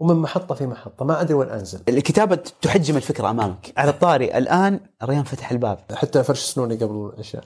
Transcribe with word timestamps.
ومن 0.00 0.16
محطة 0.16 0.54
في 0.54 0.66
محطة. 0.66 1.04
ما 1.04 1.20
أدري 1.20 1.34
وين 1.34 1.48
أنزل. 1.48 1.80
الكتابة 1.88 2.38
تحجم 2.62 2.96
الفكرة 2.96 3.30
أمامك. 3.30 3.72
على 3.76 3.90
الطاري 3.90 4.38
الآن 4.38 4.80
ريان 5.02 5.24
فتح 5.24 5.50
الباب. 5.50 5.78
حتى 5.92 6.22
فرش 6.22 6.40
سنوني 6.40 6.76
قبل 6.76 7.10
الأشياء. 7.14 7.44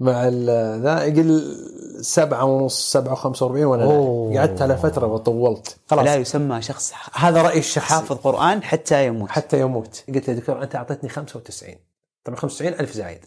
مع 0.00 0.28
ذا 0.76 1.04
يقل 1.04 1.56
سبعة 2.00 2.44
ونص 2.44 2.92
سبعة 2.92 3.12
وخمسة 3.12 3.46
وأربعين 3.46 3.64
وأنا. 3.64 4.40
قعدت 4.40 4.62
على 4.62 4.76
فترة 4.76 5.06
وطولت. 5.06 5.76
خلاص. 5.90 6.04
لا 6.04 6.14
يسمى 6.14 6.62
شخص 6.62 6.92
هذا 7.14 7.42
رأيي 7.42 7.58
الشخصي. 7.58 7.94
حافظ 7.94 8.16
قرآن 8.16 8.62
حتى 8.62 9.06
يموت. 9.06 9.30
حتى 9.30 9.60
يموت. 9.60 10.04
قلت 10.14 10.28
له 10.30 10.34
دكتور 10.36 10.62
أنت 10.62 10.76
أعطيتني 10.76 11.08
95 11.08 11.76
طبعا 12.24 12.38
95 12.38 12.80
ألف 12.80 12.92
زايد. 12.92 13.20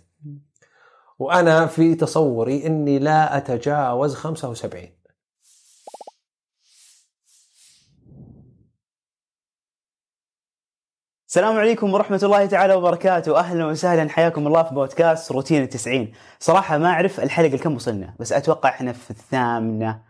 وأنا 1.19 1.65
في 1.65 1.95
تصوري 1.95 2.65
إني 2.65 2.99
لا 2.99 3.37
أتجاوز 3.37 4.13
75 4.15 4.89
السلام 11.27 11.57
عليكم 11.57 11.93
ورحمة 11.93 12.19
الله 12.23 12.45
تعالى 12.45 12.73
وبركاته. 12.73 13.39
أهلا 13.39 13.65
وسهلا. 13.65 14.09
حياكم 14.09 14.47
الله 14.47 14.63
في 14.63 14.73
بودكاست 14.73 15.31
روتين 15.31 15.63
التسعين. 15.63 16.13
صراحة 16.39 16.77
ما 16.77 16.87
أعرف 16.87 17.19
الحلقة 17.19 17.53
الكم 17.53 17.75
وصلنا 17.75 18.13
بس 18.19 18.33
أتوقع 18.33 18.69
إحنا 18.69 18.93
في 18.93 19.11
الثامنة. 19.11 20.01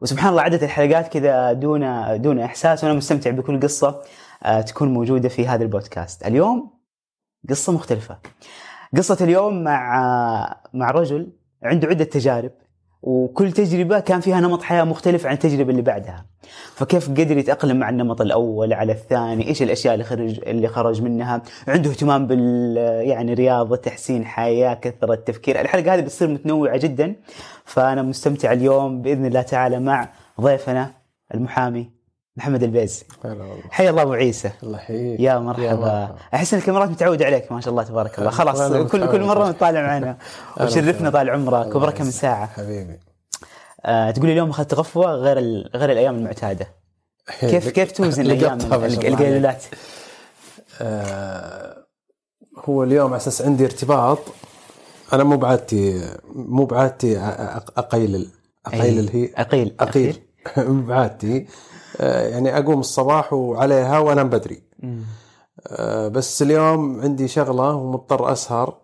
وسبحان 0.00 0.30
الله 0.30 0.42
عدد 0.42 0.62
الحلقات 0.62 1.08
كذا 1.08 1.52
دون 1.52 1.82
دون 2.22 2.38
إحساس 2.38 2.84
وأنا 2.84 2.94
مستمتع 2.96 3.30
بكل 3.30 3.60
قصة 3.60 4.02
آه، 4.42 4.60
تكون 4.60 4.94
موجودة 4.94 5.28
في 5.28 5.48
هذا 5.48 5.62
البودكاست. 5.62 6.26
اليوم 6.26 6.70
قصة 7.48 7.72
مختلفة. 7.72 8.18
قصة 8.96 9.18
اليوم 9.20 9.64
مع 9.64 10.60
مع 10.74 10.90
رجل 10.90 11.32
عنده 11.62 11.88
عدة 11.88 12.04
تجارب. 12.04 12.52
وكل 13.02 13.52
تجربة 13.52 14.00
كان 14.00 14.20
فيها 14.20 14.40
نمط 14.40 14.62
حياة 14.62 14.84
مختلف 14.84 15.26
عن 15.26 15.32
التجربة 15.32 15.70
اللي 15.70 15.82
بعدها. 15.82 16.26
فكيف 16.74 17.10
قدر 17.10 17.38
يتأقلم 17.38 17.76
مع 17.76 17.88
النمط 17.88 18.20
الأول 18.20 18.72
على 18.72 18.92
الثاني؟ 18.92 19.48
إيش 19.48 19.62
الأشياء 19.62 19.94
اللي 19.94 20.04
خرج 20.04 20.40
اللي 20.46 20.68
خرج 20.68 21.02
منها؟ 21.02 21.42
عنده 21.68 21.90
اهتمام 21.90 22.26
بال 22.26 22.76
يعني 23.08 23.34
رياضة 23.34 23.76
تحسين 23.76 24.24
حياة 24.24 24.74
كثرة 24.74 25.14
تفكير 25.14 25.60
الحلقة 25.60 25.94
هذه 25.94 26.00
بتصير 26.00 26.28
متنوعة 26.28 26.76
جدا. 26.76 27.16
فأنا 27.64 28.02
مستمتع 28.02 28.52
اليوم 28.52 29.02
بإذن 29.02 29.26
الله 29.26 29.42
تعالى 29.42 29.80
مع 29.80 30.08
ضيفنا 30.40 30.90
المحامي 31.34 31.97
محمد 32.38 32.62
البيز 32.62 33.04
هلا 33.24 33.32
والله. 33.32 33.62
حيا 33.70 33.90
الله 33.90 34.02
أبو 34.02 34.12
عيسى. 34.12 34.50
الله 34.62 34.78
يحييك. 34.78 35.20
يا 35.20 35.38
مرحبا. 35.38 36.16
أحس 36.34 36.54
إن 36.54 36.60
الكاميرات 36.60 36.88
متعودة 36.88 37.26
عليك 37.26 37.52
ما 37.52 37.60
شاء 37.60 37.70
الله 37.70 37.82
تبارك 37.82 38.18
الله. 38.18 38.30
خلاص 38.30 38.72
كل. 38.72 39.12
كل 39.12 39.22
مرة 39.22 39.48
متطالع 39.48 39.82
معنا. 39.82 40.16
وشرفنا. 40.60 41.10
طال 41.10 41.30
عمرك 41.30 41.74
وبركة 41.74 42.04
من. 42.04 42.10
ساعة. 42.10 42.46
حبيبي. 42.46 43.00
آه 43.84 44.10
تقول 44.10 44.26
لي 44.26 44.32
اليوم 44.32 44.50
أخذت 44.50 44.74
غفوة 44.74 45.14
غير 45.14 45.38
غير 45.76 45.92
الأيام 45.92 46.16
المعتادة. 46.16 46.66
كيف 47.40 47.68
كيف 47.68 47.92
توزن 47.92 48.22
الأيام 48.22 48.58
القيلولات 48.72 49.64
آه، 50.80 51.76
هو 52.64 52.84
اليوم 52.84 53.06
على 53.06 53.16
أساس 53.16 53.42
عندي 53.42 53.64
ارتباط. 53.64 54.18
أنا 55.12 55.24
مو 55.24 55.36
بعادتي 55.36 56.10
مو 56.34 56.64
بعادتي 56.64 57.18
اقيلل 57.76 58.28
اقيلل 58.66 59.10
هي 59.12 59.30
أقيل. 59.36 59.74
أقيل. 59.80 60.20
مو 60.56 60.82
بعادتي. 60.82 61.46
يعني 62.00 62.58
أقوم 62.58 62.80
الصباح 62.80 63.32
وعليها 63.32 63.98
وأنام 63.98 64.28
بدري. 64.28 64.62
آه، 65.66 66.08
بس 66.08 66.42
اليوم 66.42 67.00
عندي 67.00 67.28
شغلة 67.28 67.74
ومضطر 67.74 68.32
أسهر 68.32 68.78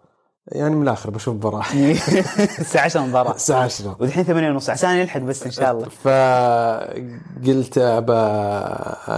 يعني 0.47 0.75
من 0.75 0.83
الآخر 0.83 1.11
بشوف 1.11 1.35
مباراة. 1.35 1.63
الساعة 2.59 2.85
10 2.85 3.01
مباراة. 3.01 3.35
الساعة 3.41 3.63
10 3.65 3.97
ودحين 4.01 4.25
8 4.25 4.51
ونص 4.51 4.71
عشان 4.71 4.91
نلحق 4.91 5.21
بس 5.21 5.43
إن 5.43 5.51
شاء 5.51 5.73
الله. 5.73 5.89
فقلت 5.89 7.79
ابى 7.79 8.13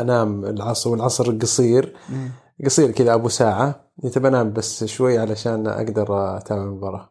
أنام 0.00 0.45
العصر 0.45 0.91
والعصر 0.91 1.39
قصير. 1.39 1.97
قصير 2.65 2.91
كذا 2.91 3.15
أبو 3.15 3.28
ساعة. 3.28 3.87
قلت 4.03 4.19
بنام 4.19 4.53
بس 4.53 4.84
شوي 4.84 5.19
علشان 5.19 5.67
أقدر 5.67 6.37
أتابع 6.37 6.62
المباراة. 6.62 7.11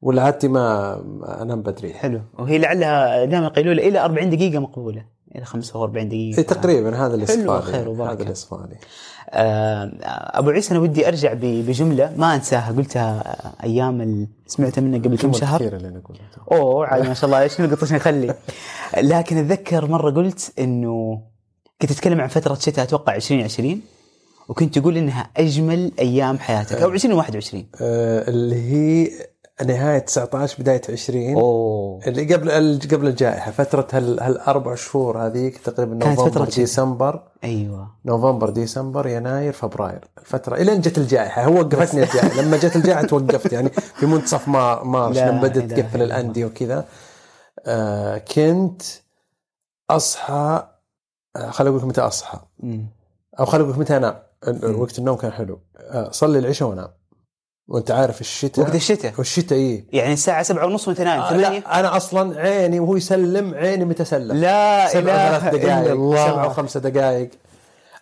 ولا 0.00 0.22
عادتي 0.22 0.48
ما 0.48 0.96
ما 1.02 1.42
أنام 1.42 1.62
بدري. 1.62 1.94
حلو. 1.94 2.20
وهي 2.38 2.58
لعلها 2.58 3.24
دائما 3.24 3.48
قيلولة 3.48 3.88
إلى 3.88 4.04
40 4.04 4.30
دقيقة 4.30 4.58
مقبولة. 4.58 5.15
إلى 5.36 5.44
45 5.44 6.08
دقيقة. 6.08 6.38
إيه 6.38 6.46
تقريبا 6.46 6.96
هذا 7.06 7.14
اللي 7.14 7.26
حلو، 7.26 7.36
صفالي 7.58 7.62
خير 7.72 7.88
وبركة. 7.88 8.12
هذا 8.12 8.22
اللي 8.22 8.34
صفالي 8.34 8.76
آه، 9.30 9.90
أبو 10.38 10.50
عيسى 10.50 10.70
أنا 10.74 10.80
ودي 10.80 11.08
أرجع 11.08 11.32
بجملة 11.42 12.12
ما 12.16 12.34
أنساها 12.34 12.72
قلتها 12.72 13.36
أيام 13.64 14.00
ال- 14.00 14.28
سمعتها 14.46 14.80
منك 14.82 15.04
قبل 15.04 15.18
كم 15.18 15.32
شهر؟ 15.32 15.58
كثير 15.60 15.76
اللي 15.76 15.88
أنا 15.88 15.98
اقولها 16.04 16.22
أوه 16.52 16.86
عاد 16.86 17.06
ما 17.08 17.14
شاء 17.14 17.24
الله 17.24 17.42
إيش 17.42 17.60
نقطة 17.60 17.96
نخلي 17.96 18.34
لكن 19.12 19.36
أتذكر 19.36 19.86
مرة 19.86 20.10
قلت 20.10 20.52
إنه 20.58 21.22
كنت 21.82 21.90
أتكلم 21.90 22.20
عن 22.20 22.28
فترة 22.28 22.54
شتاء 22.54 22.84
أتوقع 22.84 23.14
2020 23.16 23.80
وكنت 24.48 24.78
تقول 24.78 24.96
إنها 24.96 25.30
أجمل 25.36 25.92
أيام 25.98 26.38
حياتك 26.38 26.76
أو 26.82 26.88
2021 26.88 27.66
آه 27.80 28.28
اللي 28.28 28.56
هي 28.72 29.10
نهاية 29.64 29.98
19 29.98 30.62
بداية 30.62 30.80
20 30.88 31.34
أوه. 31.36 32.00
اللي 32.06 32.34
قبل 32.34 32.50
قبل 32.92 33.06
الجائحة 33.06 33.50
فترة 33.50 33.86
هال 33.92 34.20
هالأربع 34.20 34.74
شهور 34.74 35.18
هذيك 35.26 35.58
تقريبا 35.58 35.94
نوفمبر. 35.94 36.44
ديسمبر. 36.44 37.22
أيوه. 37.44 37.88
نوفمبر 38.04 38.50
ديسمبر 38.50 39.06
يناير 39.06 39.52
فبراير. 39.52 40.04
الفترة 40.18 40.56
الين 40.56 40.80
جت 40.80 40.98
الجائحة. 40.98 41.44
هو 41.44 41.54
وقفتني 41.60 42.02
الجائحة. 42.02 42.28
لما 42.42 42.56
جت 42.56 42.76
الجائحة 42.76 43.02
توقفت 43.06 43.52
يعني 43.52 43.68
في 43.68 44.06
منتصف 44.06 44.48
ما 44.48 44.82
مارس 44.82 45.16
لا 45.16 45.30
لما 45.30 45.40
بدأت 45.42 45.56
إله 45.72 45.76
تقفل 45.82 45.96
إلا 45.96 46.04
الأندية 46.04 46.44
وكذا. 46.44 46.84
آه 47.66 48.18
كنت 48.18 48.82
أصحى 49.90 50.66
آه 51.36 51.50
خليني 51.50 51.70
أقول 51.70 51.80
لك 51.82 51.88
متى 51.88 52.00
أصحى. 52.00 52.38
مم. 52.60 52.86
أو 53.40 53.44
خليني 53.44 53.64
أقول 53.64 53.74
لك 53.74 53.80
متى 53.80 53.96
أنام. 53.96 54.14
ال- 54.48 54.74
وقت 54.76 54.98
النوم 54.98 55.16
كان 55.16 55.32
حلو. 55.32 55.60
آه 55.78 56.10
صلي 56.10 56.38
العشاء 56.38 56.68
وأنام 56.68 56.88
وأنت 57.68 57.90
عارف 57.90 58.20
الشتاء. 58.20 58.64
وقت 58.64 58.74
الشتاء. 58.74 59.12
والشتاء 59.18 59.58
إيه. 59.58 59.84
يعني 59.92 60.12
الساعة 60.12 60.42
7 60.42 60.66
ونص 60.66 60.88
وانت 60.88 61.00
نايم. 61.00 61.20
آه 61.20 61.28
8 61.30 61.48
لا 61.48 61.80
أنا 61.80 61.96
أصلا 61.96 62.40
عيني 62.40 62.80
وهو 62.80 62.96
يسلم 62.96 63.54
عيني 63.54 63.84
متسلم. 63.84 64.36
لا 64.36 64.88
سبع 64.88 65.12
اله 65.12 65.38
ثلاث 65.38 65.54
دقائق 65.54 65.84
سبعة 65.84 65.92
الله. 65.92 66.46
وخمسة 66.46 66.80
دقائق 66.80 67.30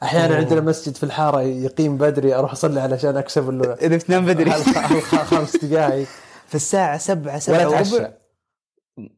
أحيانا 0.02 0.36
عندنا 0.36 0.60
مسجد 0.60 0.97
في 0.97 1.02
الحارة 1.02 1.42
يقيم 1.42 1.97
بدري 1.97 2.34
أروح 2.34 2.52
أصلي 2.52 2.80
علشان 2.80 3.16
أكسب 3.16 3.50
له 3.50 3.72
إذا 3.86 3.97
تنام 3.97 4.26
بدري. 4.26 4.50
خمس 5.30 5.56
دقائق 5.56 6.06
في 6.46 6.58
7 6.58 6.98
7 6.98 7.41
ولا 7.48 7.66
وربع. 7.66 8.10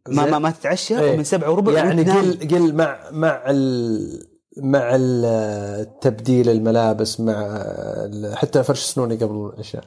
ما 0.09 0.27
ما, 0.27 0.39
ما 0.39 0.51
تتعشى؟ 0.51 0.99
إيه. 0.99 1.15
ومن 1.15 1.25
7 1.25 1.51
وربع 1.51 1.73
يعني. 1.73 2.03
قل 2.03 2.49
قل 2.49 2.75
مع 2.75 2.99
مع 3.11 3.43
ال 3.47 4.27
مع 4.57 4.97
تبديل 6.01 6.49
الملابس 6.49 7.21
مع 7.21 7.65
حتى 8.34 8.63
فرش 8.63 8.84
سنوني 8.84 9.17
قبل 9.17 9.53
العشاء. 9.55 9.84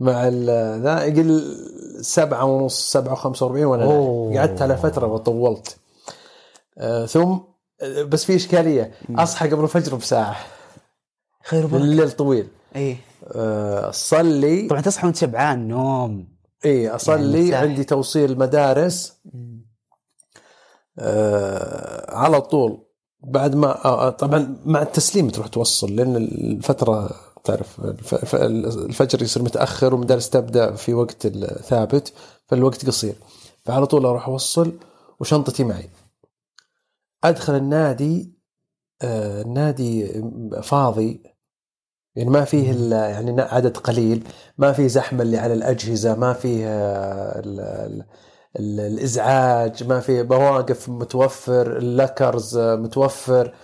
مع 0.00 0.28
ال- 0.28 0.80
ذا 0.82 1.04
يقل 1.04 1.56
سبعة 2.00 2.44
ونص 2.44 2.92
سبعة 2.92 3.12
وخمسة 3.12 3.46
وأربعين 3.46 3.64
وأنا 3.66 3.84
نايم. 3.86 4.38
قعدت 4.38 4.62
على 4.62 4.76
فترة 4.76 5.06
وطولت. 5.06 5.76
آه 6.78 7.06
ثم 7.06 7.36
آه، 7.82 8.02
بس 8.02 8.24
في 8.24 8.36
إشكالية. 8.36 8.92
أصحى 9.10 9.48
قبل 9.50 9.64
الفجر 9.64 9.96
بساعة. 9.96 10.36
خير 11.44 11.64
وبركة. 11.64 11.84
الليل 11.84 12.10
طويل. 12.10 12.48
إيه. 12.76 12.96
آه، 13.34 13.88
أصلي. 13.88 14.68
طبعا 14.68 14.80
تصحى 14.80 15.06
وأنت 15.06 15.16
شبعان 15.16 15.68
نوم. 15.68 16.28
اي 16.64 16.82
يعني 16.82 16.94
أصلي. 16.96 17.44
مرتاح. 17.44 17.60
عندي 17.60 17.84
توصيل 17.84 18.38
مدارس. 18.38 19.12
آه 20.98 22.14
على 22.16 22.40
طول. 22.40 22.86
بعد 23.22 23.54
ما 23.54 23.84
آه، 23.84 24.10
طبعا 24.10 24.56
مع 24.64 24.82
التسليم 24.82 25.28
تروح 25.28 25.46
توصل 25.46 25.96
لأن 25.96 26.16
الفترة 26.16 27.10
تعرف 27.44 27.80
الف- 27.80 28.14
الف- 28.14 28.34
الفجر 28.76 29.22
يصير 29.22 29.42
متأخر 29.42 29.94
والمدارس 29.94 30.30
تبدأ 30.30 30.74
في 30.74 30.94
وقت 30.94 31.26
ثابت 31.62 32.12
فالوقت 32.46 32.86
قصير. 32.86 33.14
فعلى 33.64 33.86
طول 33.86 34.06
أروح 34.06 34.28
أوصل 34.28 34.78
وشنطتي 35.20 35.64
معي. 35.64 35.90
أدخل 37.24 37.54
النادي 37.54 38.34
آه 39.02 39.42
النادي 39.42 40.22
فاضي. 40.62 41.22
يعني 42.16 42.30
ما 42.30 42.44
فيه 42.44 42.72
يعني 42.94 43.42
عدد 43.42 43.76
قليل. 43.76 44.24
ما 44.58 44.72
في 44.72 44.88
زحمة 44.88 45.22
اللي 45.22 45.38
على 45.38 45.54
الأجهزة 45.54 46.14
ما 46.14 46.32
فيه 46.32 46.66
آه، 46.66 47.38
ال- 47.40 47.60
ال- 47.60 48.04
ال- 48.58 48.80
الإزعاج 48.80 49.84
ما 49.84 50.00
في 50.00 50.22
بواقف 50.22 50.88
متوفر 50.88 51.76
اللكرز 51.76 52.56
آه، 52.56 52.76
متوفر 52.76 53.54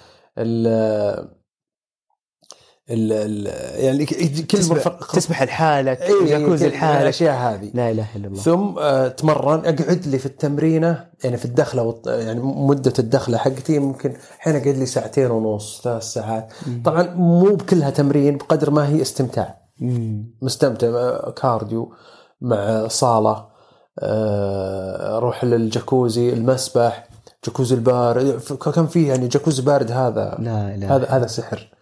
ال 2.91 3.13
ال 3.13 3.47
يعني 3.85 4.07
كل 4.07 4.47
تسبح, 4.59 4.77
مرفق- 4.77 5.13
تسبح 5.15 5.43
لحالك 5.43 6.03
إيه، 6.03 6.27
جاكوزي 6.27 6.71
كل 6.71 6.75
لحالك. 6.77 7.03
الأشياء 7.03 7.35
هذه. 7.37 7.71
لا 7.75 7.91
إله 7.91 8.07
إلا 8.17 8.27
الله. 8.29 8.41
ثم 8.41 8.79
آه، 8.79 9.07
اتمرن 9.07 9.59
أقعد 9.59 10.03
لي 10.07 10.19
في 10.19 10.27
التمرينة 10.27 11.05
يعني 11.25 11.37
في 11.37 11.45
الدخلة 11.45 11.83
والط- 11.93 12.09
يعني 12.09 12.41
مدة 12.41 12.93
الدخلة 12.99 13.39
حقتي 13.39 13.79
ممكن 13.79 14.15
أحيانا 14.41 14.59
أقعد 14.59 14.77
لي 14.77 14.87
ساعتين 14.87 15.31
ونص 15.31 15.81
ثلاث 15.85 16.03
ساعات. 16.03 16.53
طبعا 16.85 17.03
مو 17.15 17.55
بكلها 17.55 17.91
تمرين 17.91 18.37
بقدر 18.37 18.71
ما 18.71 18.89
هي 18.89 19.03
استمتاع. 19.03 19.59
مم. 19.81 20.35
مستمتع 20.43 20.87
آه، 20.87 21.31
cardio 21.31 21.93
مع 22.41 22.89
صالة 22.89 23.47
آه، 23.99 25.17
أروح 25.17 25.45
للجاكوزي 25.45 26.33
المسبح 26.33 27.09
جاكوزي 27.47 27.75
البارد 27.75 28.41
كان 28.75 28.87
فيه 28.87 29.09
يعني 29.09 29.29
جاكوزي 29.29 29.63
بارد 29.63 29.91
هذا. 29.93 30.37
لا 30.39 30.77
لا 30.77 30.97
هذا 30.97 31.07
هذا 31.09 31.27
سحر. 31.27 31.71
آه، 31.73 31.76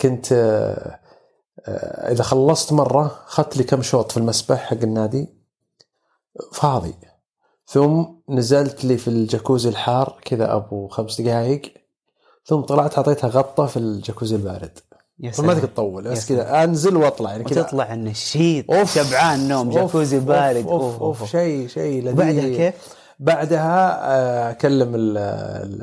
كنت 0.00 0.32
آه، 0.32 0.98
آه، 1.66 2.12
إذا 2.12 2.22
خلصت 2.22 2.72
مرة 2.72 3.06
أخذت 3.26 3.56
لي 3.56 3.64
كم 3.64 3.82
شوط 3.82 4.10
في 4.12 4.16
المسبح 4.16 4.58
حق 4.58 4.76
النادي 4.82 5.28
فاضي. 6.52 6.94
ثم 7.66 8.04
نزلت 8.28 8.84
لي 8.84 8.96
في 8.96 9.08
الجاكوزي 9.08 9.68
الحار 9.68 10.18
كذا 10.24 10.54
أبو 10.54 10.88
خمس 10.88 11.20
دقائق 11.20 11.62
ثم 12.44 12.60
طلعت 12.60 12.96
أعطيتها 12.96 13.30
غطة 13.30 13.66
في 13.66 13.76
الجاكوزي 13.76 14.36
البارد. 14.36 14.78
سلام. 15.30 15.52
تقدر 15.52 15.66
تطول 15.68 16.04
بس 16.04 16.28
كذا 16.28 16.64
أنزل 16.64 16.96
وأطلع 16.96 17.30
يعني 17.30 17.44
كذا. 17.44 17.60
وتطلع 17.60 17.94
النشيط 17.94 18.70
أوف. 18.70 18.94
شبعان 18.94 19.48
نوم 19.48 19.66
أوف، 19.66 19.76
جاكوزي 19.76 20.16
أوف، 20.16 20.24
بارد. 20.24 20.66
أوف 20.66 21.02
أوف 21.02 21.24
شيء 21.24 21.68
شيء 21.68 22.02
لذيذ. 22.02 22.12
وبعدها 22.12 22.56
كيف؟ 22.56 22.74
بعدها 23.18 23.98
آه، 24.02 24.50
أكلم 24.50 24.88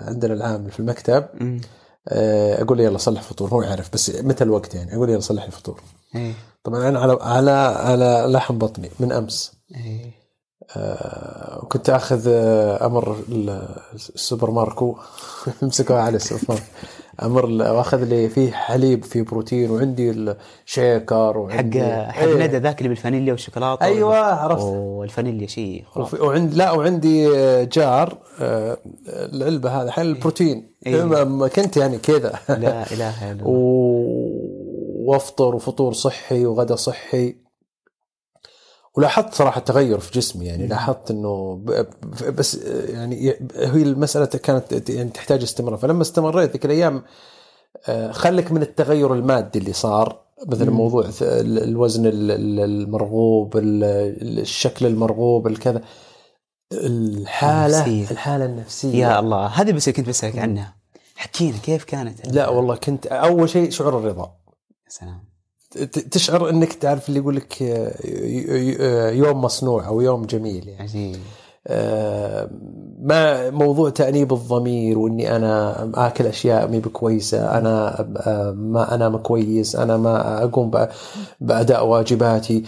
عندنا 0.07 0.33
العامل 0.33 0.71
في 0.71 0.79
المكتب. 0.79 1.25
مم. 1.33 1.61
آه، 2.07 2.61
أقول 2.61 2.77
له 2.77 2.83
يلا 2.83 2.97
صلح 2.97 3.21
فطور 3.21 3.49
هو 3.49 3.61
يعرف 3.61 3.89
بس 3.93 4.09
متى 4.15 4.43
الوقت 4.43 4.75
يعني؟ 4.75 4.95
أقول 4.95 5.09
يلا 5.09 5.19
صلح 5.19 5.45
لي 5.45 5.51
فطور 5.51 5.81
إيه. 6.15 6.33
طبعا 6.63 6.89
أنا 6.89 6.99
على 6.99 7.17
على 7.21 7.51
على 7.51 8.25
لحم 8.33 8.57
بطني 8.57 8.89
من 8.99 9.11
أمس. 9.11 9.53
إيه. 9.75 10.11
آه، 10.77 11.59
وكنت 11.63 11.89
أخذ 11.89 12.23
آه، 12.27 12.85
أمر 12.85 13.15
ال- 13.29 13.67
السوبر 13.93 14.51
ماركت 14.51 14.95
مسكوها 15.61 16.01
على 16.01 16.15
السوبر 16.15 16.43
ماركت. 16.49 16.63
أمر 17.21 17.45
وأخذ 17.45 18.03
لي 18.03 18.29
فيه 18.29 18.51
حليب 18.51 19.03
فيه 19.03 19.21
بروتين 19.21 19.71
وعندي 19.71 20.11
ال 20.11 20.29
shaker 20.29 21.33
حق 21.33 21.39
وعندي 21.39 21.83
حق 21.83 22.23
إيه. 22.23 22.47
ندى 22.47 22.57
ذاك 22.57 22.77
اللي 22.77 22.89
بالفانيليا 22.89 23.31
والشوكولاتة 23.31 23.85
أيوه 23.85 24.17
عرفت 24.17 24.61
أوه 24.61 25.03
الفانيليا 25.03 25.47
شيء 25.47 25.83
خرافي. 25.91 26.21
وعند 26.21 26.53
لا 26.53 26.71
وعندي 26.71 27.29
جار 27.65 28.17
آه، 28.41 28.77
العلبة 29.07 29.81
هذا 29.81 29.91
حل 29.91 30.07
البروتين 30.07 30.67
إيه. 30.85 31.03
ما 31.03 31.47
كنت 31.47 31.77
يعني 31.77 31.97
كذا 31.97 32.39
لا 32.49 32.93
إله 32.93 33.31
إلا 33.31 33.41
الله 33.41 33.43
وأفطر 35.03 35.55
وفطور 35.55 35.93
صحي 35.93 36.45
وغدا 36.45 36.75
صحي 36.75 37.35
ولاحظت 38.97 39.33
صراحة 39.33 39.61
تغير 39.61 39.99
في 39.99 40.11
جسمي 40.19 40.45
يعني 40.45 40.67
لاحظت 40.67 41.11
إنه 41.11 41.61
بس 42.37 42.55
يعني 42.89 43.29
هي 43.55 43.81
المسألة 43.83 44.25
كانت 44.25 44.89
يعني 44.89 45.09
تحتاج 45.09 45.41
استمرار. 45.43 45.77
فلما 45.77 46.01
استمريت 46.01 46.51
ذيك 46.51 46.65
الأيام 46.65 47.03
آه، 47.87 48.11
خلك 48.11 48.51
من 48.51 48.61
التغير 48.61 49.13
المادي 49.13 49.59
اللي 49.59 49.73
صار 49.73 50.21
مثل 50.47 50.69
مم. 50.69 50.77
موضوع 50.77 51.09
الوزن 51.21 52.05
ال- 52.05 52.31
ال- 52.31 52.59
المرغوب 52.59 53.57
ال- 53.57 54.39
الشكل 54.39 54.85
المرغوب 54.85 55.47
الكذا 55.47 55.81
الحالة 56.73 57.85
النفسية. 57.85 58.11
الحالة 58.11 58.45
النفسية. 58.45 58.95
يا 59.07 59.19
الله 59.19 59.45
هذه 59.45 59.71
بس 59.71 59.89
كنت 59.89 60.07
بسألك 60.09 60.37
عنها. 60.39 60.75
حكينا 61.15 61.57
كيف 61.57 61.83
كانت؟ 61.83 62.27
لا 62.27 62.49
والله 62.49 62.75
كنت 62.75 63.07
أول 63.07 63.49
شيء 63.49 63.69
شعور 63.69 63.97
الرضا. 63.99 64.35
يا 64.85 64.89
سلام. 64.89 65.32
تشعر 66.11 66.49
انك 66.49 66.73
تعرف 66.73 67.09
اللي 67.09 67.19
يقول 67.19 67.35
لك 67.35 67.63
آه، 67.63 69.09
يوم 69.09 69.41
مصنوع 69.41 69.87
أو 69.87 70.01
يوم 70.01 70.25
جميل 70.25 70.67
يعني. 70.67 70.81
عجيب 70.81 71.17
آه، 71.67 72.49
ما 72.99 73.49
موضوع 73.49 73.89
تأنيب 73.89 74.33
الضمير 74.33 74.99
وإني 74.99 75.35
أنا 75.35 75.91
آكل 75.95 76.25
أشياء 76.25 76.67
مي 76.67 76.79
بكويسة 76.79 77.57
أنا 77.57 77.99
آه، 78.27 78.51
ما 78.51 78.95
أنام 78.95 79.17
كويس 79.17 79.75
أنا 79.75 79.97
ما 79.97 80.43
أقوم 80.43 80.71
بأداء 81.41 81.85
واجباتي. 81.85 82.63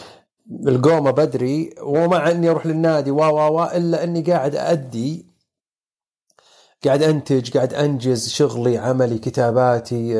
القومه 0.67 1.11
بدري 1.11 1.69
ومع 1.83 2.31
إني 2.31 2.49
أروح 2.49 2.65
للنادي 2.65 3.11
و 3.11 3.17
و 3.17 3.59
و 3.59 3.63
إلا 3.63 4.03
إني 4.03 4.21
قاعد 4.21 4.55
ادي 4.55 5.25
قاعد 6.85 7.03
أنتج 7.03 7.51
قاعد 7.51 7.73
أنجز 7.73 8.29
شغلي 8.29 8.77
عملي 8.77 9.17
كتاباتي 9.17 10.13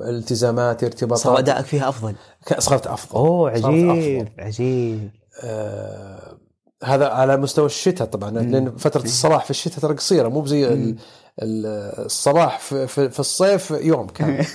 التزاماتي 0.00 0.80
صار 0.86 0.88
ارتباطاتي 0.92 1.38
أدائك 1.38 1.66
فيها 1.66 1.88
أفضل؟ 1.88 2.14
صرت 2.58 2.86
أفضل. 2.86 3.18
أوه 3.18 3.54
صارت 3.60 3.64
عجيب 3.74 4.28
عجيب. 4.38 5.10
آه 5.44 6.36
هذا 6.84 7.08
على 7.08 7.36
مستوى 7.36 7.66
الشتاء 7.66 8.06
طبعا 8.06 8.30
لأن 8.30 8.76
فترة 8.76 9.02
الصباح 9.02 9.44
في 9.44 9.50
الشتاء 9.50 9.78
ترى 9.78 9.94
قصيرة 9.94 10.28
مو 10.28 10.40
بزي 10.40 10.66
ال- 10.68 10.96
ال- 11.42 11.66
الصباح 12.06 12.58
في, 12.58 12.86
في, 12.86 13.10
في 13.10 13.20
الصيف 13.20 13.70
يوم 13.70 14.06
كامل. 14.06 14.46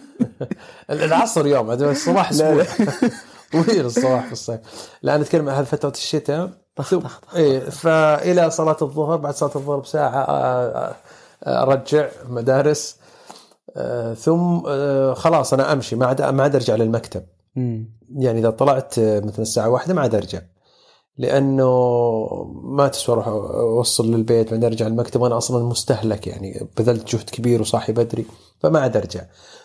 العصر 0.90 1.46
يوم 1.46 1.70
الصباح 1.70 2.30
أسبوع. 2.30 2.64
طويل 3.52 3.86
الصباح 3.86 4.26
في 4.26 4.32
الصيف. 4.32 4.60
لا 5.02 5.14
أنا 5.14 5.22
أتكلم 5.22 5.48
عن 5.48 5.54
هذه 5.54 5.64
فترة 5.64 5.92
الشتاء. 5.96 6.50
طخ 6.76 6.94
طخ 6.94 7.20
طخ. 7.20 7.34
إيه 7.36 7.58
فإلى 7.60 8.50
صلاة 8.50 8.76
الظهر 8.82 9.16
بعد 9.16 9.34
صلاة 9.34 9.52
الظهر 9.56 9.78
بساعة 9.78 10.22
آه، 10.22 10.94
آه، 11.44 11.62
أرجع 11.62 12.08
مدارس. 12.28 12.96
آه، 13.76 14.14
ثم 14.14 14.62
آه، 14.68 15.14
خلاص 15.14 15.52
أنا 15.52 15.72
أمشي 15.72 15.96
ما 15.96 16.06
عاد 16.06 16.22
ما 16.22 16.42
عاد 16.42 16.54
أرجع 16.54 16.74
للمكتب. 16.74 17.22
يعني 18.16 18.40
إذا 18.40 18.50
طلعت 18.50 18.98
مثلا 18.98 19.42
الساعة 19.42 19.68
واحدة 19.70 19.94
ما 19.94 20.00
عاد 20.00 20.14
أرجع. 20.14 20.40
لأنه 21.18 21.68
ما 22.62 22.88
تسوى 22.88 23.14
أروح 23.14 23.28
أوصل 23.28 24.10
للبيت 24.14 24.50
بعدين 24.50 24.64
أرجع 24.64 24.86
المكتب 24.86 25.20
وأنا 25.20 25.36
أصلا 25.38 25.64
مستهلك 25.64 26.26
يعني 26.26 26.68
بذلت 26.78 27.16
جهد 27.16 27.30
كبير 27.30 27.60
وصاحي 27.60 27.92
بدري 27.92 28.26
فما 28.60 28.80
عاد 28.80 28.96
أرجع. 28.96 29.20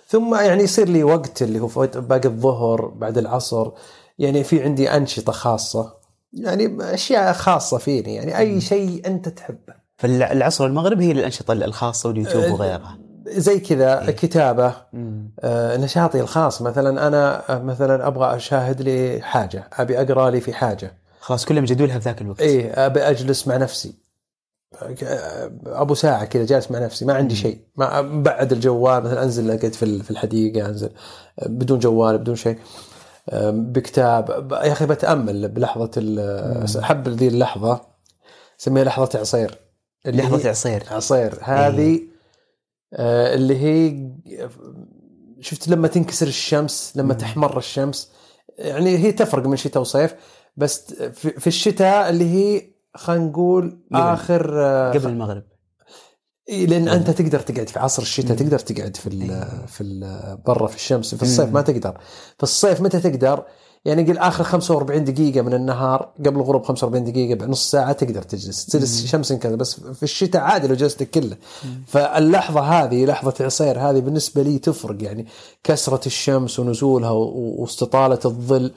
ثم 0.08 0.36
يعني 0.36 0.64
يصير 0.64 0.90
لي 0.90 1.04
وقت 1.04 1.42
اللي 1.42 1.60
هو 1.60 1.68
باقي 1.96 2.30
الظهر 2.30 2.86
بعد 2.86 3.18
العصر 3.18 3.72
يعني 4.20 4.44
في 4.44 4.64
عندي 4.64 4.92
أنشطة 4.92 5.32
خاصة. 5.32 5.97
يعني 6.34 6.94
أشياء 6.94 7.34
خاصة 7.34 7.78
فيني 7.78 8.16
يعني 8.16 8.38
أي 8.38 8.62
شيء 8.62 9.02
أنت 9.08 9.30
تحبه. 9.30 9.74
فالعصر 9.98 10.64
والمغرب 10.64 11.02
هي 11.02 11.12
الأنشطة 11.12 11.52
الخاصة 11.52 12.10
واليوتيوب 12.10 12.44
أه، 12.44 12.54
وغيرها. 12.54 12.98
زي 13.28 13.60
كذا 13.60 14.06
كتابة 14.18 14.74
مم. 14.94 15.30
آه، 15.40 15.78
نشاطي 15.78 16.20
الخاص. 16.22 16.62
مثلا 16.62 17.08
أنا 17.08 17.44
آه، 17.56 17.60
مثلا 17.60 18.08
أبغى 18.08 18.36
أشاهد 18.36 18.82
لي 18.82 19.20
حاجة 19.22 19.70
أبي 19.74 20.02
أقرأ 20.02 20.30
لي 20.30 20.42
في 20.42 20.54
حاجة. 20.54 20.94
خلاص 21.20 21.46
كلها 21.46 21.62
مجدولها 21.62 22.00
في 22.00 22.06
ذاك 22.06 22.22
الوقت. 22.22 22.42
إيه 22.42 22.86
أبي 22.86 23.00
أجلس 23.02 23.48
مع 23.48 23.58
نفسي. 23.58 23.94
أبو 25.66 25.94
ساعة 25.94 26.26
كذا 26.26 26.46
جالس 26.46 26.72
مع 26.72 26.80
نفسي 26.80 27.06
ما 27.06 27.14
عندي 27.14 27.36
شيء. 27.36 27.58
ما 27.76 28.02
بعد 28.02 28.52
الجوال 28.52 29.04
مثلا 29.04 29.24
أنزل 29.24 29.52
اقعد 29.52 29.74
في 29.74 29.84
ال- 29.84 30.04
في 30.04 30.12
الحديقة 30.12 30.66
أنزل 30.70 30.90
بدون 31.46 31.80
جوال 31.80 32.18
بدون 32.18 32.36
شيء. 32.36 32.58
بكتاب 33.52 34.52
يا 34.52 34.72
أخي 34.72 34.86
بتأمل 34.86 35.48
بلحظة 35.48 35.92
أحب 36.80 37.08
ذي 37.08 37.28
اللحظة 37.28 37.82
اسميها 38.60 38.84
لحظة 38.84 39.20
عصير 39.20 39.58
لحظة 40.06 40.50
عصير. 40.50 40.84
عصير. 40.92 41.40
هذه 41.42 42.02
آه، 42.94 43.36
اللي 43.36 43.58
هي 43.58 44.10
شفت 45.40 45.68
لما 45.68 45.88
تنكسر 45.88 46.28
الشمس 46.28 46.94
لما 46.96 47.14
تحمر 47.14 47.58
الشمس 47.58 48.12
يعني 48.58 48.98
هي 48.98 49.12
تفرق 49.12 49.48
من 49.48 49.56
شتاء 49.56 49.82
وصيف 49.82 50.16
بس 50.58 50.94
في 51.14 51.48
الشتاء 51.48 52.10
اللي 52.10 52.26
هي 52.26 52.64
خلينا 52.96 53.26
نقول 53.26 53.80
آخر 53.94 54.62
آه، 54.62 54.92
قبل 54.92 55.08
المغرب. 55.08 55.44
إيه، 55.44 55.57
لأن 56.50 56.88
أنت 56.88 57.10
تقدر 57.10 57.40
تقعد 57.40 57.70
في 57.70 57.80
عصر 57.80 58.02
الشتاء 58.02 58.38
تقدر 58.38 58.60
تقعد 58.60 58.98
في 58.98 59.08
ال 59.08 59.48
في 59.68 59.84
ال 59.84 60.38
برا 60.46 60.68
في 60.68 60.76
الشمس 60.76 61.16
في 61.16 61.24
الصيف 61.24 61.50
ما 61.54 61.62
تقدر. 61.62 61.98
في 62.38 62.44
الصيف 62.44 62.82
متى 62.82 63.00
تقدر؟ 63.00 63.44
يعني 63.86 64.04
قل 64.04 64.18
آخر 64.18 64.44
45 64.44 65.04
دقيقة 65.04 65.42
من 65.42 65.54
النهار 65.54 66.10
قبل 66.20 66.36
الغروب 66.40 66.64
45 66.64 67.04
دقيقة 67.12 67.36
بنص 67.36 67.72
ساعة 67.72 67.92
تقدر 67.92 68.22
تجلس. 68.22 68.66
تجلس 68.66 69.06
شمس 69.06 69.34
كذا 69.34 69.56
بس 69.56 69.80
في 69.80 70.04
الشتاء 70.04 70.42
عادي 70.42 70.68
لو 70.68 70.76
جلست 70.76 71.04
كله 71.04 71.38
فاللحظة 71.88 72.62
هذه 72.62 73.06
لحظة 73.06 73.46
عصير 73.46 73.80
هذه 73.80 74.00
بالنسبة 74.00 74.42
لي 74.42 74.60
تفرق. 74.60 75.04
يعني 75.04 75.28
كسرة 75.64 76.02
الشمس 76.06 76.60
ونزولها 76.60 77.12
واستطالة 77.12 78.20
الظل. 78.26 78.72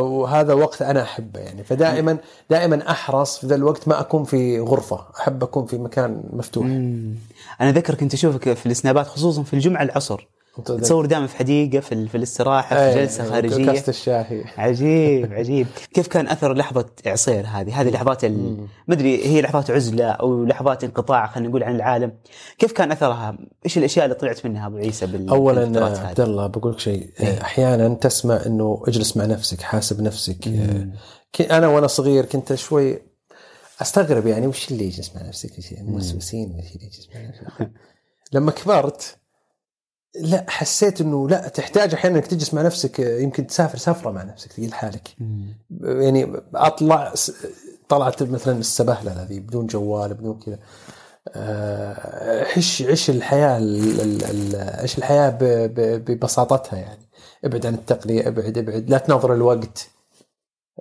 وهذا 0.00 0.52
وقت 0.52 0.82
أنا 0.82 1.02
أحبه 1.02 1.40
يعني. 1.40 1.64
فدائما 1.64 2.18
دائما 2.50 2.90
أحرص 2.90 3.38
في 3.38 3.46
ذا 3.46 3.54
الوقت 3.54 3.88
ما 3.88 4.00
أكون 4.00 4.24
في 4.24 4.60
غرفة. 4.60 5.04
أحب 5.20 5.42
أكون 5.42 5.66
في 5.66 5.78
مكان 5.78 6.22
مفتوح. 6.32 6.66
أنا 7.60 7.72
ذكر 7.72 7.94
كنت 7.94 8.14
اشوفك 8.14 8.52
في 8.52 8.66
السنابات 8.66 9.06
خصوصا 9.06 9.42
في 9.42 9.54
الجمعة 9.54 9.82
العصر. 9.82 10.26
تصور 10.62 11.06
دائما 11.06 11.26
في 11.26 11.36
حديقة 11.36 11.80
في, 11.80 12.08
في 12.08 12.14
الاستراحة 12.16 12.76
في 12.76 12.82
أي، 12.82 12.94
جلسة 13.04 13.24
خارجية. 13.30 13.66
كاسه 13.72 13.90
الشاي 13.90 14.44
عجيب 14.58 15.32
عجيب. 15.32 15.66
كيف 15.94 16.06
كان 16.06 16.28
أثر 16.28 16.54
لحظة 16.54 16.86
عصير 17.06 17.46
هذه؟ 17.46 17.80
هذه 17.80 17.90
لحظات 17.90 18.24
ما 18.24 18.66
أدري 18.90 19.26
هي 19.26 19.42
لحظات 19.42 19.70
عزلة 19.70 20.04
أو 20.04 20.44
لحظات 20.44 20.84
انقطاع 20.84 21.26
خلينا 21.26 21.48
نقول 21.48 21.62
عن 21.62 21.76
العالم. 21.76 22.12
كيف 22.58 22.72
كان 22.72 22.92
أثرها؟ 22.92 23.38
إيش 23.64 23.78
الأشياء 23.78 24.04
اللي 24.04 24.14
طلعت 24.16 24.46
منها 24.46 24.66
أبو 24.66 24.76
عيسى 24.76 25.06
بال 25.06 25.28
اولا 25.28 25.86
عبد؟ 25.86 26.20
الله 26.20 26.46
بقول 26.46 26.72
لك 26.72 26.78
شيء. 26.78 27.10
أحيانا 27.42 27.94
تسمع 27.94 28.40
إنه 28.46 28.82
اجلس 28.88 29.16
مع 29.16 29.24
نفسك 29.24 29.60
حاسب 29.62 30.02
نفسك. 30.02 30.36
ك- 31.32 31.52
أنا 31.52 31.68
وأنا 31.68 31.86
صغير 31.86 32.24
كنت 32.24 32.54
شوي 32.54 32.98
أستغرب 33.82 34.26
يعني 34.26 34.46
وش 34.46 34.70
اللي 34.70 34.84
يجلس 34.84 35.16
مع 35.16 35.22
نفسك؟ 35.22 35.50
الموسوسين 35.80 36.46
وش 36.58 36.74
اللي 36.76 36.86
يجلس 36.86 37.08
مع 37.14 37.20
نفسك؟ 37.20 37.70
لما 38.32 38.50
كبرت 38.50 39.16
لا 40.20 40.44
حسيت 40.48 41.00
إنه 41.00 41.28
لا 41.28 41.48
تحتاج 41.48 41.94
أحيانا 41.94 42.16
إنك 42.16 42.26
تجلس 42.26 42.54
مع 42.54 42.62
نفسك 42.62 42.98
يمكن 42.98 43.46
تسافر 43.46 43.78
سفره 43.78 44.10
مع 44.10 44.22
نفسك 44.22 44.52
تقول 44.52 44.68
لحالك 44.68 45.08
يعني 45.80 46.32
أطلع 46.54 47.14
طلعت 47.88 48.22
مثلا 48.22 48.58
السبهلة 48.58 49.12
هذه 49.12 49.38
بدون 49.38 49.66
جوال 49.66 50.14
بدون 50.14 50.38
كذا. 50.38 50.58
آه، 51.34 52.44
عيش 52.44 52.82
عيش 52.82 53.10
الحياة 53.10 53.58
ال- 53.58 54.00
ال- 54.00 54.24
ال- 54.24 54.80
عيش 54.80 54.98
الحياة 54.98 55.38
ببساطتها 55.98 56.76
يعني. 56.78 57.08
ابعد 57.44 57.66
عن 57.66 57.74
التقنيه 57.74 58.28
ابعد 58.28 58.58
ابعد. 58.58 58.90
لا 58.90 58.98
تنظر 58.98 59.34
الوقت 59.34 59.88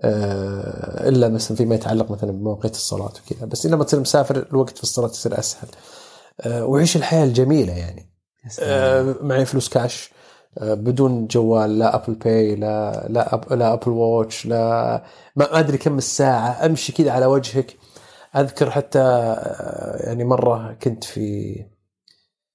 آه، 0.03 1.09
إلا 1.09 1.29
مثلا 1.29 1.57
فيما 1.57 1.75
يتعلق 1.75 2.11
مثلا 2.11 2.31
بمواقيت 2.31 2.75
الصلاة 2.75 3.05
وكذا. 3.27 3.45
بس 3.45 3.65
لما 3.65 3.83
تصير 3.83 3.99
مسافر 3.99 4.37
الوقت 4.51 4.77
في 4.77 4.83
الصلاة 4.83 5.09
يصير 5.09 5.39
أسهل. 5.39 5.67
آه، 6.41 6.65
وعيش 6.65 6.95
الحياة 6.95 7.23
الجميلة 7.23 7.73
يعني. 7.73 8.12
معي 9.21 9.45
فلوس 9.45 9.69
كاش 9.69 10.12
آه، 10.57 10.73
بدون 10.73 11.27
جوال 11.27 11.79
لا 11.79 11.95
Apple 11.95 12.15
Pay 12.15 12.55
لا 12.55 13.07
لا 13.09 13.33
أب 13.33 13.53
لا 13.53 13.73
Apple 13.74 13.91
Watch 13.91 14.45
لا 14.45 15.03
ما 15.35 15.59
أدري 15.59 15.77
كم 15.77 15.97
الساعة. 15.97 16.65
أمشي 16.65 16.91
كذا 16.93 17.12
على 17.12 17.25
وجهك. 17.25 17.77
أذكر 18.35 18.71
حتى 18.71 19.00
آه، 19.00 20.05
يعني 20.07 20.23
مرة 20.23 20.73
كنت 20.73 21.03
في 21.03 21.55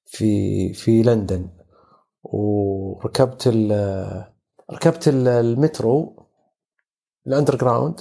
في 0.07 0.73
في 0.75 1.03
لندن 1.03 1.49
وركبت 2.23 3.43
ال 3.47 4.25
ركبت 4.73 5.09
ال- 5.09 5.29
المترو 5.29 6.27
ال 7.27 7.57
underground. 7.57 8.01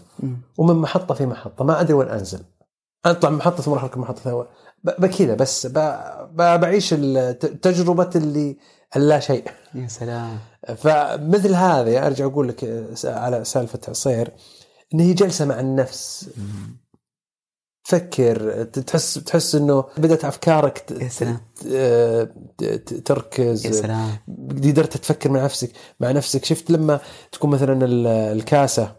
ومن 0.57 0.75
محطة 0.75 1.13
في 1.15 1.25
محطة. 1.25 1.65
ما 1.65 1.81
أدري 1.81 1.93
وين 1.93 2.07
أنزل. 2.09 2.39
اطلع 3.11 3.29
من 3.29 3.37
محطة 3.37 3.63
ثم 3.63 3.71
أروح 3.71 3.83
اركب 3.83 3.97
محطه 3.99 4.47
ب- 4.83 5.01
بكذا 5.01 5.33
بس 5.35 5.67
بعيش 6.35 6.89
تجربة 7.61 8.09
اللي 8.15 8.57
اللا 8.95 9.19
شيء. 9.19 9.43
يا 9.75 9.87
سلام. 9.87 10.39
فمثل 10.77 11.53
هذا 11.53 12.07
أرجع 12.07 12.25
أقول 12.25 12.47
لك 12.47 12.93
على 13.05 13.43
سالفة 13.45 13.79
عصير 13.87 14.31
إن 14.93 14.99
هي 14.99 15.13
جلسة 15.13 15.45
مع 15.45 15.59
النفس. 15.59 16.29
تفكر 17.83 18.63
تحس 18.63 19.13
تحس 19.13 19.55
إنه 19.55 19.85
بدأت 19.97 20.25
أفكارك 20.25 20.91
يا 20.91 21.09
سلام. 21.09 21.39
تركز. 23.05 23.65
يا 23.65 23.71
سلام. 23.71 24.09
قدرت 24.51 24.97
تفكر 24.97 25.29
مع 25.31 25.43
نفسك 25.43 25.71
مع 25.99 26.11
نفسك. 26.11 26.45
شفت 26.45 26.71
لما 26.71 26.99
تكون 27.31 27.49
مثلا 27.49 27.85
ال- 27.85 28.07
الكاسة 28.07 28.95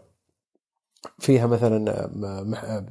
فيها 1.19 1.47
مثلا 1.47 2.09
مح- 2.45 2.81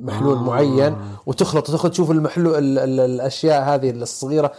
محلول 0.00 0.36
آه. 0.36 0.42
معين 0.42 0.96
وتخلط 1.26 1.68
وتاخذ 1.68 1.88
تشوف 1.90 2.10
المحلول 2.10 2.54
ال- 2.58 2.78
ال- 2.78 3.00
الأشياء 3.00 3.62
هذه 3.62 3.90
الصغيرة 3.90 4.52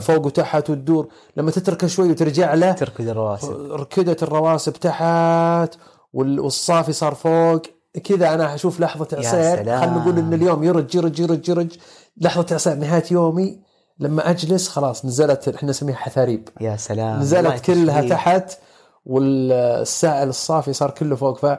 فوق 0.00 0.26
وتحت 0.26 0.70
وتدور. 0.70 1.08
لما 1.36 1.50
تتركه 1.50 1.86
شوي 1.86 2.10
وترجع 2.10 2.54
له 2.54 2.72
تركض 2.72 3.08
الرواسب. 3.08 3.72
ركدت 3.72 4.22
الرواسب 4.22 4.72
تحت 4.72 5.74
وال- 6.12 6.40
والصافي 6.40 6.92
صار 6.92 7.14
فوق. 7.14 7.62
كذا 8.04 8.34
أنا 8.34 8.54
أشوف 8.54 8.80
لحظة 8.80 9.08
عصير. 9.12 9.56
خلينا 9.56 9.86
نقول 9.98 10.18
إن 10.18 10.34
اليوم 10.34 10.64
يرج 10.64 10.94
يرج 10.94 11.20
يرج 11.20 11.48
يرج. 11.48 11.76
لحظة 12.20 12.54
عصير 12.54 12.74
نهاية 12.74 13.04
يومي 13.10 13.60
لما 13.98 14.30
أجلس 14.30 14.68
خلاص 14.68 15.04
نزلت 15.04 15.48
إحنا 15.48 15.70
نسميها 15.70 15.96
حثاريب. 15.96 16.48
يا 16.60 16.76
سلام. 16.76 17.20
نزلت 17.20 17.60
كلها. 17.64 18.08
تحت 18.08 18.58
والسائل 19.06 20.28
الصافي 20.28 20.72
صار 20.72 20.90
كله 20.90 21.16
فوق. 21.16 21.38
ف 21.38 21.44
آه، 21.44 21.58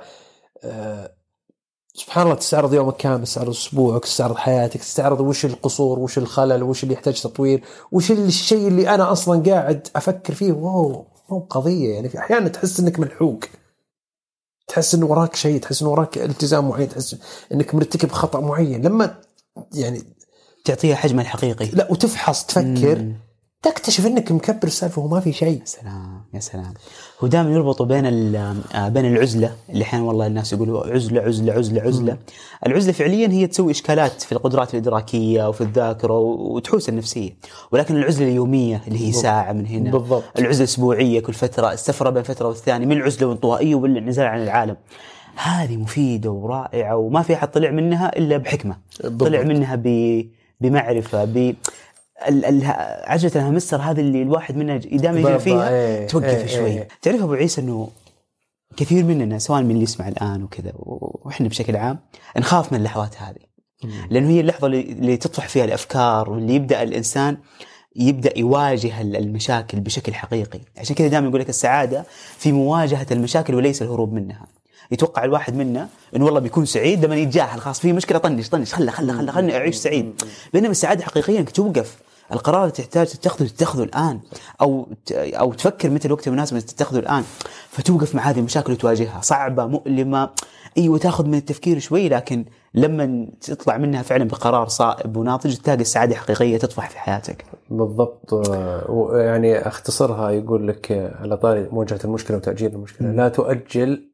سبحان 1.95 2.25
الله 2.25 2.35
تستعرض 2.35 2.73
يومك 2.73 2.97
كامل 2.97 3.23
تستعرض 3.23 3.49
أسبوعك 3.49 4.03
تستعرض 4.03 4.35
حياتك 4.35 4.79
تستعرض 4.79 5.19
وش 5.19 5.45
القصور 5.45 5.99
وش 5.99 6.17
الخلل 6.17 6.63
وش 6.63 6.83
اللي 6.83 6.93
يحتاج 6.93 7.21
تطوير 7.21 7.63
وش 7.91 8.11
الشيء 8.11 8.67
اللي 8.67 8.89
أنا 8.89 9.11
أصلا 9.11 9.43
قاعد 9.51 9.87
أفكر 9.95 10.33
فيه. 10.33 10.51
واو 10.51 11.07
مو 11.29 11.39
قضية 11.39 11.93
يعني 11.93 12.09
في 12.09 12.17
أحيانا 12.19 12.47
تحس 12.47 12.79
إنك 12.79 12.99
ملحوق. 12.99 13.39
تحس 14.67 14.95
انه 14.95 15.05
وراك 15.05 15.35
شيء 15.35 15.59
تحس 15.61 15.81
انه 15.81 15.91
وراك 15.91 16.17
التزام 16.17 16.69
معين 16.69 16.89
تحس 16.89 17.15
إنك 17.51 17.75
مرتكب 17.75 18.11
خطأ 18.11 18.39
معين. 18.39 18.81
لما 18.81 19.21
يعني 19.73 20.03
تعطيها 20.65 20.95
حجمها 20.95 21.23
الحقيقي 21.23 21.65
لا 21.65 21.91
وتفحص 21.91 22.45
تفكر. 22.45 22.99
مم. 22.99 23.32
تكتشف 23.63 24.05
إنك 24.05 24.31
مكبر 24.31 24.67
السالفة 24.67 25.01
وما 25.01 25.19
في 25.19 25.33
شيء. 25.33 25.59
يا 25.59 25.65
سلام 25.65 26.21
يا 26.33 26.39
سلام. 26.39 26.73
هو 27.23 27.27
دائما 27.27 27.51
يربطوا 27.51 27.85
بين 27.85 28.05
آه، 28.35 28.89
بين 28.89 29.05
العزلة 29.05 29.51
اللي 29.69 29.83
أحيانا 29.83 30.05
والله 30.05 30.27
الناس 30.27 30.53
يقولوا 30.53 30.87
عزلة 30.87 31.21
عزلة 31.21 31.53
عزلة 31.53 31.81
عزلة. 31.81 32.17
العزلة 32.67 32.93
فعليا 32.93 33.27
هي 33.27 33.47
تسوي 33.47 33.71
إشكالات 33.71 34.21
في 34.21 34.31
القدرات 34.31 34.73
الإدراكية 34.73 35.49
وفي 35.49 35.61
الذاكرة 35.61 36.19
وتحوس 36.19 36.89
النفسية. 36.89 37.31
ولكن 37.71 37.97
العزلة 37.97 38.27
اليومية 38.27 38.81
اللي 38.87 39.07
هي 39.07 39.11
ساعة 39.11 39.53
من 39.53 39.67
هنا. 39.67 39.91
بالضبط. 39.91 40.23
العزلة 40.39 40.63
الأسبوعية 40.63 41.19
كل 41.19 41.33
فترة 41.33 41.71
السفرة 41.73 42.09
بين 42.09 42.23
فترة 42.23 42.47
والثانية 42.47 42.85
من 42.85 42.97
العزلة 42.97 43.27
والانطوائيه 43.27 43.75
والانعزال 43.75 44.25
عن 44.25 44.43
العالم. 44.43 44.75
هذه 45.35 45.77
مفيدة 45.77 46.31
ورائعة 46.31 46.95
وما 46.97 47.21
في 47.21 47.33
أحد 47.33 47.51
طلع 47.51 47.71
منها 47.71 48.17
إلا 48.17 48.37
بحكمة. 48.37 48.77
بالضبط. 49.03 49.29
طلع 49.29 49.43
منها 49.43 49.75
ب 49.75 49.87
بمعرفة 50.61 51.25
ب 51.25 51.55
عجلة 53.03 53.31
الهامستر 53.35 53.81
هذه 53.81 53.99
اللي 53.99 54.21
الواحد 54.21 54.57
منا 54.57 54.77
دائما 54.77 55.19
يجري. 55.19 55.39
فيها 55.39 55.69
إيه، 55.69 56.07
توقف 56.07 56.25
إيه، 56.25 56.45
شوي. 56.47 56.65
إيه. 56.65 56.87
تعرف 57.01 57.21
أبو 57.23 57.33
عيسى 57.33 57.61
إنه 57.61 57.89
كثير 58.77 59.03
مننا 59.03 59.39
سواء 59.39 59.61
من 59.61 59.71
اللي 59.71 59.83
يسمع 59.83 60.07
الآن 60.07 60.43
وكذا 60.43 60.71
وإحنا 60.75 61.47
بشكل 61.47 61.75
عام 61.75 61.99
نخاف 62.37 62.71
من 62.71 62.77
اللحظات 62.79 63.15
هذه. 63.17 63.53
لأنه 64.09 64.29
هي 64.29 64.39
اللحظة 64.39 64.67
اللي, 64.67 65.17
تطرح 65.17 65.47
فيها 65.47 65.65
الأفكار 65.65 66.29
واللي 66.29 66.55
يبدأ 66.55 66.83
الإنسان 66.83 67.37
يبدأ 67.95 68.39
يواجه 68.39 69.01
ال- 69.01 69.15
المشاكل 69.15 69.79
بشكل 69.79 70.13
حقيقي. 70.13 70.59
عشان 70.77 70.95
كذا 70.95 71.07
دائما 71.07 71.27
يقول 71.27 71.39
لك 71.41 71.49
السعادة 71.49 72.05
في 72.37 72.51
مواجهة 72.51 73.07
المشاكل 73.11 73.55
وليس 73.55 73.81
الهروب 73.81 74.13
منها. 74.13 74.47
يتوقع 74.91 75.23
الواحد 75.23 75.55
منا 75.55 75.87
إنه 76.15 76.25
والله 76.25 76.39
بيكون 76.39 76.65
سعيد 76.65 77.05
لما 77.05 77.15
يتجاهل 77.15 77.61
خلاص 77.61 77.79
في 77.79 77.93
مشكلة 77.93 78.17
طنش 78.17 78.49
طنش 78.49 78.73
خله 78.73 78.91
خله 78.91 79.13
خله 79.17 79.31
خلني 79.31 79.55
أعيش 79.57 79.75
سعيد. 79.75 80.21
بينما 80.53 80.71
السعادة 80.71 81.03
حقيقيا 81.05 81.39
انك 81.39 81.49
توقف. 81.51 81.97
القرار 82.31 82.61
اللي 82.61 82.71
تحتاج 82.71 83.07
تتخذه 83.07 83.47
تتخذه 83.47 83.83
الآن 83.83 84.19
أو 84.61 84.87
أو 85.11 85.53
تفكر 85.53 85.89
متى 85.89 86.07
الوقت 86.07 86.27
المناسب 86.27 86.55
إنك 86.55 86.65
تتخذه 86.65 86.99
الآن. 86.99 87.23
فتوقف 87.69 88.15
مع 88.15 88.21
هذه 88.21 88.39
المشاكل 88.39 88.73
وتواجهها 88.73 89.21
صعبة 89.21 89.65
مؤلمة 89.65 90.29
أيوه 90.77 90.97
تاخذ 90.97 91.27
من 91.27 91.35
التفكير 91.35 91.79
شوي 91.79 92.09
لكن 92.09 92.45
لما 92.73 93.27
تطلع 93.41 93.77
منها 93.77 94.01
فعلا 94.01 94.23
بقرار 94.23 94.67
صائب 94.67 95.17
وناضج 95.17 95.55
تلاقي 95.57 95.81
السعادة 95.81 96.15
حقيقية 96.15 96.57
تطفح 96.57 96.89
في 96.89 96.99
حياتك. 96.99 97.45
بالضبط. 97.69 98.33
يعني 99.13 99.67
أختصرها 99.67 100.29
يقول 100.29 100.67
لك 100.67 101.11
على 101.21 101.37
طاري 101.37 101.69
مواجهه 101.71 101.99
المشكلة 102.05 102.37
وتأجيل 102.37 102.73
المشكلة. 102.73 103.11
لا 103.11 103.29
تؤجل 103.29 104.12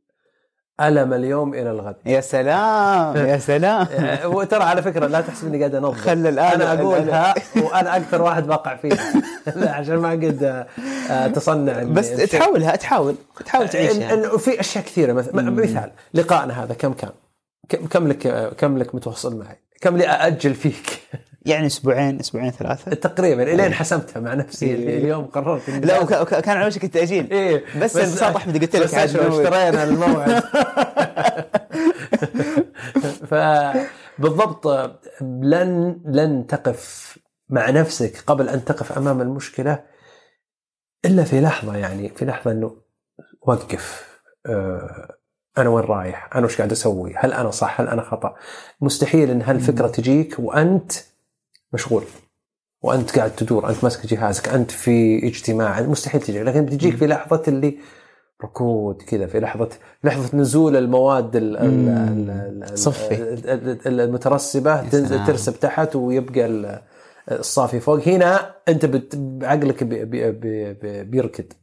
ألم 0.81 1.13
اليوم 1.13 1.53
إلى 1.53 1.71
الغد 1.71 1.95
يا 2.05 2.21
سلام 2.21 3.15
يا 3.17 3.37
سلام 3.37 3.87
آه، 3.99 4.27
وترى 4.27 4.63
على 4.63 4.81
فكرة 4.81 5.07
لا 5.07 5.21
تحسب 5.21 5.47
اني 5.47 5.57
قاعد 5.59 5.75
انظر 5.75 5.93
خلى 5.93 6.35
الآن- 6.35 6.53
أنا 6.53 6.73
اقولها 6.73 7.33
وأنا 7.63 7.97
أكثر 7.97 8.21
واحد 8.21 8.47
بقع 8.47 8.75
فيها 8.75 9.13
لا 9.55 9.71
عشان 9.71 9.95
ما 9.97 10.09
قد 10.11 10.65
آه، 11.11 11.27
تصنع 11.27 11.83
بس. 11.83 12.09
تحاولها 12.11 12.75
تحاول 12.75 13.15
تحاول 13.45 13.69
تعيشها 13.69 14.13
إن 14.13 14.37
في 14.37 14.59
أشياء 14.59 14.83
كثيرة 14.83 15.13
مثلا 15.13 15.41
مثال 15.51 15.91
لقائنا 16.13 16.63
هذا 16.63 16.73
كم 16.73 16.93
كان؟ 16.93 17.11
كم 17.89 18.07
لك 18.07 18.53
كم 18.57 18.77
لك 18.77 18.95
متواصل 18.95 19.39
معي؟ 19.39 19.59
كم 19.81 19.97
لي 19.97 20.07
أأجل 20.07 20.55
فيك؟ 20.55 21.01
يعني 21.45 21.65
أسبوعين 21.67 22.19
أسبوعين 22.19 22.51
ثلاثة 22.51 22.93
تقريبا 22.93 23.43
إلين 23.43 23.73
حسمتها 23.73 24.19
مع 24.19 24.33
نفسي 24.33 24.73
اليوم 24.75 25.25
قررت 25.25 25.69
لا 25.69 25.99
وك- 25.99 26.11
وك- 26.11 26.35
كان 26.35 26.57
على 26.57 26.67
وشك 26.67 26.83
التأجيل 26.83 27.31
إيه 27.31 27.63
بس 27.81 27.97
انبساط 27.97 28.35
أحمد 28.35 28.57
قلت 28.61 28.75
لك 28.75 28.83
بس. 28.83 28.93
اشترينا 28.93 29.83
الموعد 29.83 30.43
فبالضبط 34.19 34.67
لن 35.21 36.01
لن 36.05 36.47
تقف 36.47 37.17
مع 37.49 37.69
نفسك 37.69 38.23
قبل 38.27 38.49
أن 38.49 38.65
تقف 38.65 38.97
أمام 38.97 39.21
المشكلة 39.21 39.83
إلا 41.05 41.23
في 41.23 41.41
لحظة 41.41 41.75
يعني 41.77 42.09
في 42.09 42.25
لحظة 42.25 42.51
إنه 42.51 42.77
وقف 43.41 44.09
آه، 44.45 45.15
أنا 45.57 45.69
وين 45.69 45.85
رايح؟ 45.85 46.29
أنا 46.35 46.45
وش 46.45 46.57
قاعد 46.57 46.71
أسوي؟ 46.71 47.13
هل 47.17 47.33
أنا 47.33 47.51
صح؟ 47.51 47.81
هل 47.81 47.87
أنا 47.87 48.01
خطأ؟ 48.01 48.35
مستحيل 48.81 49.29
إن 49.31 49.41
هالفكرة 49.41 49.87
تجيك 49.87 50.35
وأنت 50.39 50.91
مشغول. 51.73 52.03
وأنت 52.81 53.17
قاعد 53.17 53.35
تدور 53.35 53.69
أنت 53.69 53.83
ماسك 53.83 54.05
جهازك 54.05 54.49
أنت 54.49 54.71
في 54.71 55.27
اجتماع 55.27 55.81
مستحيل 55.81 56.21
تجي. 56.21 56.43
لكن 56.43 56.65
بتجيك 56.65 56.95
في 56.95 57.07
لحظة 57.07 57.43
اللي 57.47 57.77
ركود 58.43 59.01
كذا 59.01 59.27
في 59.27 59.39
لحظة 59.39 59.69
لحظة 60.03 60.37
نزول 60.37 60.75
المواد 60.75 61.35
ال 61.35 61.57
ال 61.57 62.79
صفي. 62.79 63.15
ال- 63.15 63.87
ال- 63.87 63.99
المترسبة 64.01 64.89
تنزل. 64.89 65.25
ترسب 65.25 65.59
تحت 65.59 65.95
ويبقى 65.95 66.45
ال- 66.45 66.81
الصافي 67.31 67.79
فوق. 67.79 68.07
هنا 68.07 68.55
أنت 68.67 68.85
عقلك 69.43 69.83
بي 69.83 70.05
بي 70.05 70.31
بي 70.31 70.73
بي 70.73 71.03
بيركد 71.03 71.53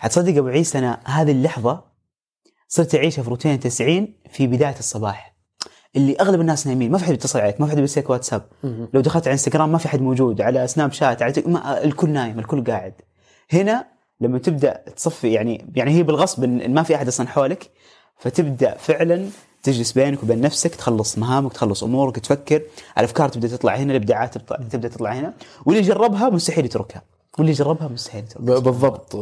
عاد 0.00 0.10
تصدق 0.10 0.36
أبو 0.36 0.48
عيسى 0.48 0.78
أنا 0.78 1.00
هذه 1.04 1.30
اللحظة 1.32 1.84
صرت 2.68 2.94
أعيشها 2.94 3.22
في 3.22 3.30
روتين 3.30 3.60
90 3.60 4.14
في 4.30 4.46
بداية 4.46 4.78
الصباح. 4.78 5.29
اللي 5.96 6.16
أغلب 6.20 6.40
الناس 6.40 6.66
نايمين. 6.66 6.90
ما 6.90 6.98
في 6.98 7.04
حد 7.04 7.10
بيتصل 7.10 7.40
عليك 7.40 7.60
ما 7.60 7.66
في 7.66 7.72
حد 7.72 7.78
بيرسلك 7.78 8.10
واتساب. 8.10 8.42
لو 8.94 9.00
دخلت 9.00 9.26
على 9.26 9.32
انستغرام 9.32 9.72
ما 9.72 9.78
في 9.78 9.88
حد 9.88 10.00
موجود 10.00 10.40
على 10.40 10.66
سناب 10.66 10.92
شات 10.92 11.22
على 11.22 11.32
ما 11.46 11.84
الكل 11.84 12.10
نايم 12.10 12.38
الكل 12.38 12.64
قاعد. 12.64 12.92
هنا 13.52 13.86
لما 14.20 14.38
تبدأ 14.38 14.84
تصفي 14.96 15.32
يعني 15.32 15.72
يعني 15.74 15.90
هي 15.90 16.02
بالغصب 16.02 16.44
ان 16.44 16.60
إن 16.60 16.74
ما 16.74 16.82
في 16.82 16.94
أحد 16.94 17.08
أصلا 17.08 17.28
حولك 17.28 17.70
فتبدأ 18.18 18.76
فعلا 18.76 19.26
تجلس 19.62 19.92
بينك 19.92 20.22
وبين 20.22 20.40
نفسك 20.40 20.74
تخلص 20.74 21.18
مهامك 21.18 21.52
تخلص 21.52 21.84
أمورك 21.84 22.18
تفكر. 22.18 22.62
الأفكار 22.98 23.28
تبدأ 23.28 23.48
تطلع 23.48 23.74
هنا 23.76 23.90
الإبداعات 23.90 24.38
تبدأ 24.70 24.88
تطلع 24.88 25.12
هنا. 25.12 25.34
واللي 25.66 25.82
جربها 25.82 26.28
مستحيل 26.28 26.64
يتركها. 26.64 27.02
واللي 27.38 27.52
جربها 27.52 27.88
مستحيل 27.88 28.24
بالضبط. 28.38 29.16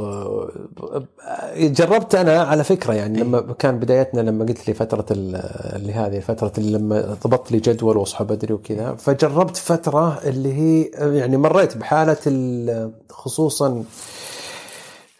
جربت 1.57 2.15
أنا 2.15 2.43
على 2.43 2.65
فكرة 2.65 2.95
يعني 2.95 3.21
لما 3.21 3.41
كان 3.53 3.79
بدايتنا 3.79 4.21
لما 4.21 4.45
قلت 4.45 4.69
لي 4.69 4.75
فترة 4.75 5.07
ال- 5.11 5.37
اللي 5.77 5.93
هذه 5.93 6.21
فترة 6.21 6.53
اللي 6.59 6.79
لما 6.79 7.01
ضبطت 7.01 7.53
لي 7.53 7.59
جدول 7.59 7.97
وأصحى 7.97 8.25
بدري 8.25 8.55
وكذا 8.55 8.95
فجربت 8.95 9.57
فترة 9.57 10.19
اللي 10.25 10.53
هي 10.53 10.91
يعني 11.19 11.37
مريت 11.37 11.77
بحالة 11.77 12.17
ال- 12.27 12.93
خصوصا 13.11 13.85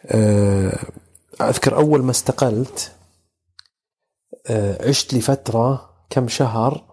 آه، 0.05 0.79
أذكر 1.41 1.75
أول 1.75 2.03
ما 2.03 2.11
استقلت 2.11 2.91
آه، 4.47 4.87
عشت 4.89 5.13
لي 5.13 5.21
فترة 5.21 5.89
كم 6.09 6.27
شهر. 6.27 6.83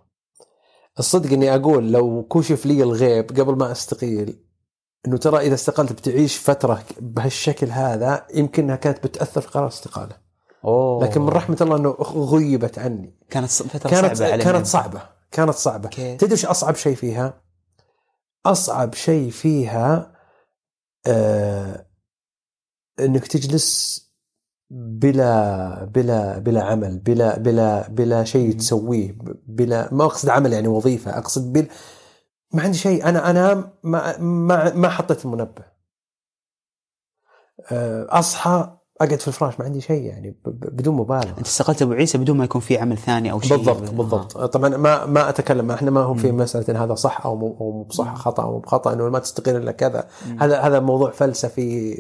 الصدق 0.99 1.33
إني 1.33 1.55
أقول 1.55 1.93
لو 1.93 2.23
كشف 2.33 2.67
لي 2.67 2.83
الغيب 2.83 3.41
قبل 3.41 3.57
ما 3.57 3.73
أستقيل 3.73 4.46
إنه 5.07 5.17
ترى 5.17 5.39
إذا 5.39 5.55
استقلت 5.55 5.93
بتعيش 5.93 6.39
فترة 6.39 6.83
بهالشكل 7.01 7.71
هذا 7.71 8.27
يمكنها 8.35 8.77
كانت 8.77 9.07
بتأثر 9.07 9.41
في 9.41 9.49
قرار 9.49 9.65
الاستقاله 9.65 10.17
أوه 10.65 11.05
لكن 11.05 11.21
من 11.21 11.29
رحمة 11.29 11.57
الله 11.61 11.77
إنه 11.77 11.91
غيبت 12.15 12.79
عني 12.79 13.19
كانت 13.31 13.51
فترة 13.51 13.91
كانت 13.91 14.17
صعبة 14.17 14.33
علينا. 14.33 14.53
كانت 14.53 14.67
صعبة 14.67 15.03
كانت 15.33 15.55
صعبة 15.55 15.89
كيف؟ 15.89 16.21
تدري 16.21 16.33
إيش 16.33 16.47
أصعب 16.47 16.75
شيء 16.75 16.95
فيها؟ 16.95 17.41
أصعب 18.47 18.95
شيء 18.95 19.31
فيها 19.31 20.13
آه 21.07 21.87
إنك 23.01 23.27
تجلس 23.27 24.03
بلا 24.71 25.85
بلا 25.85 26.39
بلا 26.39 26.63
عمل 26.65 26.99
بلا 26.99 27.39
بلا 27.39 27.89
بلا 27.89 28.25
شيء. 28.25 28.57
تسويه 28.57 29.17
بلا 29.47 29.95
ما 29.95 30.05
أقصد 30.05 30.29
عمل 30.29 30.53
يعني 30.53 30.69
وظيفة 30.69 31.19
أقصد 31.19 31.53
بال 31.53 31.69
ما 32.57 32.63
عندي 32.63 32.79
شيء 32.79 33.09
أنا 33.09 33.31
انام 33.31 33.71
ما 33.83 34.19
ما 34.19 34.75
ما 34.75 34.89
حطيت 34.89 35.25
المنبه 35.25 35.77
آه، 37.73 38.07
أصحى 38.11 38.73
أقعد 39.01 39.21
في 39.21 39.29
الفراش 39.29 39.59
ما 39.59 39.65
عندي 39.65 39.81
شيء 39.81 40.03
يعني 40.03 40.37
بدون 40.47 40.95
مبالغة 40.97 41.35
أنت 41.39 41.47
استقلت 41.47 41.83
أبو 41.83 41.93
عيسى 41.93 42.19
بدون 42.19 42.37
ما 42.37 42.45
يكون 42.45 42.61
في 42.61 42.79
عمل 42.79 42.99
ثاني 42.99 43.33
أو 43.33 43.41
شيء 43.41 43.57
بالضبط 43.57 43.91
بالضبط 43.91 44.37
طبعا 44.45 44.69
ما 44.69 45.07
ما 45.07 45.29
أتكلم 45.29 45.71
إحنا 45.71 45.91
ما 45.91 46.01
هو 46.01 46.15
في. 46.15 46.33
مسألة 46.33 46.65
إن 46.69 46.77
هذا 46.77 46.95
صح 46.95 47.27
أو 47.27 47.37
مو 47.37 47.57
أو 47.61 47.73
مو 47.73 47.83
بصح. 47.83 48.15
خطأ 48.15 48.43
أو 48.43 48.53
مو 48.53 48.59
بخطا 48.59 48.93
إنه 48.93 49.09
ما 49.09 49.19
تستقيل 49.19 49.57
إلا 49.57 49.73
كذا. 49.73 50.05
هذا 50.41 50.61
هذا 50.61 50.81
موضوع 50.81 51.11
فلسفي 51.11 51.95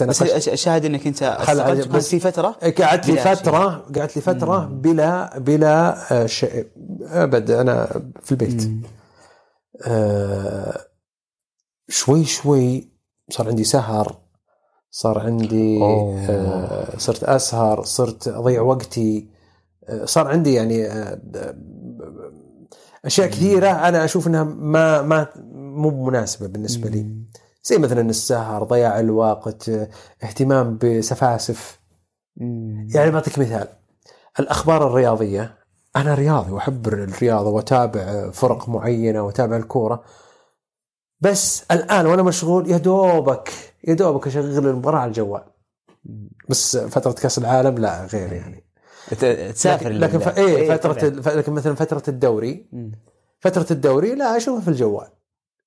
قد 0.00 0.06
بس 0.08 0.18
تناقشت 0.18 0.48
الشاهد 0.48 0.84
إنك 0.84 1.06
أنت 1.06 1.22
استقلت 1.22 1.88
بس- 1.88 2.08
في 2.08 2.20
فترة 2.20 2.48
قعدت 2.80 3.08
لي. 3.08 3.16
فترة 3.16 3.84
قعدت 3.96 4.16
لي 4.16 4.22
فترة. 4.22 4.64
بلا 4.64 5.38
بلا 5.38 5.96
آه، 6.22 6.26
شيء 6.26 6.66
أبد 7.02 7.50
أنا 7.50 7.86
في 8.22 8.32
البيت 8.32 8.66
مم. 8.66 8.82
آه، 9.84 10.80
شوي 11.88 12.24
شوي 12.24 12.88
صار 13.30 13.48
عندي 13.48 13.64
سهر 13.64 14.18
صار 14.90 15.18
عندي. 15.18 15.82
آه، 15.82 16.96
صرت 16.98 17.24
أسهر 17.24 17.82
صرت 17.84 18.28
أضيع 18.28 18.60
وقتي 18.62 19.28
آه، 19.88 20.04
صار 20.04 20.28
عندي 20.28 20.54
يعني 20.54 20.86
آه، 20.86 21.20
أشياء 23.04 23.28
كثيرة 23.28 23.68
أنا 23.68 24.04
أشوف 24.04 24.26
إنها 24.26 24.44
ما 24.44 25.02
ما 25.02 25.28
مو 25.54 26.04
مناسبة 26.06 26.46
بالنسبة 26.46 26.88
لي. 26.88 27.06
زي 27.62 27.78
مثلا 27.78 28.00
السهر 28.00 28.64
ضياع 28.64 29.00
الوقت 29.00 29.68
آه، 29.68 29.88
اهتمام 30.22 30.78
بسفاسف. 30.82 31.80
يعني 32.94 33.10
بعطيك 33.10 33.38
مثال 33.38 33.68
الأخبار 34.40 34.86
الرياضية 34.86 35.58
أنا 35.96 36.14
رياضي 36.14 36.52
وأحب 36.52 36.86
الرياضة 36.88 37.50
وأتابع 37.50 38.30
فرق 38.30 38.68
معينة 38.68 39.22
وأتابع 39.22 39.56
الكورة. 39.56 40.04
بس 41.20 41.64
الآن 41.70 42.06
وأنا 42.06 42.22
مشغول 42.22 42.70
يا 42.70 42.76
دوبك 42.76 43.52
يا 43.88 43.94
دوبك 43.94 44.26
أشغل 44.26 44.66
المباراة 44.68 44.98
على 44.98 45.08
الجوال. 45.08 45.44
بس 46.48 46.76
فترة 46.76 47.12
كأس 47.12 47.38
العالم 47.38 47.78
لا 47.78 48.06
غير 48.06 48.32
يعني. 48.32 48.64
تسافر 49.52 49.88
لكن, 49.88 49.98
لكن 50.00 50.18
ف... 50.18 50.38
إيه 50.38 50.56
إيه، 50.56 50.76
فترة. 50.76 51.08
ال- 51.08 51.22
ف- 51.22 51.28
لكن 51.28 51.52
مثلا 51.52 51.74
فترة 51.74 52.02
الدوري. 52.08 52.70
فترة 53.40 53.66
الدوري 53.70 54.14
لا 54.14 54.36
أشوفها 54.36 54.60
في 54.60 54.68
الجوال. 54.68 55.08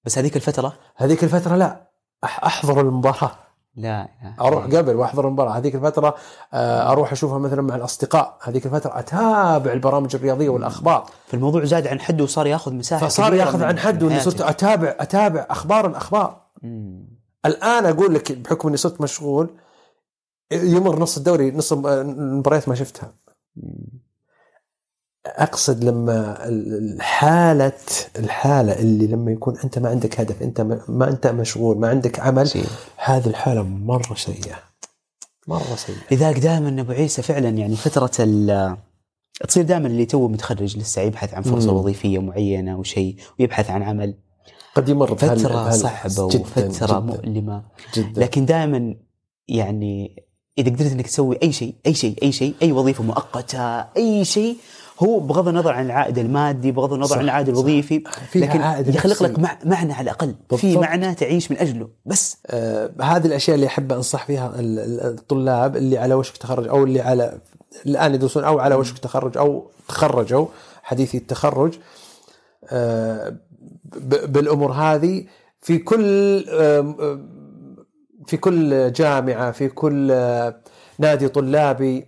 بس 0.05 0.17
هذيك 0.17 0.35
الفترة؟ 0.35 0.73
هذيك 0.95 1.23
الفترة 1.23 1.55
لا 1.55 1.89
أحضر 2.23 2.81
المباراة. 2.81 3.31
لا. 3.75 4.07
أروح 4.41 4.65
قبل 4.65 4.95
وأحضر 4.95 5.27
المباراة 5.27 5.51
هذيك 5.51 5.75
الفترة 5.75 6.15
آه، 6.53 6.91
أروح 6.91 7.11
أشوفها 7.11 7.37
مثلا 7.37 7.61
مع 7.61 7.75
الأصدقاء 7.75 8.37
هذيك 8.43 8.65
الفترة 8.65 8.99
أتابع 8.99 9.73
البرامج 9.73 10.15
الرياضية 10.15 10.49
والأخبار 10.49 11.05
فالموضوع 11.27 11.63
زاد 11.65 11.87
عن 11.87 11.99
حده 11.99 12.23
وصار 12.23 12.47
ياخذ 12.47 12.73
مساحة 12.73 13.07
فصار 13.07 13.33
ياخذ 13.33 13.63
عن 13.63 13.79
حده 13.79 14.07
إني 14.07 14.19
صرت. 14.19 14.41
اتابع 14.41 14.95
أتابع 14.99 15.45
أخبار 15.49 15.87
الأخبار 15.87 16.41
مم. 16.61 17.07
الآن 17.45 17.85
أقول 17.85 18.13
لك 18.13 18.31
بحكم 18.31 18.67
إني 18.67 18.77
صرت 18.77 19.01
مشغول 19.01 19.49
يمر 20.51 20.99
نص 20.99 21.17
الدوري 21.17 21.51
نص 21.51 21.73
المباريات 21.73 22.69
ما 22.69 22.75
شفتها 22.75 23.13
مم. 23.55 23.99
أقصد 25.25 25.83
لما 25.83 26.37
الحاله 26.47 27.71
الحالة 28.19 28.79
اللي 28.79 29.07
لما 29.07 29.31
يكون 29.31 29.57
أنت 29.63 29.79
ما 29.79 29.89
عندك 29.89 30.19
هدف 30.19 30.41
أنت 30.43 30.61
ما, 30.87 31.09
أنت 31.09 31.27
مشغول 31.27 31.77
ما 31.79 31.87
عندك 31.89 32.19
عمل 32.19 32.47
شيء. 32.49 32.65
هذه 32.97 33.27
الحالة 33.27 33.63
مرة 33.63 34.15
سيئة. 34.15 34.55
مرة 35.47 35.75
سيئة. 35.75 35.97
لذلك 36.11 36.39
دائما 36.39 36.81
أبو 36.81 36.91
عيسى 36.91 37.21
فعلا 37.21 37.49
يعني 37.49 37.75
فترة 37.75 38.11
ال 38.19 38.77
تصير 39.47 39.63
دائما 39.63 39.87
اللي 39.87 40.05
تو 40.05 40.27
متخرج 40.27 40.77
لسه 40.77 41.01
يبحث 41.01 41.33
عن 41.33 41.41
فرصة 41.41 41.71
مم. 41.71 41.77
وظيفية 41.77 42.19
معينة 42.19 42.77
وشيء 42.79 43.15
ويبحث 43.39 43.69
عن 43.69 43.83
عمل. 43.83 44.13
قد 44.75 44.89
يمر 44.89 45.15
فترة 45.15 45.35
بهال- 45.35 45.73
صعبة 45.73 46.29
جداً- 46.29 46.35
وفترة 46.35 46.99
جداً 46.99 46.99
مؤلمة. 46.99 47.63
جدا. 47.95 48.21
لكن 48.21 48.45
دائما 48.45 48.95
يعني 49.47 50.23
إذا 50.57 50.69
قدرت 50.69 50.91
إنك 50.91 51.07
تسوي 51.07 51.39
أي 51.43 51.51
شيء 51.51 51.75
أي 51.85 51.93
شيء 51.93 52.15
أي 52.23 52.31
شيء 52.31 52.53
أي 52.61 52.71
وظيفة 52.71 53.03
مؤقتة 53.03 53.79
أي 53.97 54.25
شيء 54.25 54.57
هو 54.99 55.19
بغض 55.19 55.47
النظر 55.47 55.71
عن 55.73 55.85
العائد 55.85 56.17
المادي 56.17 56.71
بغض 56.71 56.93
النظر 56.93 57.09
صح، 57.11 57.17
عن 57.17 57.23
العائد. 57.23 57.49
الوظيفي 57.49 58.03
لكن 58.35 58.61
عائد 58.61 58.95
يخلق. 58.95 59.23
لك 59.23 59.39
مع 59.39 59.57
معنى 59.65 59.93
على 59.93 60.03
الأقل 60.03 60.35
في. 60.57 60.77
معنى 60.77 61.15
تعيش 61.15 61.51
من 61.51 61.57
أجله 61.57 61.89
بس 62.05 62.37
آه 62.47 62.91
هذه 63.01 63.25
الأشياء 63.27 63.55
اللي 63.55 63.67
أحب 63.67 63.91
أنصح 63.93 64.25
فيها 64.25 64.59
ال- 64.59 64.79
ال- 64.79 65.01
الطلاب 65.19 65.77
اللي 65.77 65.97
على 65.97 66.13
وشك 66.13 66.37
تخرج 66.37 66.67
أو 66.67 66.83
اللي 66.83 67.01
على 67.01 67.37
الآن 67.85 68.13
يدرسون 68.13 68.43
أو 68.43 68.59
على 68.59 68.75
وشك 68.75 68.97
تخرج 68.97 69.37
أو 69.37 69.71
تخرجوا 69.87 70.45
حديثي 70.83 71.17
التخرج 71.17 71.73
آه 72.69 73.35
بالأمور 74.27 74.71
هذه 74.71 75.25
في 75.61 75.77
كل 75.77 76.45
آم، 76.49 76.95
في 78.27 78.37
كل 78.37 78.91
جامعة 78.93 79.51
في 79.51 79.67
كل 79.69 80.11
آه، 80.11 80.55
نادي 80.99 81.27
طلابي 81.27 82.07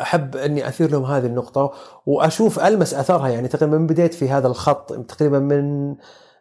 أحب 0.00 0.36
أني 0.36 0.68
أثير 0.68 0.90
لهم 0.90 1.04
هذه 1.04 1.26
النقطة 1.26 1.72
وأشوف 2.06 2.58
ألمس 2.64 2.94
أثرها 2.94 3.28
يعني 3.28 3.48
تقريبا 3.48 3.78
من 3.78 3.86
بديت 3.86 4.14
في 4.14 4.28
هذا 4.28 4.46
الخط 4.46 4.92
تقريبا 4.92 5.38
من 5.38 5.94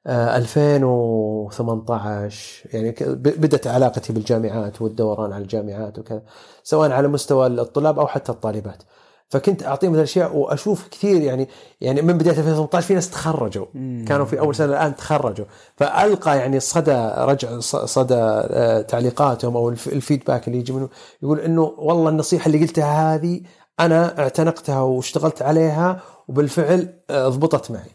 آه، 0.07 0.37
2018 0.37 2.69
يعني 2.73 2.91
ك- 2.91 3.03
ب- 3.03 3.41
بدت 3.41 3.67
علاقتي 3.67 4.13
بالجامعات 4.13 4.81
والدوران 4.81 5.33
على 5.33 5.41
الجامعات 5.43 5.99
وكذا 5.99 6.21
سواء 6.63 6.91
على 6.91 7.07
مستوى 7.07 7.47
الطلاب 7.47 7.99
أو 7.99 8.07
حتى 8.07 8.31
الطالبات. 8.31 8.83
فكنت 9.29 9.63
أعطيهم 9.63 9.91
هذه 9.91 9.97
الأشياء 9.99 10.35
وأشوف 10.35 10.87
كثير 10.87 11.21
يعني 11.21 11.49
يعني 11.81 12.01
من 12.01 12.17
بداية 12.17 12.37
2018 12.37 12.87
في 12.87 12.93
ناس 12.93 13.09
تخرجوا. 13.09 13.65
كانوا 14.07 14.25
في 14.25 14.39
أول 14.39 14.55
سنة 14.55 14.65
الآن 14.67 14.95
تخرجوا. 14.95 15.45
فألقى 15.77 16.37
يعني 16.37 16.59
صدى 16.59 17.11
رجع 17.17 17.59
صدى 17.59 18.13
آه، 18.15 18.81
تعليقاتهم 18.81 19.57
أو 19.57 19.69
الف- 19.69 19.87
الفيدباك 19.87 20.47
اللي 20.47 20.59
يجي 20.59 20.73
منهم 20.73 20.89
يقول 21.23 21.39
إنه 21.39 21.61
والله 21.77 22.09
النصيحة 22.09 22.47
اللي 22.47 22.59
قلتها 22.65 23.15
هذه 23.15 23.41
أنا 23.79 24.19
اعتنقتها 24.19 24.79
واشتغلت 24.81 25.41
عليها 25.41 26.01
وبالفعل 26.27 26.93
آه، 27.09 27.27
ضبطت 27.27 27.71
معي. 27.71 27.89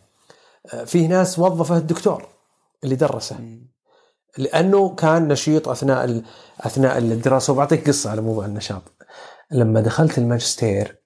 آه، 0.74 0.84
في 0.84 1.06
ناس 1.08 1.38
وظفه 1.38 1.76
الدكتور 1.76 2.26
اللي 2.84 2.94
درسه. 2.96 3.36
لأنه 4.38 4.94
كان 4.94 5.28
نشيط 5.28 5.68
أثناء 5.68 6.22
أثناء 6.60 6.98
الدراسة. 6.98 7.52
وبعطيك 7.52 7.88
قصة 7.88 8.10
على 8.10 8.20
موضوع 8.20 8.44
النشاط. 8.44 8.82
لما 9.50 9.80
دخلت 9.80 10.18
الماجستير 10.18 10.99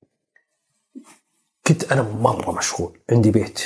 كنت 1.66 1.92
أنا 1.92 2.02
مرة 2.02 2.52
مشغول. 2.52 2.98
عندي 3.12 3.30
بيت 3.30 3.60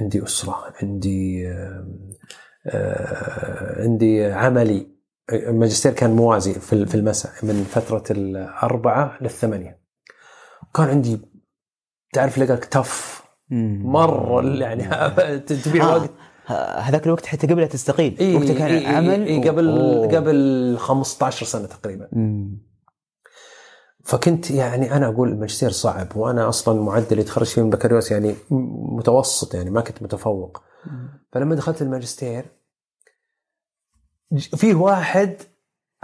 عندي 0.00 0.24
أسرة 0.24 0.56
عندي 0.82 1.48
آه، 2.66 3.82
عندي 3.82 4.24
عملي. 4.24 4.86
الماجستير 5.32 5.92
كان 5.92 6.10
موازي 6.16 6.54
في 6.54 6.72
ال- 6.72 6.86
في 6.88 6.94
المساء 6.94 7.32
من 7.42 7.64
فترة 7.70 8.04
الأربعة 8.10 9.18
للثمانية. 9.20 9.80
كان 10.74 10.88
عندي 10.88 11.20
تعرف 12.12 12.38
لقاك 12.38 12.64
تف 12.64 13.22
مرة 13.50 14.42
يعني 14.60 14.82
تبيع 15.40 15.84
آه. 15.84 15.96
وقت 15.98 16.10
هذاك 16.78 17.06
الوقت 17.06 17.26
حتى 17.26 17.46
قبل 17.46 17.68
تستقيل. 17.68 18.16
إيه 18.20 18.36
وقتها 18.36 18.54
كان 18.58 18.66
إيه 18.74 18.86
عمل 18.96 19.26
إيه 19.26 19.48
قبل 19.50 19.68
أوه. 19.68 20.06
قبل 20.16 20.76
15 20.78 21.46
سنة 21.46 21.66
تقريبا. 21.66 22.08
مم. 22.12 22.58
فكنت 24.04 24.50
يعني 24.50 24.96
أنا 24.96 25.06
أقول 25.06 25.28
الماجستير 25.28 25.70
صعب 25.70 26.16
وأنا 26.16 26.48
أصلا 26.48 26.82
معدلي 26.82 27.22
تخرج 27.22 27.46
فيه 27.46 27.62
من 27.62 27.68
البكالوريوس 27.68 28.10
يعني 28.10 28.34
متوسط 28.50 29.54
يعني 29.54 29.70
ما 29.70 29.80
كنت 29.80 30.02
متفوق. 30.02 30.62
فلما 31.32 31.54
دخلت 31.54 31.82
الماجستير 31.82 32.44
فيه 34.38 34.74
واحد 34.74 35.36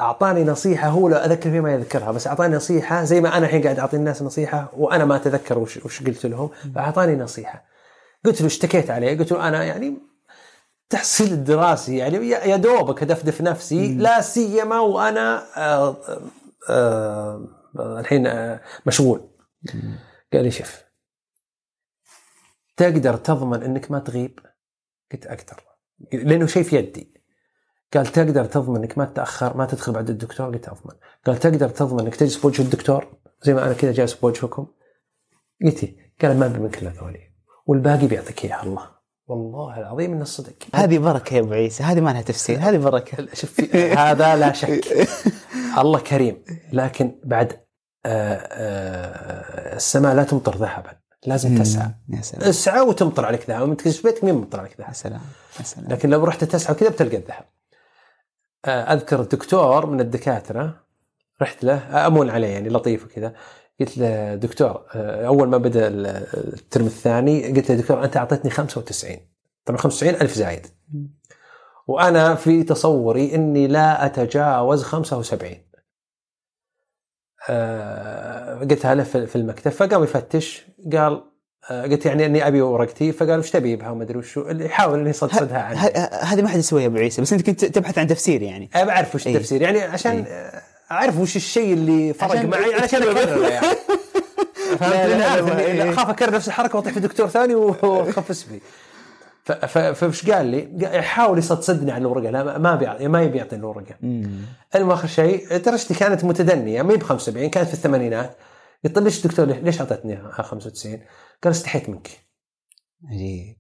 أعطاني 0.01 0.45
نصيحة 0.45 0.89
هو 0.89 1.09
لا 1.09 1.27
أذكر 1.27 1.51
فيه 1.51 1.61
ما 1.61 1.73
يذكرها 1.75 2.13
بس 2.13 2.27
أعطاني 2.27 2.57
نصيحة 2.57 3.05
زي 3.05 3.21
ما 3.21 3.37
أنا 3.37 3.47
الحين 3.47 3.63
قاعد 3.63 3.79
أعطي 3.79 3.97
الناس 3.97 4.23
نصيحة 4.23 4.73
وأنا 4.77 5.05
ما 5.05 5.17
أتذكر 5.17 5.59
وش, 5.59 5.77
وش 5.77 6.03
قلت 6.03 6.27
لهم 6.27 6.51
فأعطاني 6.75 7.17
نصيحة. 7.17 7.65
قلت 8.25 8.41
له 8.41 8.47
اشتكيت 8.47 8.91
عليه 8.91 9.19
قلت 9.19 9.33
له 9.33 9.49
أنا 9.49 9.65
يعني 9.65 9.95
تحصيل 10.91 11.33
الدراسي 11.33 11.97
يعني 11.97 12.29
يا 12.29 12.57
دوبك 12.57 13.03
ادفدف 13.03 13.41
نفسي 13.41 13.95
لا 13.95 14.21
سيما 14.21 14.81
وأنا 14.81 15.43
آه 15.57 15.97
آه 16.09 16.21
آه 16.71 17.60
الحين 17.79 18.27
آه 18.27 18.61
مشغول. 18.87 19.31
قال 20.33 20.45
لي 20.45 20.51
شوف 20.51 20.83
تقدر 22.77 23.17
تضمن 23.17 23.63
إنك 23.63 23.91
ما 23.91 23.99
تغيب؟ 23.99 24.41
قلت 25.13 25.27
أقدر 25.27 25.63
لأنه 26.13 26.47
شيء 26.47 26.63
في 26.63 26.77
يدي. 26.77 27.15
قال 27.95 28.07
تقدر 28.07 28.45
تضمن 28.45 28.77
إنك 28.77 28.99
ما 28.99 29.05
تتأخر 29.05 29.57
ما 29.57 29.67
تدخل 29.67 29.93
بعد 29.93 30.11
الدكتور؟ 30.11 30.47
قلت 30.47 30.69
أضمن. 30.69 30.95
قال 31.27 31.37
تقدر 31.37 31.69
تضمن 31.69 32.01
إنك 32.01 32.17
تجلس 32.17 32.37
بوجه 32.37 32.63
الدكتور؟ 32.63 33.17
زي 33.43 33.55
ما 33.55 33.65
أنا 33.65 33.73
كذا 33.73 33.93
جالس 33.93 34.15
بوجهكم 34.15 34.67
قلت؟ 35.65 35.95
قال 36.23 36.39
ما 36.39 36.49
من 36.49 36.71
كل 36.71 36.87
هذولي 36.87 37.31
والباقي 37.67 38.07
بيعطيك 38.07 38.45
اياه 38.45 38.63
الله. 38.63 39.01
والله 39.27 39.79
العظيم 39.79 40.13
إنه 40.13 40.23
الصدق 40.23 40.55
هذه 40.75 40.99
بركة 40.99 41.35
يا 41.35 41.41
أبو 41.41 41.53
عيسى 41.53 41.83
هذه 41.83 42.01
ما 42.01 42.11
لها 42.11 42.23
تفسير 42.23 42.59
هذه 42.59 42.77
بركة. 42.77 43.27
شوف 43.41 43.61
هذا 43.75 44.37
لا 44.37 44.53
شك. 44.53 44.85
الله 45.79 46.01
كريم. 46.01 46.45
لكن 46.73 47.21
بعد 47.25 47.53
آه، 48.07 48.35
آه، 48.35 49.77
السماء 49.77 50.15
لا 50.15 50.25
تمطر 50.25 50.57
ذهبا. 50.57 50.91
لازم 51.27 51.59
تسعى. 51.63 51.91
يا 52.09 52.23
سلام. 52.23 52.49
اسعى 52.49 52.81
وتمطر 52.81 53.25
عليك 53.27 53.51
ذهب. 53.51 53.69
وانت 53.69 53.89
في 53.89 54.03
بيتك 54.03 54.25
مين 54.25 54.35
ممطر 54.35 54.61
عليك 54.61 54.79
يا 54.79 54.85
ذهب 54.85 54.95
سلام. 54.95 55.21
يا 55.59 55.65
سلام. 55.65 55.91
لكن 55.91 56.11
لو 56.11 56.25
رحت 56.25 56.45
تسعى 56.45 56.75
كذا 56.75 56.89
بتلقى 56.89 57.17
الذهب. 57.17 57.45
آه، 58.65 58.93
أذكر 58.93 59.23
دكتور 59.23 59.87
من 59.87 60.01
الدكاترة 60.01 60.81
رحت 61.43 61.65
له 61.65 62.07
أمون 62.07 62.31
عليه 62.31 62.49
يعني 62.49 62.69
لطيف 62.69 63.05
وكذا. 63.05 63.33
قلت 63.81 63.99
له 63.99 64.35
دكتور 64.35 64.85
أول 64.95 65.49
ما 65.49 65.59
بدأ 65.59 65.87
ال- 65.89 66.07
الترم 66.55 66.87
الثاني 66.87 67.53
قلت 67.53 67.71
له 67.71 67.77
دكتور 67.77 68.05
أنت 68.05 68.17
أعطيتني 68.17 68.51
95 68.51 69.17
طبعا 69.65 69.79
95 69.79 70.15
ألف 70.21 70.35
زايد. 70.35 70.67
وأنا 71.91 72.35
في 72.35 72.63
تصوري 72.63 73.35
إني 73.35 73.67
لا 73.67 74.07
أتجاوز 74.07 74.83
75 74.83 75.57
آه، 77.49 78.59
قلتها 78.59 78.95
له 78.95 79.03
في 79.03 79.37
المكتب 79.37 79.71
فقام 79.71 80.05
يفتش 80.05 80.65
قال 80.93 81.23
آه، 81.71 81.83
قلت 81.83 82.07
يعني 82.07 82.27
إني 82.27 82.47
أبي 82.47 82.61
ورقتي 82.61 83.13
فقال 83.13 83.39
وش 83.39 83.51
تبي 83.51 83.77
بها 83.77 83.91
وما 83.91 84.03
أدري 84.03 84.19
وشو 84.19 84.41
اللي 84.51 84.65
يحاول 84.65 84.99
إنه 84.99 85.11
يصدصدها 85.11 85.59
عني 85.59 85.79
هذه 86.23 86.43
ما 86.43 86.49
حد 86.49 86.59
يسويها 86.59 86.83
يا 86.83 86.89
أبو 86.89 86.97
عيسى 86.97 87.23
بس 87.23 87.33
أنت 87.33 87.47
كنت 87.47 87.65
تبحث 87.65 87.99
عن 87.99 88.07
تفسير 88.07 88.43
يعني. 88.43 88.71
أنا 88.75 88.85
بعرف 88.85 89.15
وش. 89.15 89.27
التفسير 89.29 89.63
يعني 89.63 89.81
عشان 89.81 90.25
أعرف 90.91 91.19
وش 91.19 91.37
الشيء 91.37 91.73
اللي 91.73 92.13
فرق 92.13 92.31
عشان- 92.31 92.51
معي 92.51 92.75
عشان 92.83 93.03
أكرره 93.03 93.49
يعني. 93.49 93.67
فهمت. 94.79 95.81
أخاف 95.99 96.09
أكرر 96.11 96.35
نفس 96.35 96.49
الحركة 96.49 96.77
وأطيح 96.77 96.93
في 96.93 97.01
دكتور 97.01 97.29
ثاني 97.29 97.55
واخف 97.55 98.31
اسمي 98.31 98.59
ف- 98.59 98.63
ف- 98.63 98.67
فايش 99.45 100.31
قال 100.31 100.47
لي؟ 100.47 100.69
يحاول 100.99 101.39
يصدصدني 101.39 101.93
على 101.93 102.01
الورقة 102.01 102.31
لا 102.31 102.59
ما 102.59 102.75
بيعطي 102.75 103.09
ما 103.09 103.23
يبي 103.23 103.39
يعطيني 103.39 103.61
الورقة. 103.61 103.95
المهم 104.75 104.91
آخر 104.91 105.09
شيء 105.09 105.57
درجتي 105.57 105.95
كانت 105.95 106.25
متدنية؟ 106.25 106.83
ما 106.83 106.93
هي 106.93 106.97
ب 106.97 107.03
75 107.03 107.51
كانت 107.51 107.69
في 107.69 107.75
الثمانينات. 107.75 108.37
قلت 108.85 108.99
له 108.99 109.05
ليش 109.05 109.27
دكتور 109.27 109.47
ليش 109.47 109.81
أعطيتني 109.81 110.17
95 110.31 111.01
قال 111.43 111.51
استحيت 111.51 111.89
منك. 111.89 112.11
عجيب. 113.05 113.57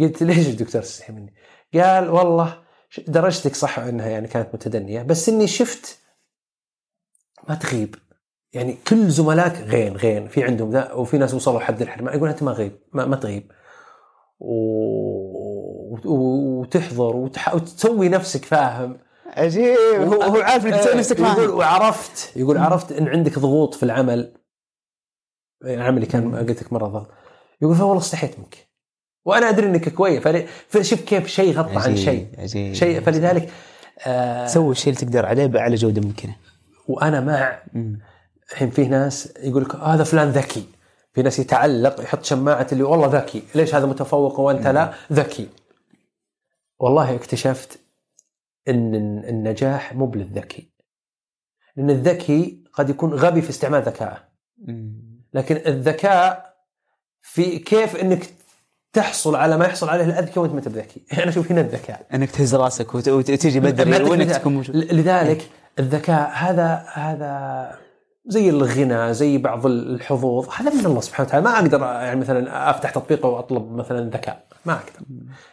قلت 0.00 0.22
ليش 0.22 0.48
الدكتور 0.48 0.82
استحي 0.82 1.12
مني؟ 1.12 1.34
قال 1.74 2.10
والله 2.10 2.62
درجتك 3.08 3.54
صح 3.54 3.78
إنها 3.78 4.08
يعني 4.08 4.28
كانت 4.28 4.54
متدنية 4.54 5.02
بس 5.02 5.28
إني 5.28 5.46
شفت 5.46 5.98
ما 7.48 7.54
تغيب. 7.54 7.94
يعني 8.52 8.78
كل 8.88 9.08
زملائك 9.08 9.52
غين 9.52 9.96
غين. 9.96 10.28
في 10.28 10.44
عندهم 10.44 10.70
ذا 10.70 10.92
وفي 10.92 11.18
ناس 11.18 11.34
وصلوا 11.34 11.60
حد 11.60 11.82
الحرمان 11.82 12.16
يقول 12.16 12.28
أنت 12.28 12.42
ما 12.42 12.52
غيب 12.52 12.72
ما, 12.92 13.06
ما 13.06 13.16
تغيب. 13.16 13.52
وتحضر 16.04 17.16
وتح... 17.16 17.54
وتسوي 17.54 18.08
نفسك 18.08 18.44
فاهم. 18.44 18.98
عجيب. 19.26 19.76
هو 19.94 20.22
هو 20.22 20.40
عارف 20.40 20.66
إنك 20.66 20.74
تسوي 20.74 20.94
نفسك 20.94 21.18
يقول 21.20 21.34
فاهم 21.36 21.50
وعرفت 21.50 22.36
يقول 22.36 22.58
عرفت 22.58 22.92
إن 22.92 23.08
عندك 23.08 23.38
ضغوط 23.38 23.74
في 23.74 23.82
العمل. 23.82 24.32
عملي 25.64 26.06
كان 26.06 26.36
قلت 26.36 26.62
لك 26.62 26.72
مرة 26.72 26.86
ضغط 26.86 27.08
يقول 27.62 27.76
فوالله 27.76 27.98
استحيت 27.98 28.38
منك. 28.38 28.70
وأنا 29.24 29.48
أدري 29.48 29.66
إنك 29.66 29.88
كويس. 29.88 30.22
فل- 30.22 30.46
فشوف 30.68 31.00
كيف 31.00 31.26
شيء 31.26 31.54
غطى 31.54 31.76
عن 31.76 31.96
شيء. 31.96 32.28
عجيب 32.38 32.74
شيء 32.74 33.00
فلذلك 33.00 33.50
آه 34.06 34.46
سوي 34.46 34.72
الشيء 34.72 34.92
اللي 34.92 35.04
تقدر 35.04 35.26
عليه 35.26 35.46
بأعلى 35.46 35.74
جودة 35.74 36.00
ممكنة. 36.00 36.36
وأنا 36.88 37.20
مع 37.20 37.62
الحين 38.50 38.70
فيه 38.70 38.88
ناس 38.88 39.32
يقول 39.42 39.62
لك 39.62 39.74
هذا 39.74 40.04
فلان 40.04 40.28
ذكي. 40.28 40.64
في 41.12 41.22
ناس 41.22 41.38
يتعلق 41.38 42.00
يحط 42.02 42.24
شماعة 42.24 42.66
اللي 42.72 42.82
والله 42.82 43.06
ذكي. 43.06 43.42
ليش 43.54 43.74
هذا 43.74 43.86
متفوق 43.86 44.40
وأنت 44.40 44.66
لا؟ 44.66 44.92
ذكي. 45.12 45.48
والله 46.78 47.14
اكتشفت 47.14 47.78
إن 48.68 48.94
النجاح 49.28 49.94
مو 49.94 50.06
بالذكي. 50.06 50.70
لأن 51.76 51.90
الذكي 51.90 52.64
قد 52.72 52.90
يكون 52.90 53.14
غبي 53.14 53.42
في 53.42 53.50
استعمال 53.50 53.82
ذكائه 53.82 54.18
لكن 55.34 55.56
الذكاء 55.66 56.54
في 57.20 57.58
كيف 57.58 57.96
إنك 57.96 58.26
تحصل 58.92 59.36
على 59.36 59.56
ما 59.58 59.64
يحصل 59.64 59.88
عليه 59.88 60.04
الأذكى 60.04 60.40
وأنت 60.40 60.52
ما 60.52 60.58
انت 60.58 60.68
بذكي؟ 60.68 61.02
أنا 61.22 61.28
أشوف 61.28 61.52
هنا 61.52 61.60
الذكاء. 61.60 62.06
إنك 62.14 62.30
تهز 62.30 62.54
راسك 62.54 62.94
وت- 62.94 63.08
وت- 63.08 63.30
وتجي 63.30 63.60
بدري 63.60 64.02
وإنك. 64.02 64.36
تكون 64.36 64.54
موجود 64.54 64.76
لذلك 64.76 65.48
الذكاء 65.78 66.30
هذا 66.34 66.84
هذا 66.92 67.78
زي 68.26 68.50
الغنى 68.50 69.14
زي 69.14 69.38
بعض 69.38 69.66
الحظوظ 69.66 70.48
هذا 70.56 70.74
من 70.74 70.86
الله 70.86 71.00
سبحانه 71.00 71.28
وتعالى. 71.28 71.44
ما 71.44 71.58
أقدر 71.58 71.80
يعني 71.82 72.20
مثلا 72.20 72.70
أفتح 72.70 72.90
تطبيق 72.90 73.26
واطلب 73.26 73.72
مثلا 73.72 74.10
ذكاء. 74.10 74.44
ما 74.64 74.72
أقدر. 74.72 75.06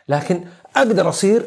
لكن 0.09 0.43
أقدر 0.75 1.09
أصير 1.09 1.45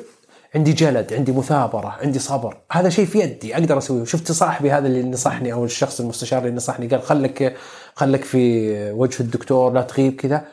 عندي 0.55 0.73
جلد 0.73 1.13
عندي 1.13 1.33
مثابرة 1.33 1.99
عندي 2.03 2.19
صبر. 2.19 2.57
هذا 2.73 2.89
شيء 2.89 3.05
في 3.07 3.19
يدي 3.19 3.55
أقدر 3.55 3.79
أسويه. 3.79 4.05
شفت 4.05 4.33
صاحبي 4.33 4.73
هذا 4.73 4.87
اللي 4.87 5.03
نصحني 5.03 5.53
أو 5.53 5.65
الشخص 5.65 6.01
المستشار 6.01 6.43
اللي 6.43 6.57
نصحني 6.57 6.87
قال 6.87 7.03
خلك 7.03 7.57
خلك 7.95 8.25
في 8.25 8.73
وجه 8.93 9.21
الدكتور 9.21 9.73
لا 9.73 9.83
تغيب 9.83 10.15
كذا. 10.15 10.45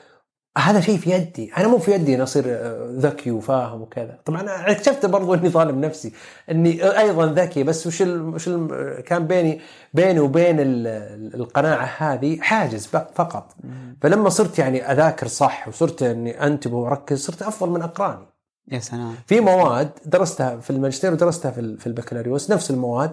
هذا 0.58 0.80
شيء 0.82 0.98
في 0.98 1.12
يدي. 1.12 1.52
أنا 1.58 1.67
مو 1.67 1.78
في 1.78 1.91
يدي 1.91 2.15
ان 2.15 2.22
أصير 2.22 2.43
آه، 2.48 2.89
ذكي 2.98 3.32
وفاهم 3.32 3.82
وكذا. 3.82 4.20
طبعا 4.26 4.41
أنا 4.41 4.72
اكتشفت 4.72 5.06
برضو 5.06 5.34
إني 5.34 5.50
ظالم 5.50 5.82
نفسي 5.82 6.13
إني 6.52 7.00
أيضا 7.00 7.26
ذكي. 7.26 7.63
بس 7.63 7.88
وش 7.88 8.02
ال 8.02 8.22
وش 8.22 8.48
ال 8.48 9.02
كان 9.06 9.28
بيني 9.28 9.62
بيني 9.93 10.20
وبين 10.20 10.60
ال- 10.60 11.36
القناعة 11.36 11.86
هذه 11.98 12.38
حاجز 12.41 12.86
فقط. 12.88 13.56
فلما 14.02 14.30
صرت 14.30 14.60
يعني 14.60 14.91
أذاكر 14.91 15.28
صح 15.28 15.67
وصرت 15.67 16.04
إني 16.04 16.43
أنتبه 16.46 16.78
وأركز 16.78 17.26
صرت 17.26 17.41
أفضل 17.41 17.70
من 17.70 17.82
أقراني. 17.82 18.26
يا 18.72 18.80
سلام. 18.80 19.15
في 19.28 19.39
مواد 19.39 19.89
درستها 20.06 20.58
في 20.60 20.70
الماجستير 20.70 21.12
ودرستها 21.13 21.52
في 21.52 21.62
ال- 21.62 21.78
في 21.78 21.88
البكالوريوس 21.88 22.52
نفس 22.52 22.72
المواد. 22.72 23.12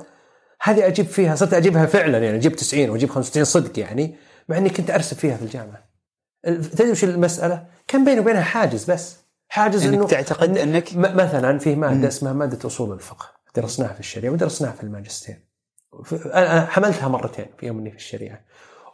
هذه 0.63 0.87
أجيب 0.87 1.07
فيها 1.07 1.35
صرت 1.35 1.55
أجيبها 1.55 1.87
فعلا 1.87 2.19
يعني 2.19 2.37
أجيب 2.37 2.57
90 2.57 2.91
وأجيب 2.91 3.11
95 3.11 3.45
صدق 3.45 3.79
يعني 3.79 4.15
مع 4.49 4.59
إني 4.59 4.71
كنت 4.71 4.91
أرسب 4.91 5.17
فيها 5.17 5.37
في 5.37 5.43
الجامعة. 5.43 5.67
ال- 5.79 5.94
تدري 6.45 6.91
وش 6.91 7.05
المسألة؟ 7.05 7.67
كان 7.89 8.05
بيني 8.05 8.21
وبينها 8.21 8.43
حاجز 8.43 8.91
بس. 8.91 9.17
حاجز 9.49 9.87
أنك 9.87 9.95
إنه 9.95 10.07
تعتقد 10.07 10.59
أنك؟ 10.59 10.97
مثلا 10.97 11.59
في 11.59 11.75
ماده 11.75 12.09
اسمها 12.09 12.33
مادة 12.33 12.67
أصول 12.67 12.93
الفقه 12.93 13.27
درسناها 13.57 13.93
في 13.93 14.01
الشريعة 14.01 14.33
ودرسناها 14.33 14.73
في 14.73 14.83
الماجستير. 14.83 15.37
أنا 16.25 16.67
حملتها 16.67 17.09
مرتين 17.09 17.47
في 17.59 17.67
يوم 17.67 17.79
إني 17.79 17.91
في 17.91 17.97
الشريعة. 17.97 18.41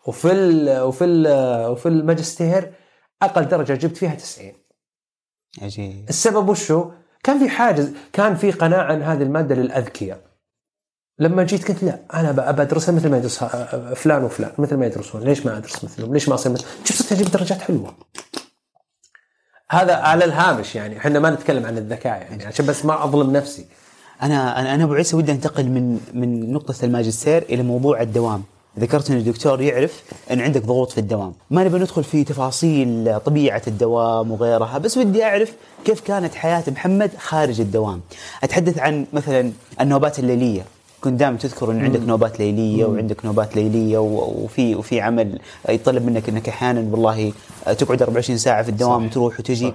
وفي 0.06 0.32
ال 0.32 0.80
وفي 0.80 1.04
ال 1.04 1.26
وفي 1.70 1.86
الماجستير 1.88 2.72
أقل 3.22 3.48
درجة 3.48 3.72
جبت 3.72 3.96
فيها 3.96 4.14
90 4.14 4.52
عجيب. 5.62 6.08
السبب 6.08 6.48
وشو؟ 6.48 6.90
كان 7.22 7.38
في 7.38 7.48
حاجز 7.48 7.92
كان 8.12 8.36
في 8.36 8.50
قناعة 8.50 8.94
إن 8.94 9.02
هذه 9.02 9.22
المادة 9.22 9.54
للأذكياء. 9.54 10.29
لما 11.20 11.42
جيت 11.44 11.68
قلت 11.68 11.82
لا 11.82 11.98
أنا 12.14 12.32
بدرسها 12.32 12.94
مثل 12.94 13.10
ما 13.10 13.18
يدرسها 13.18 13.94
فلان 13.94 14.24
وفلان 14.24 14.50
مثل 14.58 14.76
ما 14.76 14.86
يدرسون. 14.86 15.22
ليش 15.22 15.46
ما 15.46 15.56
أدرس 15.56 15.84
مثلهم؟ 15.84 16.14
ليش 16.14 16.28
ما 16.28 16.34
أصير 16.34 16.52
مثل 16.52 16.64
شوف 16.84 16.96
صرت 16.96 17.12
أجيب 17.12 17.30
درجات 17.30 17.60
حلوة. 17.60 17.94
هذا 19.70 19.94
على 19.94 20.24
الهامش 20.24 20.74
يعني. 20.74 20.98
إحنا 20.98 21.18
ما 21.18 21.30
نتكلم 21.30 21.66
عن 21.66 21.78
الذكاء 21.78 22.22
يعني 22.22 22.46
عشان 22.46 22.66
بس 22.66 22.84
ما 22.84 23.04
أظلم 23.04 23.32
نفسي. 23.32 23.66
أنا 24.22 24.60
أنا 24.60 24.74
أنا 24.74 24.84
أبو 24.84 24.94
عيسى 24.94 25.16
ودي 25.16 25.32
أنتقل 25.32 25.68
من 25.68 26.00
من 26.14 26.52
نقطة 26.52 26.84
الماجستير 26.84 27.42
إلى 27.42 27.62
موضوع 27.62 28.02
الدوام. 28.02 28.42
ذكرت 28.78 29.10
إن 29.10 29.16
الدكتور 29.16 29.60
يعرف 29.60 30.02
إن 30.30 30.40
عندك 30.40 30.62
ضغوط 30.62 30.90
في 30.90 30.98
الدوام، 30.98 31.34
ما 31.50 31.64
نبي 31.64 31.78
ندخل 31.78 32.04
في 32.04 32.24
تفاصيل 32.24 33.20
طبيعة 33.20 33.62
الدوام 33.66 34.30
وغيرها، 34.30 34.78
بس 34.78 34.96
ودي 34.96 35.24
أعرف 35.24 35.52
كيف 35.84 36.00
كانت 36.00 36.34
حياة 36.34 36.64
محمد 36.68 37.10
خارج 37.18 37.60
الدوام. 37.60 38.00
أتحدث 38.42 38.78
عن 38.78 39.06
مثلا 39.12 39.52
النوبات 39.80 40.18
الليلية، 40.18 40.64
كنت 41.00 41.20
دائما 41.20 41.36
تذكر 41.36 41.70
إن 41.70 41.84
عندك 41.84 42.00
نوبات 42.00 42.40
ليلية 42.40 42.84
وعندك 42.84 43.24
نوبات 43.24 43.56
ليلية 43.56 43.98
وفي 43.98 44.74
وفي 44.74 45.00
عمل 45.00 45.40
يطلب 45.68 46.06
منك 46.06 46.28
إنك 46.28 46.48
أحيانا 46.48 46.80
والله 46.80 47.32
تقعد 47.78 48.02
24 48.02 48.38
ساعة 48.38 48.62
في 48.62 48.68
الدوام 48.68 49.00
صح. 49.00 49.06
وتروح 49.06 49.40
وتجي. 49.40 49.72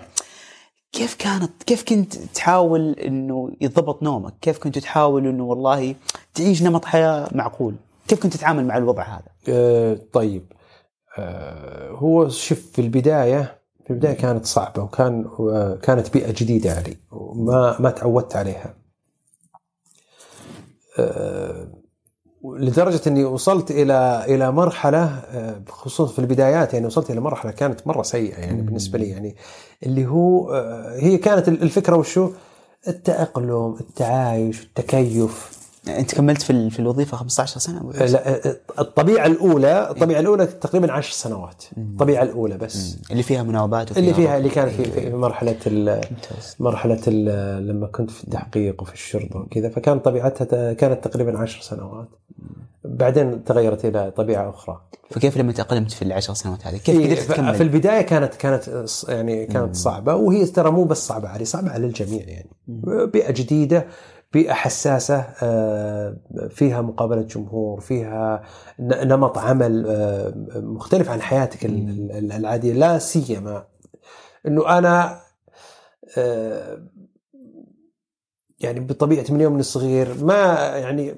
كيف 0.92 1.16
كانت 1.16 1.64
كيف 1.66 1.84
كنت 1.84 2.16
تحاول 2.16 2.92
إنه 2.92 3.52
يضبط 3.62 4.04
نومك؟ 4.04 4.34
كيف 4.42 4.58
كنت 4.58 4.78
تحاول 4.80 5.28
إنه 5.28 5.44
والله 5.44 5.96
تعيش 6.34 6.64
نمط 6.64 6.86
حياة 6.86 7.28
معقول؟ 7.32 7.76
كيف 8.08 8.24
كنت 8.24 8.34
تتعامل 8.34 8.66
مع 8.66 8.78
الوضع 8.78 9.04
هذا؟ 9.04 9.28
آه، 9.50 10.00
طيب 10.14 10.44
آه، 11.18 11.90
هو 11.90 12.30
شوف 12.30 12.60
في 12.74 12.82
البدايه 12.82 13.60
في 13.86 13.94
البداية 13.94 14.14
كانت 14.14 14.46
صعبة 14.46 14.84
وكان 14.84 15.26
آه، 15.40 15.80
كانت 15.82 16.14
بيئة 16.14 16.32
جديدة 16.32 16.72
علي 16.72 16.98
وما 17.12 17.76
ما 17.80 17.90
تعودت 17.90 18.36
عليها 18.36 18.74
لدرجة 22.44 23.02
إني 23.08 23.24
وصلت 23.24 23.72
إلى 23.72 24.26
إلى 24.28 24.52
مرحلة 24.52 25.04
آه، 25.04 25.62
خصوصا 25.70 26.14
في 26.14 26.20
البدايات 26.20 26.74
يعني 26.74 26.86
وصلت 26.86 27.12
إلى 27.12 27.20
مرحلة 27.20 27.52
كانت 27.52 27.88
مرة 27.88 28.02
سيئة 28.04 28.38
يعني 28.38 28.62
بالنسبة 28.62 29.00
لي 29.00 29.10
يعني 29.10 29.36
اللي 29.84 30.06
هو 30.08 30.54
آه، 30.54 30.96
هي 31.00 31.18
كانت 31.18 31.48
الفكرة 31.48 31.96
وشو؟ 31.96 32.32
التأقلم 32.88 33.76
التعايش 33.80 34.64
التكيف. 34.64 35.65
أنت 35.88 36.16
كملت 36.16 36.42
في 36.42 36.70
في 36.70 36.80
الوظيفة 36.80 37.18
15 37.18 37.60
سنة؟ 37.60 37.92
لا 37.92 38.40
الطبيعة 38.80 39.26
الأولى 39.26 39.90
الطبيعة 39.90 40.20
الأولى 40.20 40.46
تقريبا 40.46 40.92
عشر 40.92 41.12
سنوات. 41.12 41.64
الطبيعة 41.78 42.24
الأولى 42.24 42.58
بس. 42.58 42.98
اللي 43.12 43.24
فيها 43.24 43.44
مناوبات 43.44 43.92
وفيها 43.92 44.02
اللي 44.04 44.14
فيها. 44.14 44.38
اللي 44.38 44.50
كانت 44.50 44.72
في, 44.72 44.84
في 44.84 45.10
مرحلة 45.10 45.58
ال. 45.68 46.02
مرحلة 46.60 47.02
ال 47.08 47.68
لما 47.68 47.88
كنت 47.88 48.12
في 48.12 48.24
التحقيق 48.24 48.82
وفي 48.82 48.94
الشرطة 48.94 49.40
وكذا 49.40 49.70
فكان 49.70 50.00
طبيعتها 50.00 50.74
كانت 50.74 51.08
تقريبا 51.08 51.38
عشر 51.38 51.62
سنوات. 51.62 52.08
بعدين 52.86 53.44
تغيرت 53.44 53.86
إلى 53.86 54.12
طبيعة 54.12 54.50
أخرى. 54.50 54.82
فكيف 55.12 55.38
لما 55.38 55.52
تاقلمت 55.52 55.92
في 55.92 56.02
العشر 56.02 56.34
سنوات 56.34 56.68
هذه؟ 56.68 56.78
كيف 56.78 56.98
في, 56.98 57.06
قدرت 57.06 57.20
في 57.20 57.34
تكمل؟ 57.34 57.62
البداية 57.62 58.02
كانت 58.02 58.36
كانت 58.36 58.86
يعني 59.10 59.46
كانت 59.46 59.76
صعبة 59.76 60.16
وهي 60.16 60.46
ترى 60.46 60.72
مو 60.72 60.84
بس 60.84 61.08
صعبة 61.08 61.28
علي 61.30 61.46
صعبة 61.46 61.70
على 61.72 61.86
الجميع 61.86 62.24
يعني. 62.28 62.50
بيئة 63.14 63.32
جديدة 63.32 63.86
بيئة 64.36 64.54
حساسة 64.54 65.16
آه، 65.44 66.18
فيها 66.50 66.82
مقابلة 66.82 67.22
جمهور 67.22 67.80
فيها 67.82 68.44
نمط 68.80 69.38
عمل 69.38 69.86
آه، 69.88 70.34
مختلف 70.56 71.10
عن 71.10 71.22
حياتك 71.22 71.66
ال- 71.66 72.12
ال- 72.12 72.32
العادية 72.32 72.74
لا 72.74 73.00
سيما 73.00 73.66
إنه 74.48 74.78
أنا 74.78 75.20
آه، 76.18 76.78
يعني 78.60 78.80
بطبيعتي 78.80 79.34
من 79.34 79.42
يوم 79.42 79.54
من 79.54 79.60
الصغير 79.60 80.24
ما 80.24 80.44
يعني 80.78 81.16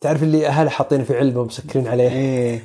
تعرف 0.00 0.22
اللي 0.22 0.46
اهله 0.46 0.70
حاطين 0.70 1.04
في 1.04 1.18
علبة 1.18 1.40
ومسكرين 1.40 1.86
عليه. 1.86 2.10
إيه. 2.10 2.62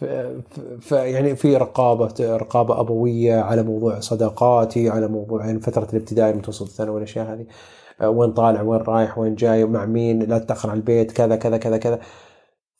فيعني 0.80 1.36
في 1.36 1.56
رقابة 1.56 2.14
رقابة 2.36 2.80
أبوية 2.80 3.34
على 3.40 3.62
موضوع 3.62 4.00
صداقاتي 4.00 4.88
على 4.88 5.08
موضوع 5.08 5.46
يعني 5.46 5.60
فترة 5.60 5.88
الابتدائي 5.92 6.30
المتوسط 6.30 6.62
الثانوي 6.66 6.94
والأشياء 6.94 7.32
هذه. 7.32 7.46
وين 8.02 8.32
طالع 8.32 8.62
وين 8.62 8.80
رايح 8.80 9.18
وين 9.18 9.34
جاي 9.34 9.64
ومع 9.64 9.84
مين 9.84 10.22
لا 10.22 10.38
تتأخر 10.38 10.70
على 10.70 10.76
البيت 10.76 11.12
كذا 11.12 11.36
كذا 11.36 11.56
كذا 11.56 11.76
كذا. 11.76 12.00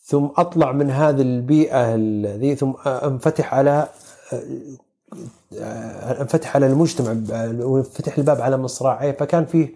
ثم 0.00 0.28
أطلع 0.36 0.72
من 0.72 0.90
هذه 0.90 1.20
البيئة 1.20 1.94
ذي 2.36 2.54
ثم 2.54 2.72
أنفتح 2.86 3.54
على 3.54 3.88
آه، 5.60 6.20
أنفتح 6.20 6.56
على 6.56 6.66
المجتمع 6.66 7.10
وانفتح 7.64 8.18
الباب 8.18 8.40
على 8.40 8.56
مصراعيه. 8.56 9.12
فكان 9.12 9.46
فيه 9.46 9.68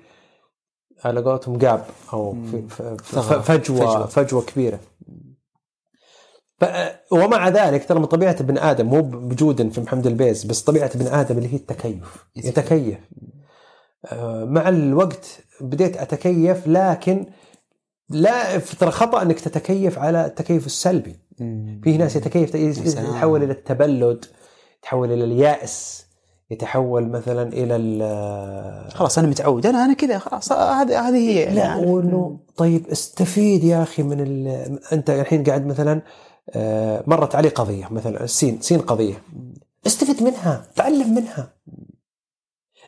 على 1.04 1.20
قولتهم 1.20 1.58
جاب 1.58 1.84
أو. 2.12 2.36
فجوة 2.68 3.40
فجوة. 3.40 4.06
فجوة 4.06 4.42
كبيرة. 4.42 4.78
ومع 7.10 7.48
ذلك 7.48 7.88
ترى 7.88 7.98
من 7.98 8.04
طبيعة 8.04 8.36
ابن 8.40 8.58
آدم 8.58 8.86
مو 8.86 9.02
بجودا 9.02 9.68
في 9.68 9.80
محمد 9.80 10.06
البيز 10.06 10.44
بس 10.44 10.62
طبيعة 10.62 10.90
ابن 10.94 11.06
آدم 11.06 11.38
اللي 11.38 11.52
هي 11.52 11.56
التكيف. 11.56 12.26
يتكيف. 12.36 12.98
آه، 12.98 12.98
مع 14.44 14.68
الوقت 14.68 15.38
بديت 15.60 15.96
أتكيف 15.96 16.66
لكن 16.66 17.26
لا 18.08 18.58
ترى 18.58 18.90
خطأ 18.90 19.22
إنك 19.22 19.40
تتكيف 19.40 19.98
على 19.98 20.26
التكيف 20.26 20.66
السلبي. 20.66 21.16
في 21.84 21.96
ناس 21.98 22.16
يتكيف. 22.16 22.54
يتحول 22.54 23.42
إلى 23.42 23.52
التبلد 23.52 24.24
يتحول 24.78 25.12
إلى 25.12 25.24
اليأس 25.24 26.06
يتحول 26.50 27.08
مثلا 27.08 27.42
إلى 27.52 27.76
ال- 27.76 28.92
خلاص 28.92 29.18
أنا 29.18 29.28
متعود. 29.28 29.66
أنا 29.66 29.84
أنا 29.84 29.94
كذا 29.94 30.18
خلاص 30.18 30.52
هذه 30.52 31.08
هذه 31.08 31.16
هي 31.16 31.40
يعني. 31.40 31.54
لا. 31.56 31.76
وإنه 31.76 32.38
طيب 32.56 32.86
استفيد 32.86 33.64
يا 33.64 33.82
أخي 33.82 34.02
من 34.02 34.20
ال... 34.20 34.48
أنت 34.92 35.10
الحين 35.10 35.44
قاعد 35.44 35.66
مثلا 35.66 36.02
آه، 36.50 37.04
مرت 37.06 37.34
علي 37.34 37.48
قضية 37.48 37.88
مثلا 37.90 38.26
سين 38.26 38.58
سين 38.60 38.78
قضية. 38.80 39.22
استفد 39.86 40.22
منها 40.22 40.66
تعلم 40.76 41.14
منها. 41.14 41.52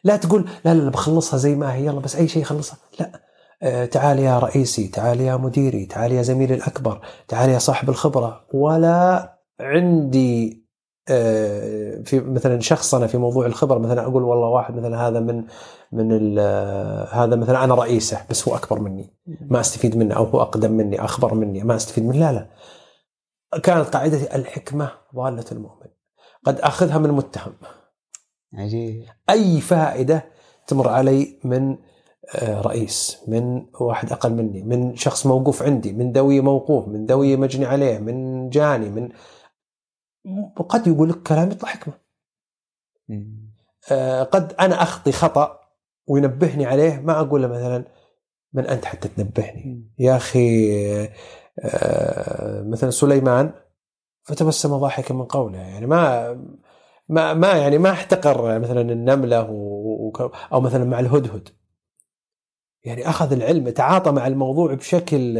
لا 0.04 0.16
تقول 0.16 0.48
لا 0.64 0.74
لا 0.74 0.90
بخلصها 0.90 1.36
زي 1.36 1.54
ما 1.54 1.74
هي 1.74 1.86
يلا 1.86 2.00
بس 2.00 2.16
أي 2.16 2.28
شيء 2.28 2.44
خلصها 2.44 2.78
لا. 3.00 3.24
آه، 3.62 3.84
تعال 3.84 4.18
يا 4.18 4.38
رئيسي 4.38 4.88
تعال 4.88 5.20
يا 5.20 5.36
مديري 5.36 5.86
تعال 5.86 6.12
يا 6.12 6.22
زميلي 6.22 6.54
الأكبر 6.54 7.00
تعال 7.28 7.50
يا 7.50 7.58
صاحب 7.58 7.88
الخبرة. 7.90 8.46
ولا 8.54 9.34
عندي 9.60 10.64
آه، 11.08 12.02
في 12.04 12.20
مثلا 12.20 12.60
شخصنه 12.60 13.06
في 13.06 13.18
موضوع 13.18 13.46
الخبرة 13.46 13.78
مثلا 13.78 14.02
أقول 14.02 14.22
والله 14.22 14.48
واحد 14.48 14.74
مثلا 14.76 15.08
هذا 15.08 15.20
من 15.20 15.44
من 15.92 16.36
آه، 16.38 17.04
هذا 17.04 17.36
مثلا 17.36 17.64
أنا 17.64 17.74
رئيسه 17.74 18.20
بس 18.30 18.48
هو 18.48 18.56
أكبر 18.56 18.78
مني. 18.80 19.14
ما 19.40 19.60
أستفيد 19.60 19.96
منه 19.96 20.14
أو 20.14 20.24
هو 20.24 20.42
أقدم 20.42 20.72
مني 20.72 21.04
أخبر 21.04 21.34
مني 21.34 21.64
ما 21.64 21.76
أستفيد 21.76 22.04
منه. 22.04 22.18
لا 22.18 22.32
لا. 22.32 22.48
كانت 23.58 23.88
قاعدتي 23.88 24.36
الحكمة 24.36 24.90
ضالة 25.16 25.44
المؤمن. 25.52 25.86
قد 26.44 26.60
أخذها 26.60 26.98
من 26.98 27.10
متهم 27.10 27.52
عجيب. 28.54 29.04
أي 29.30 29.60
فائدة 29.60 30.24
تمر 30.66 30.88
علي 30.88 31.38
من 31.44 31.76
آه، 32.34 32.60
رئيس 32.60 33.18
من 33.28 33.66
واحد 33.80 34.12
أقل 34.12 34.32
مني 34.32 34.62
من 34.62 34.96
شخص 34.96 35.26
موقوف 35.26 35.62
عندي 35.62 35.92
من 35.92 36.12
ذوي 36.12 36.40
موقوف 36.40 36.88
من 36.88 37.06
ذوي 37.06 37.36
مجني 37.36 37.64
عليه 37.64 37.98
من 37.98 38.48
جاني 38.48 38.88
من 38.90 39.08
قد 40.56 40.86
يقول 40.86 41.08
لك 41.08 41.22
كلام 41.22 41.50
يطلع 41.50 41.68
حكمة. 41.68 41.94
آه، 43.90 44.22
قد 44.22 44.52
أنا 44.60 44.82
أخطي 44.82 45.12
خطأ 45.12 45.60
وينبهني 46.06 46.66
عليه 46.66 47.00
ما 47.00 47.20
أقول 47.20 47.42
له 47.42 47.48
مثلا 47.48 47.84
من 48.52 48.66
أنت 48.66 48.84
حتى 48.84 49.08
تنبهني؟ 49.08 49.90
يا 49.98 50.16
أخي 50.16 50.72
آه، 51.64 52.62
مثلا 52.62 52.90
سليمان 52.90 53.52
فتبسم 54.22 54.76
ضاحكا 54.76 55.14
من 55.14 55.24
قوله 55.24 55.58
يعني 55.58 55.86
ما 55.86 56.30
ما 57.08 57.34
ما 57.34 57.52
يعني 57.52 57.78
ما 57.78 57.90
احتقر 57.90 58.58
مثلا 58.58 58.80
النملة 58.80 59.50
و- 59.50 60.30
أو 60.52 60.60
مثلا 60.60 60.84
مع 60.84 61.00
الهدهد. 61.00 61.48
يعني 62.84 63.08
أخذ 63.08 63.32
العلم 63.32 63.68
تعاطى 63.68 64.10
مع 64.10 64.26
الموضوع 64.26 64.74
بشكل 64.74 65.34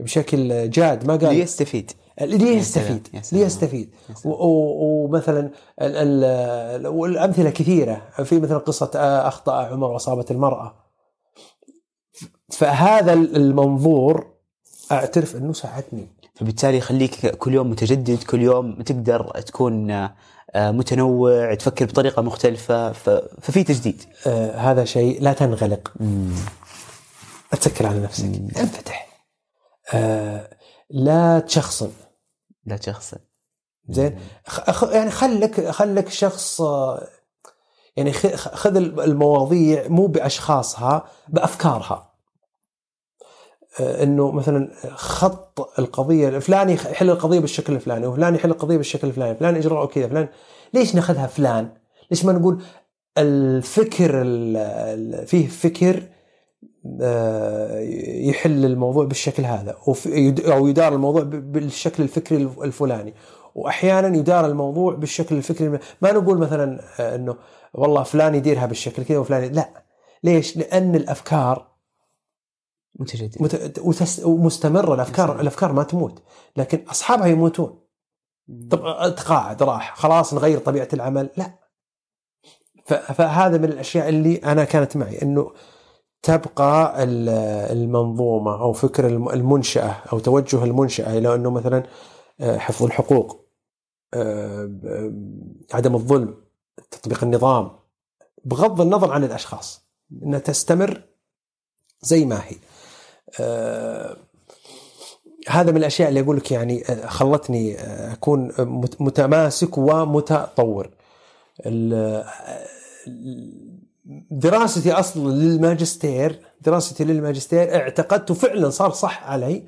بشكل 0.00 0.70
جاد 0.70 1.06
ما 1.06 1.16
قال. 1.16 1.34
ليستفيد. 1.34 1.90
ليستفيد. 2.20 3.08
ليستفيد. 3.32 3.94
ومثلا 4.24 5.40
ال- 5.82 6.24
ال- 6.24 6.86
والأمثلة 6.86 7.50
كثيرة. 7.50 8.02
في 8.24 8.40
مثلا 8.40 8.58
قصة 8.58 8.90
أخطأ 9.28 9.52
عمر 9.54 9.90
وأصابت 9.90 10.30
المرأة. 10.30 10.74
فهذا 12.48 13.12
المنظور 13.12 14.26
أعترف 14.92 15.36
أنه 15.36 15.52
ساعدني. 15.52 16.06
فبالتالي 16.34 16.76
يخليك 16.76 17.26
كل 17.26 17.54
يوم 17.54 17.70
متجدد 17.70 18.22
كل 18.22 18.42
يوم 18.42 18.82
تقدر 18.82 19.40
تكون 19.40 19.90
آه، 19.90 20.70
متنوع 20.70 21.54
تفكر 21.54 21.84
بطريقة 21.84 22.22
مختلفة 22.22 22.92
ففي 22.92 23.64
تجديد. 23.64 24.02
آه 24.26 24.56
هذا 24.56 24.84
شيء 24.84 25.22
لا 25.22 25.32
تنغلق. 25.32 25.92
اتسكر 27.52 27.86
على 27.86 28.00
نفسك. 28.00 28.24
انفتح. 28.24 29.24
آه 29.94 30.50
لا 30.90 31.38
تشخصن. 31.38 31.90
لا 32.66 32.76
تشخصن. 32.76 33.18
زين. 33.88 34.18
يعني 34.92 35.10
خلك 35.10 35.70
خلك 35.70 36.08
شخص 36.08 36.60
آه، 36.60 37.08
يعني 37.96 38.12
خذ 38.12 38.76
المواضيع 38.76 39.88
مو 39.88 40.06
بأشخاصها 40.06 41.04
بأفكارها. 41.28 42.13
إنه 43.80 44.30
مثلا 44.30 44.68
خط 44.94 45.70
القضية 45.78 46.28
الفلاني 46.28 46.72
يحل 46.72 47.10
القضية 47.10 47.38
بالشكل 47.38 47.72
الفلاني 47.72 48.06
وفلان 48.06 48.34
يحل 48.34 48.50
القضية 48.50 48.76
بالشكل 48.76 49.08
الفلاني 49.08 49.34
فلان 49.34 49.56
إجراءه 49.56 49.86
كذا 49.86 50.08
فلان 50.08 50.28
ليش 50.74 50.94
ناخذها 50.94 51.26
فلان؟ 51.26 51.68
ليش 52.10 52.24
ما 52.24 52.32
نقول 52.32 52.62
الفكر 53.18 54.22
ال- 54.22 54.56
ال- 54.56 55.26
فيه 55.26 55.46
فكر 55.48 56.02
آه، 57.02 57.78
يحل 58.28 58.64
الموضوع 58.64 59.04
بالشكل 59.04 59.44
هذا 59.44 59.76
أو 60.52 60.66
يدار 60.66 60.92
الموضوع 60.94 61.22
بالشكل 61.22 62.02
الفكري 62.02 62.38
الف- 62.42 62.62
الفلاني. 62.62 63.14
واحيانا 63.54 64.16
يدار 64.16 64.46
الموضوع 64.46 64.94
بالشكل 64.94 65.36
الفكري 65.36 65.78
ما 66.02 66.12
نقول 66.12 66.38
مثلا 66.38 66.80
آه، 67.00 67.14
إنه 67.14 67.34
والله 67.74 68.02
فلان 68.02 68.34
يديرها 68.34 68.66
بالشكل 68.66 69.02
كذا 69.04 69.18
وفلان 69.18 69.52
لا. 69.52 69.68
ليش؟ 70.24 70.56
لأن 70.56 70.94
الأفكار 70.94 71.66
متجدد. 72.98 73.42
مت- 73.42 73.78
وتس- 73.78 74.24
ومستمرة 74.24 74.94
الأفكار 74.94 75.40
الأفكار 75.40 75.72
ما 75.72 75.82
تموت 75.82 76.22
لكن 76.56 76.84
أصحابها 76.90 77.26
يموتون. 77.26 77.80
طب 78.70 79.14
تقاعد 79.16 79.62
راح 79.62 79.96
خلاص 79.96 80.34
نغير 80.34 80.58
طبيعة 80.58 80.88
العمل. 80.92 81.30
لا. 81.36 81.58
ف- 82.86 82.94
فهذا 83.12 83.58
من 83.58 83.64
الأشياء 83.64 84.08
اللي 84.08 84.36
أنا 84.36 84.64
كانت 84.64 84.96
معي 84.96 85.22
إنه 85.22 85.52
تبقى 86.22 87.02
ال- 87.02 87.28
المنظومة 87.78 88.60
أو 88.60 88.72
فكر 88.72 89.06
الم- 89.06 89.28
المنشأة 89.28 89.96
أو 90.12 90.18
توجه 90.18 90.64
المنشأة 90.64 91.18
إلى 91.18 91.34
إنه 91.34 91.50
مثلا 91.50 91.82
آه، 92.40 92.58
حفظ 92.58 92.84
الحقوق 92.84 93.44
آه، 94.14 94.70
آه، 94.84 95.12
عدم 95.72 95.94
الظلم 95.94 96.34
تطبيق 96.90 97.24
النظام 97.24 97.70
بغض 98.44 98.80
النظر 98.80 99.12
عن 99.12 99.24
الأشخاص 99.24 99.86
إنها 100.22 100.38
تستمر 100.38 101.02
زي 102.02 102.24
ما 102.24 102.36
هي. 102.44 102.56
آه، 102.56 102.58
هذا 105.48 105.70
من 105.70 105.76
الأشياء 105.76 106.08
اللي 106.08 106.20
أقول 106.20 106.36
لك 106.36 106.52
يعني 106.52 106.84
آه، 106.88 107.06
خلتني 107.06 107.78
آه، 107.78 108.12
أكون 108.12 108.52
مت- 108.58 109.00
متماسك 109.00 109.78
ومتطور. 109.78 110.90
دراستي 114.30 114.92
أصلا 114.92 115.28
للماجستير 115.32 116.38
دراستي 116.60 117.04
للماجستير 117.04 117.74
اعتقدت 117.74 118.32
فعلا 118.32 118.70
صار 118.70 118.90
صح 118.92 119.30
علي 119.30 119.62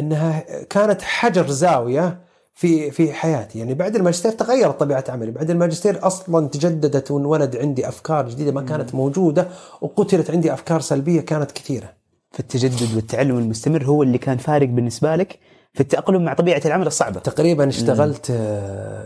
إنها 0.00 0.40
كانت 0.62 1.02
حجر 1.02 1.46
زاوية 1.50 2.20
في 2.54 2.90
في 2.90 3.12
حياتي. 3.12 3.58
يعني 3.58 3.74
بعد 3.74 3.96
الماجستير 3.96 4.32
تغيرت 4.32 4.80
طبيعة 4.80 5.04
عملي. 5.08 5.30
بعد 5.30 5.50
الماجستير 5.50 6.06
أصلا 6.06 6.48
تجددت 6.48 7.10
وانولد 7.10 7.56
عندي 7.56 7.88
أفكار 7.88 8.28
جديدة 8.28 8.52
ما 8.52 8.62
كانت 8.62 8.94
موجودة 8.94 9.48
وقتلت 9.80 10.30
عندي 10.30 10.52
أفكار 10.52 10.80
سلبية 10.80 11.20
كانت 11.20 11.52
كثيرة. 11.52 12.01
فالتجدد 12.32 12.96
والتعلم 12.96 13.38
المستمر 13.38 13.84
هو 13.84 14.02
اللي 14.02 14.18
كان 14.18 14.38
فارق 14.38 14.68
بالنسبة 14.68 15.16
لك 15.16 15.38
في 15.72 15.80
التأقلم 15.80 16.24
مع 16.24 16.34
طبيعة 16.34 16.62
العمل 16.64 16.86
الصعبة. 16.86 17.20
تقريبا 17.20 17.68
اشتغلت 17.68 18.30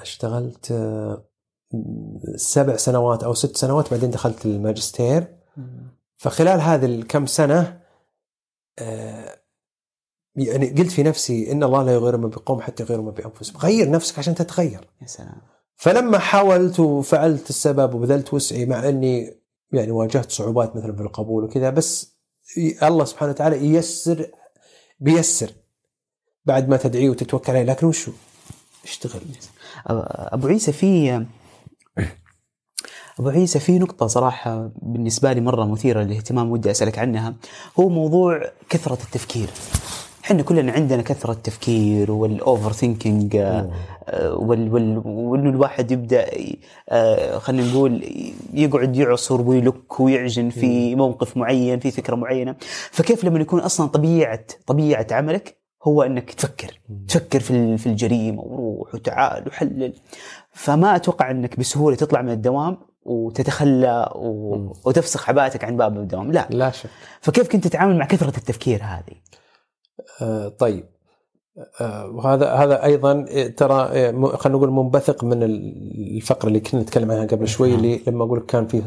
اشتغلت 0.02 0.72
آه، 0.72 1.24
سبع 2.36 2.76
سنوات 2.76 3.24
أو 3.24 3.34
ست 3.34 3.56
سنوات 3.56 3.90
بعدين 3.90 4.10
دخلت 4.10 4.46
الماجستير. 4.46 5.36
فخلال 6.16 6.60
هذه 6.60 6.84
الكم 6.84 7.26
سنة 7.26 7.80
آه، 8.78 9.36
يعني 10.36 10.70
قلت 10.70 10.90
في 10.90 11.02
نفسي 11.02 11.52
إن 11.52 11.62
الله 11.62 11.82
لا 11.82 11.92
يغير 11.92 12.16
ما 12.16 12.28
بقوم 12.28 12.60
حتى 12.60 12.82
يغيروا 12.82 13.04
ما 13.04 13.10
بانفسهم 13.10 13.56
غير 13.56 13.90
نفسك 13.90 14.18
عشان 14.18 14.34
تتغير. 14.34 14.88
يا 15.02 15.06
سلام. 15.06 15.40
فلما 15.76 16.18
حاولت 16.18 16.80
وفعلت 16.80 17.50
السبب 17.50 17.94
وبذلت 17.94 18.34
وسعي 18.34 18.66
مع 18.66 18.88
إني 18.88 19.40
يعني 19.72 19.90
واجهت 19.92 20.32
صعوبات 20.32 20.76
مثلا 20.76 20.96
في 20.96 21.02
القبول 21.02 21.44
وكذا 21.44 21.70
بس 21.70 22.15
الله 22.82 23.04
سبحانه 23.04 23.32
وتعالى 23.32 23.66
ييسر 23.66 24.30
بيسر 25.00 25.50
بعد 26.44 26.68
ما 26.68 26.76
تدعيه 26.76 27.10
وتتوكل 27.10 27.52
عليه 27.52 27.62
لكن 27.62 27.86
وشو؟ 27.86 28.12
اشتغل 28.84 29.20
أبو 29.86 30.46
عيسى 30.46 30.72
في 30.72 31.26
أبو 33.18 33.28
عيسى 33.28 33.58
في 33.60 33.78
نقطة 33.78 34.06
صراحة 34.06 34.70
بالنسبة 34.82 35.32
لي 35.32 35.40
مرة 35.40 35.64
مثيرة 35.64 36.02
للاهتمام 36.02 36.50
ودي 36.50 36.70
أسألك 36.70 36.98
عنها 36.98 37.34
هو 37.80 37.88
موضوع 37.88 38.50
كثرة 38.68 38.98
التفكير. 39.04 39.48
إحنا 40.26 40.42
كلنا 40.42 40.72
عندنا 40.72 41.02
كثرة 41.02 41.32
تفكير 41.32 42.12
وال 42.12 42.72
overthinking 42.72 43.36
وانه 44.36 45.50
الواحد 45.50 45.90
يبدأ 45.90 46.26
آه، 46.88 47.38
خلينا 47.38 47.70
نقول 47.70 48.04
يقعد 48.54 48.96
يعصر 48.96 49.40
ويلك 49.40 50.00
ويعجن 50.00 50.50
في 50.50 50.94
موقف 50.94 51.36
معين 51.36 51.78
في 51.78 51.90
فكرة 51.90 52.14
معينة. 52.16 52.54
فكيف 52.90 53.24
لما 53.24 53.40
يكون 53.40 53.60
أصلا 53.60 53.88
طبيعة 53.88 54.44
طبيعة 54.66 55.06
عملك 55.10 55.56
هو 55.84 56.02
إنك 56.02 56.32
تفكر 56.32 56.80
تفكر 57.08 57.40
في 57.40 57.78
في 57.78 57.86
الجريمة 57.86 58.42
وروح 58.42 58.94
وتعال 58.94 59.48
وحلل. 59.48 59.94
فما 60.50 60.96
أتوقع 60.96 61.30
إنك 61.30 61.58
بسهولة 61.60 61.96
تطلع 61.96 62.22
من 62.22 62.30
الدوام 62.30 62.78
وتتخلى 63.02 64.12
و... 64.14 64.54
وتفسخ 64.84 65.28
عباءتك 65.28 65.64
عن 65.64 65.76
باب 65.76 65.96
الدوام 65.96 66.32
لا. 66.32 66.46
لا 66.50 66.70
شك. 66.70 66.90
فكيف 67.20 67.48
كنت 67.48 67.66
تتعامل 67.66 67.98
مع 67.98 68.04
كثرة 68.06 68.36
التفكير 68.36 68.82
هذه؟ 68.82 69.16
طيب. 70.58 70.84
آه 71.80 72.06
وهذا 72.10 72.52
هذا 72.52 72.84
أيضا 72.84 73.26
آه، 73.30 73.46
ترى 73.46 73.74
آه، 73.92 74.10
م- 74.10 74.26
خلينا 74.36 74.58
نقول 74.58 74.70
منبثق 74.70 75.24
من 75.24 75.42
ال- 75.42 76.16
الفقرة 76.16 76.48
اللي 76.48 76.60
كنا 76.60 76.80
نتكلم 76.82 77.10
عنها 77.10 77.24
قبل 77.26 77.48
شوي 77.48 77.74
اللي 77.74 78.00
لما 78.06 78.24
أقول 78.24 78.38
لك 78.38 78.46
كان 78.46 78.66
في 78.66 78.82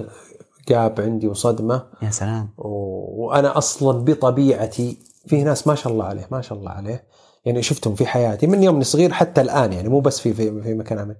جاب 0.67 1.01
عندي 1.01 1.27
وصدمة. 1.27 1.83
يا 2.01 2.09
سلام. 2.09 2.49
وأنا 2.57 3.57
أصلا 3.57 4.03
بطبيعتي 4.03 4.97
في 5.27 5.43
ناس 5.43 5.67
ما 5.67 5.75
شاء 5.75 5.93
الله 5.93 6.05
عليه 6.05 6.27
ما 6.31 6.41
شاء 6.41 6.57
الله 6.57 6.71
عليه. 6.71 7.03
يعني 7.45 7.61
شفتهم 7.61 7.95
في 7.95 8.05
حياتي 8.05 8.47
من 8.47 8.63
يومني 8.63 8.83
صغير 8.83 9.11
حتى 9.13 9.41
الآن 9.41 9.73
يعني 9.73 9.89
مو 9.89 9.99
بس 9.99 10.19
في 10.19 10.33
في, 10.33 10.61
في 10.61 10.73
مكان 10.73 10.99
عمل. 10.99 11.15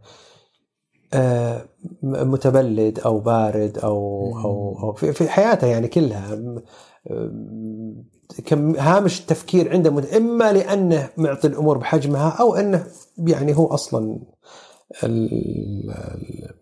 آه، 1.14 1.66
متبلد 2.04 3.00
أو 3.00 3.20
بارد 3.20 3.78
أو 3.78 4.24
أو, 4.46 4.80
أو 4.84 4.94
في, 4.94 5.14
في 5.14 5.30
حياته 5.30 5.68
يعني 5.68 5.88
كلها. 5.88 6.40
كم 8.46 8.76
هامش 8.76 9.20
التفكير 9.20 9.72
عنده 9.72 10.18
إما 10.18 10.54
لأنه 10.54 11.10
معطي 11.18 11.48
الأمور 11.48 11.78
بحجمها 11.78 12.30
أو 12.30 12.56
أنه 12.56 12.86
يعني 13.18 13.58
هو 13.58 13.66
أصلا 13.66 14.20
ال- 15.04 15.34
ال- 15.92 16.54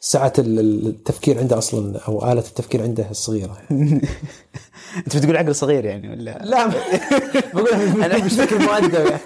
سعه 0.00 0.32
ال- 0.38 0.86
التفكير 0.86 1.38
عنده 1.38 1.58
أصلا 1.58 1.98
أو 2.08 2.32
آلة 2.32 2.40
التفكير 2.40 2.82
عنده 2.82 3.06
صغيره 3.12 3.56
أنت 4.96 5.16
بتقول 5.16 5.36
عقل 5.36 5.54
صغير 5.54 5.84
يعني 5.84 6.08
ولا؟ 6.10 6.38
لا. 6.44 6.66
بقولها 7.54 8.06
أنا 8.06 8.18
بشكل 8.18 8.64
مؤدب 8.64 8.94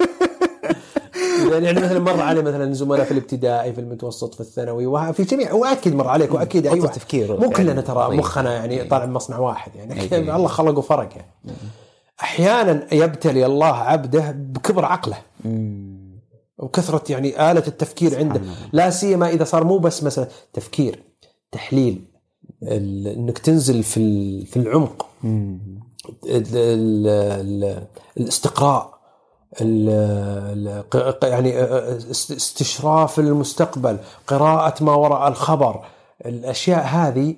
يعني 1.52 1.64
يعني 1.66 1.80
مثلا 1.80 1.98
مر 1.98 2.20
علي 2.20 2.42
مثلا 2.42 2.74
زملاء 2.74 3.04
في 3.04 3.10
الابتدائي 3.10 3.72
في 3.72 3.80
المتوسط 3.80 4.34
في 4.34 4.40
الثانوي 4.40 4.86
وفي 4.86 5.22
جميع 5.22 5.52
وأكيد 5.52 5.94
مر 5.94 6.08
عليك 6.08 6.34
وأكيد 6.34 6.66
أيوه. 6.66 6.84
التفكير 6.86 7.40
مو 7.40 7.50
كلنا 7.50 7.68
يعني 7.68 7.82
ترى 7.82 8.06
طيب. 8.08 8.18
مخنا 8.18 8.54
يعني 8.54 8.84
طالع 8.84 9.06
من 9.06 9.12
مصنع 9.12 9.38
واحد 9.38 9.72
يعني. 9.74 10.20
الله 10.34 10.48
خلقه 10.48 10.80
فرق 10.80 11.08
يعني 11.16 11.56
أحيانا 12.22 12.94
يبتلي 12.94 13.46
الله 13.46 13.66
عبده 13.66 14.30
بكبر 14.30 14.84
عقله. 14.84 15.18
وكثرة 16.58 17.12
يعني 17.12 17.50
آلة 17.50 17.62
التفكير 17.66 18.18
عنده. 18.18 18.40
لا 18.72 18.90
سيما 18.90 19.28
إذا 19.28 19.44
صار 19.44 19.64
مو 19.64 19.78
بس 19.78 20.02
مثلا 20.02 20.28
تفكير 20.52 21.02
تحليل 21.52 22.04
إنك 22.62 23.38
تنزل 23.38 23.82
في 23.82 24.46
في 24.46 24.56
العمق. 24.56 25.06
ال- 25.24 26.56
ال- 26.56 27.06
ال- 27.06 27.86
الاستقراء 28.18 29.00
يعني 31.22 31.60
است- 32.10 32.30
استشراف 32.30 33.18
المستقبل 33.18 33.98
قراءة 34.26 34.84
ما 34.84 34.94
وراء 34.94 35.28
الخبر. 35.28 35.84
الأشياء 36.26 36.84
هذه 36.86 37.34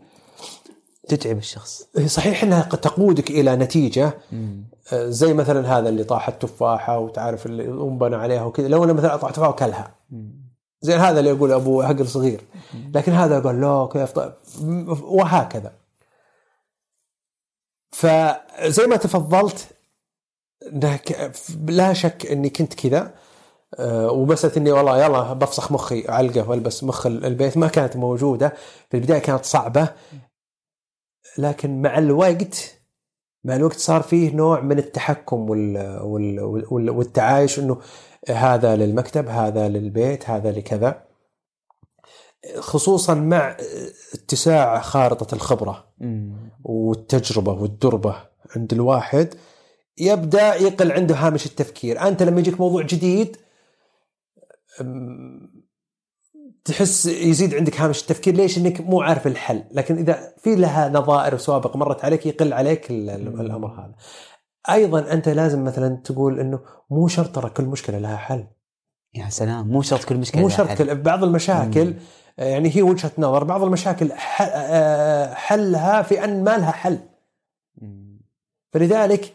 تتعب 1.08 1.38
الشخص. 1.38 1.88
صحيح 2.06 2.42
إنها 2.42 2.62
قد 2.62 2.78
تقودك 2.80 3.30
إلى 3.30 3.56
نتيجة 3.56 4.06
آه، 4.32 4.62
زي 4.94 5.34
مثلا 5.34 5.78
هذا 5.78 5.88
اللي 5.88 6.04
طاح 6.04 6.28
التفاحة 6.28 6.98
وتعرف 6.98 7.46
اللي 7.46 7.64
انبنى 7.64 8.16
عليها 8.16 8.44
وكذا. 8.44 8.68
لو 8.68 8.84
أنا 8.84 8.92
مثلا 8.92 9.14
اطلع 9.14 9.30
تفاحة 9.30 9.50
وكلها. 9.50 9.94
زين 10.80 11.00
هذا 11.00 11.18
اللي 11.18 11.30
يقول 11.30 11.52
أبو 11.52 11.82
عقل 11.82 12.08
صغير. 12.08 12.40
لكن 12.94 13.12
هذا 13.12 13.40
قال 13.40 13.60
لا 13.60 13.88
كيف؟ 13.92 14.12
طيب 14.12 14.32
وهكذا. 15.02 15.72
فزي 17.92 18.86
ما 18.86 18.96
تفضلت 18.96 19.66
لا 21.66 21.92
شك 21.92 22.26
إني 22.26 22.50
كنت 22.50 22.74
كذا 22.74 23.14
آه، 23.78 24.10
وبس 24.10 24.44
إني 24.44 24.72
والله 24.72 25.04
يلا 25.04 25.32
بفسخ 25.32 25.72
مخي 25.72 26.08
علقه 26.08 26.50
وألبس 26.50 26.84
مخ 26.84 27.06
البيت. 27.06 27.56
ما 27.56 27.68
كانت 27.68 27.96
موجودة. 27.96 28.52
في 28.90 28.96
البداية 28.96 29.18
كانت 29.18 29.44
صعبة. 29.44 29.88
لكن 31.38 31.82
مع 31.82 31.98
الوقت 31.98 32.81
مع 33.44 33.56
الوقت 33.56 33.76
صار 33.76 34.02
فيه 34.02 34.34
نوع 34.34 34.60
من 34.60 34.78
التحكم 34.78 35.50
وال 35.50 36.00
وال 36.02 36.40
وال 36.40 36.90
والتعايش 36.90 37.58
إنه 37.58 37.80
هذا 38.28 38.76
للمكتب 38.76 39.28
هذا 39.28 39.68
للبيت 39.68 40.30
هذا 40.30 40.52
لكذا. 40.52 41.02
خصوصا 42.58 43.14
مع 43.14 43.56
اتساع 44.14 44.80
خارطة 44.80 45.34
الخبرة 45.34 45.84
والتجربة 46.64 47.52
والدربة 47.52 48.16
عند 48.56 48.72
الواحد 48.72 49.34
يبدأ 49.98 50.54
يقل 50.54 50.92
عنده 50.92 51.14
هامش 51.14 51.46
التفكير. 51.46 52.00
أنت 52.08 52.22
لما 52.22 52.40
يجيك 52.40 52.60
موضوع 52.60 52.82
جديد 52.82 53.36
تحس 56.64 57.06
يزيد 57.06 57.54
عندك 57.54 57.80
هامش 57.80 58.02
التفكير 58.02 58.34
ليش 58.34 58.58
إنك 58.58 58.80
مو 58.80 59.00
عارف 59.02 59.26
الحل؟ 59.26 59.64
لكن 59.70 59.96
إذا 59.98 60.34
في 60.42 60.54
لها 60.54 60.88
نظائر 60.88 61.36
سوابق 61.36 61.76
مرت 61.76 62.04
عليك 62.04 62.26
يقل 62.26 62.52
عليك 62.52 62.90
ال- 62.90 63.10
ال- 63.10 63.40
الأمر 63.40 63.68
هذا. 63.68 63.94
أيضا 64.70 65.12
أنت 65.12 65.28
لازم 65.28 65.64
مثلا 65.64 65.96
تقول 66.04 66.40
إنه 66.40 66.60
مو 66.90 67.08
شرط 67.08 67.34
ترى 67.34 67.50
كل 67.50 67.64
مشكلة 67.64 67.98
لها 67.98 68.16
حل. 68.16 68.46
يا 69.14 69.28
سلام 69.28 69.68
مو 69.68 69.82
شرط 69.82 70.04
كل 70.04 70.16
مشكلة 70.16 70.40
مو 70.42 70.48
لها 70.48 70.56
شرط 70.56 70.68
حل. 70.68 70.76
كل 70.76 70.94
بعض 70.94 71.24
المشاكل 71.24 71.94
يعني 72.38 72.76
هي 72.76 72.82
وجهة 72.82 73.12
نظر 73.18 73.44
بعض 73.44 73.62
المشاكل 73.62 74.12
آه، 74.40 75.34
حلها 75.34 76.02
في 76.02 76.24
أن 76.24 76.44
ما 76.44 76.58
لها 76.58 76.70
حل. 76.70 76.98
مم. 77.82 78.20
فلذلك 78.72 79.32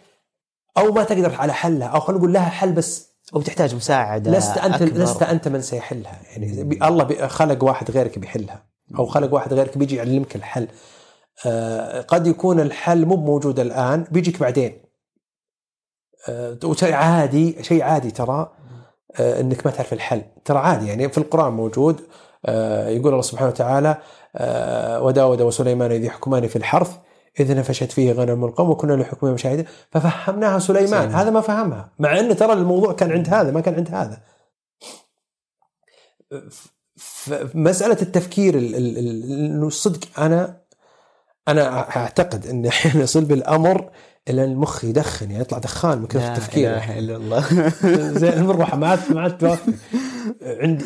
أو 0.78 0.92
ما 0.94 1.04
تقدر 1.04 1.36
على 1.36 1.54
حلها 1.54 1.88
أو 1.88 2.00
خلينا 2.00 2.20
نقول 2.20 2.34
لها 2.34 2.50
حل 2.50 2.72
بس 2.72 3.07
أو 3.36 3.42
تحتاج 3.42 3.76
مساعدة 3.76 4.32
لست 4.32 4.58
انت 4.58 4.82
أكبر. 4.82 4.98
لست 4.98 5.24
أنت 5.24 5.48
من 5.48 5.62
سيحلها. 5.62 6.20
يعني 6.32 6.62
الله 6.88 7.28
خلق 7.28 7.64
واحد 7.64 7.92
غيرك 7.92 8.20
بيحلها. 8.20 8.66
أو 9.00 9.06
خلق 9.06 9.34
واحد 9.34 9.54
غيرك 9.54 9.78
بيجي 9.78 9.96
يعلمك 9.96 10.36
الحل. 10.36 10.68
آه 11.46 12.02
قد 12.02 12.28
يكون 12.28 12.60
الحل 12.60 13.06
مو 13.06 13.16
موجود 13.16 13.60
الآن 13.60 14.06
بيجيك 14.12 14.40
بعدين. 14.40 14.82
آه 16.30 16.58
وشيء 16.64 16.94
عادي 16.94 17.64
شيء 17.64 17.84
عادي 17.84 18.12
ترى 18.12 18.52
آه 19.20 19.42
إنك 19.42 19.66
ما 19.66 19.72
تعرف 19.72 19.94
الحل. 19.94 20.22
ترى 20.46 20.58
عادي 20.58 20.88
يعني 20.88 21.10
في 21.10 21.18
القرآن 21.18 21.54
موجود. 21.54 22.02
آه 22.46 22.88
يقول 22.88 23.08
الله 23.12 23.22
سبحانه 23.22 23.50
وتعالى 23.50 23.98
آه 24.36 25.02
وداود 25.02 25.42
وسليمان 25.42 25.92
إذ 25.92 26.04
يحكمان 26.04 26.48
في 26.48 26.56
الحرث 26.56 26.98
إذ 27.40 27.58
نفشت 27.58 27.92
فيه 27.92 28.12
غنم 28.12 28.46
القوم 28.46 28.70
وكنا 28.70 28.94
لحكمهم 28.94 29.38
شاهدين 29.38 29.66
ففهمناها 29.92 30.60
سليمان. 30.60 31.12
هذا 31.12 31.30
ما 31.30 31.42
فهمها. 31.42 31.90
مع 32.00 32.20
انه 32.20 32.34
ترى 32.34 32.54
الموضوع 32.54 32.94
كان 32.94 33.12
عند 33.12 33.30
هذا 33.30 33.52
ما 33.52 33.62
كان 33.62 33.76
عند 33.76 33.90
هذا. 33.92 34.18
مسألة 37.54 37.98
التفكير 38.02 38.56
ال- 38.58 38.76
ال- 38.76 38.98
ال- 38.98 39.32
إنه 39.32 39.68
الصدق 39.68 40.20
أنا 40.20 40.58
أنا 41.48 41.80
أعتقد 41.98 42.48
إن 42.48 42.66
أحيانا 42.66 43.04
يصل 43.04 43.26
بالأمر 43.26 43.90
إلى 44.30 44.44
المخ 44.44 44.86
يدخن 44.86 45.32
يعني 45.32 45.42
يطلع 45.42 45.58
دخان 45.58 45.98
من 46.00 46.08
كثر 46.08 46.20
لا 46.20 46.34
التفكير. 46.34 46.70
إله 46.74 47.00
إلا 47.00 47.16
الله. 47.16 47.42
زي 48.20 48.30
المروحه 48.30 48.78
ما 48.78 48.88
عاد 48.88 49.00
ما 49.14 49.22
عاد 49.22 49.44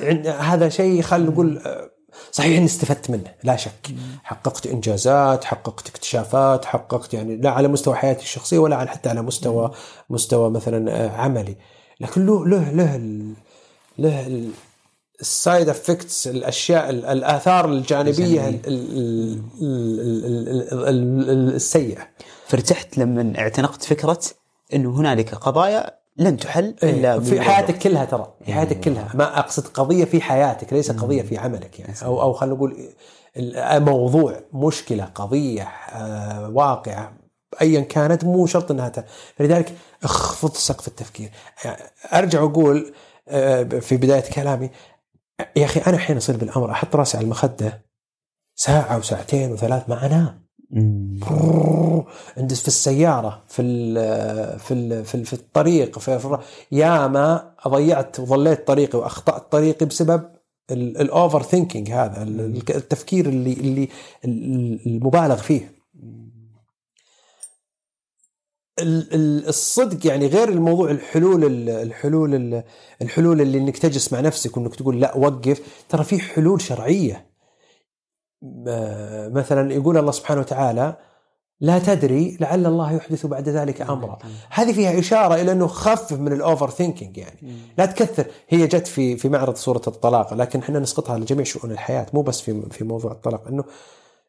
عند 0.03 0.27
هذا 0.27 0.69
شيء 0.69 1.01
خلينا 1.01 1.29
نقول 1.29 1.61
صحيح 2.31 2.57
إني 2.57 2.65
استفدت 2.65 3.09
منه 3.09 3.33
لا 3.43 3.55
شك. 3.55 3.87
حققت 4.23 4.67
إنجازات 4.67 5.43
حققت 5.43 5.87
اكتشافات 5.89 6.65
حققت 6.65 7.13
يعني 7.13 7.35
لا 7.37 7.49
على 7.51 7.67
مستوى 7.67 7.95
حياتي 7.95 8.23
الشخصية 8.23 8.59
ولا 8.59 8.75
على 8.75 8.89
حتى 8.89 9.09
على 9.09 9.21
مستوى 9.21 9.71
مستوى 10.09 10.49
مثلا 10.49 10.91
آه، 11.05 11.09
عملي. 11.09 11.55
لكن 11.99 12.25
له 12.25 12.47
له 12.47 12.71
له 12.71 12.95
ال- 12.95 13.33
له 13.97 14.27
ال- 14.27 14.49
ال 15.21 15.31
side 15.31 15.69
effects 15.69 16.27
الأشياء 16.27 16.89
ال- 16.89 17.05
الآثار 17.05 17.65
الجانبية 17.65 18.47
ال- 18.49 18.59
ال- 18.67 19.41
ال- 19.61 20.25
ال- 20.25 20.47
ال- 20.49 20.87
ال- 20.89 21.29
ال- 21.29 21.55
السيئة. 21.55 22.07
فارتحت 22.47 22.97
لما 22.97 23.33
اعتنقت 23.37 23.83
فكرة 23.83 24.19
انه 24.73 24.89
هنالك 24.99 25.35
قضايا 25.35 26.00
لن 26.17 26.37
تحل 26.37 26.75
إلا 26.83 27.13
إيه، 27.13 27.19
في 27.19 27.29
بمجرد 27.29 27.39
حياتك 27.47 27.77
كلها 27.79 28.05
ترى 28.05 28.33
في 28.45 28.53
حياتك 28.53 28.79
كلها. 28.79 29.11
ما 29.13 29.39
أقصد 29.39 29.67
قضية 29.67 30.05
في 30.05 30.21
حياتك 30.21 30.73
ليس 30.73 30.91
قضية 30.91 31.21
في 31.21 31.37
عملك 31.37 31.79
يعني. 31.79 31.93
أو 32.03 32.21
أو 32.21 32.33
خلينا 32.33 32.55
نقول 32.55 32.77
موضوع 33.79 34.39
مشكلة 34.53 35.03
قضية 35.05 35.63
آه، 35.63 36.49
واقعه 36.49 37.13
ايا 37.61 37.81
كانت 37.81 38.23
مو 38.25 38.45
شرط 38.45 38.71
إنها 38.71 38.89
ت- 38.89 39.05
فلذلك 39.37 39.75
اخفض 40.03 40.53
سقف 40.53 40.87
التفكير. 40.87 41.31
يعني 41.65 41.81
أرجع 42.13 42.39
أقول 42.43 42.93
آه، 43.27 43.63
في 43.63 43.97
بداية 43.97 44.21
كلامي 44.33 44.69
يا 45.55 45.65
أخي 45.65 45.79
أنا 45.87 45.97
حين 45.97 46.17
أصير 46.17 46.37
بالأمر 46.37 46.71
أحط 46.71 46.95
رأسي 46.95 47.17
على 47.17 47.23
المخدة 47.23 47.81
ساعة 48.55 48.97
وساعتين 48.97 49.51
وثلاث 49.51 49.89
ما 49.89 50.05
أنام. 50.05 50.45
عند 52.37 52.53
في 52.53 52.67
السيارة 52.67 53.43
في 53.47 53.61
ال 53.61 54.59
في 54.59 54.73
ال 54.73 55.05
في, 55.05 55.15
ال 55.15 55.25
في 55.25 55.33
الطريق 55.33 55.99
في, 55.99 56.19
في 56.19 56.37
يا 56.71 57.07
ما 57.07 57.55
ضيعت 57.67 58.19
وظليت 58.19 58.67
طريقي 58.67 58.99
وأخطأت 58.99 59.51
طريقي 59.51 59.85
بسبب 59.85 60.23
ال 60.71 61.43
overthinking 61.43 61.91
هذا 61.91 62.23
ال- 62.23 62.39
ال- 62.41 62.75
التفكير 62.75 63.29
اللي 63.29 63.53
اللي 63.53 63.89
ال- 64.25 64.79
المبالغ 64.85 65.35
فيه. 65.35 65.71
ال- 68.79 69.13
ال- 69.13 69.47
الصدق 69.47 70.07
يعني 70.07 70.27
غير 70.27 70.49
الموضوع 70.49 70.91
الحلول 70.91 71.45
ال- 71.45 71.69
الحلول 71.69 72.35
ال- 72.35 72.63
الحلول 73.01 73.41
اللي 73.41 73.57
إنك 73.57 73.77
تجلس 73.77 74.13
مع 74.13 74.19
نفسك 74.19 74.57
وإنك 74.57 74.75
تقول 74.75 75.01
لا 75.01 75.17
وقف 75.17 75.61
ترى 75.89 76.03
في 76.03 76.19
حلول 76.19 76.61
شرعية. 76.61 77.30
مثلا 79.31 79.73
يقول 79.73 79.97
الله 79.97 80.11
سبحانه 80.11 80.39
وتعالى 80.41 80.95
لا 81.59 81.79
تدري 81.79 82.37
لعل 82.39 82.65
الله 82.65 82.93
يحدث 82.93 83.25
بعد 83.25 83.49
ذلك 83.49 83.81
امرا. 83.81 84.17
هذه 84.49 84.73
فيها 84.73 84.99
إشارة 84.99 85.35
إلى 85.35 85.51
أنه 85.51 85.67
خفف 85.67 86.13
من 86.13 86.33
ال 86.33 86.69
overthinking 86.69 87.17
يعني 87.17 87.55
لا 87.77 87.85
تكثر. 87.85 88.25
هي 88.49 88.67
جت 88.67 88.87
في 88.87 89.17
في 89.17 89.29
معرض 89.29 89.55
سوره 89.55 89.81
الطلاق 89.87 90.33
لكن 90.33 90.59
إحنا 90.59 90.79
نسقطها 90.79 91.17
لجميع 91.17 91.43
شؤون 91.43 91.71
الحياة 91.71 92.05
مو 92.13 92.21
بس 92.21 92.41
في 92.41 92.61
في 92.71 92.83
موضوع 92.83 93.11
الطلاق 93.11 93.47
إنه 93.47 93.63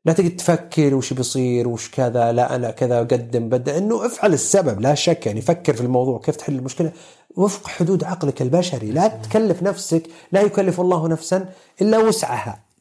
لا 0.04 0.12
تقعد 0.12 0.36
تفكر 0.36 0.94
وش 0.94 1.12
بيصير 1.12 1.68
وش 1.68 1.90
كذا 1.90 2.32
لا 2.32 2.54
أنا 2.54 2.70
كذا 2.70 2.98
قدم 2.98 3.48
بدأ 3.48 3.78
إنه 3.78 4.06
افعل 4.06 4.32
السبب 4.32 4.80
لا 4.80 4.94
شك 4.94 5.26
يعني 5.26 5.40
فكر 5.40 5.74
في 5.74 5.80
الموضوع 5.80 6.18
كيف 6.18 6.36
تحل 6.36 6.54
المشكلة. 6.54 6.92
وفق 7.36 7.68
حدود 7.68 8.04
عقلك 8.04 8.42
البشري 8.42 8.90
لا 8.90 9.08
تكلف 9.08 9.62
نفسك 9.62 10.02
لا 10.32 10.40
يكلف 10.40 10.80
الله 10.80 11.08
نفسا 11.08 11.48
إلا 11.80 11.98
وسعها. 11.98 12.71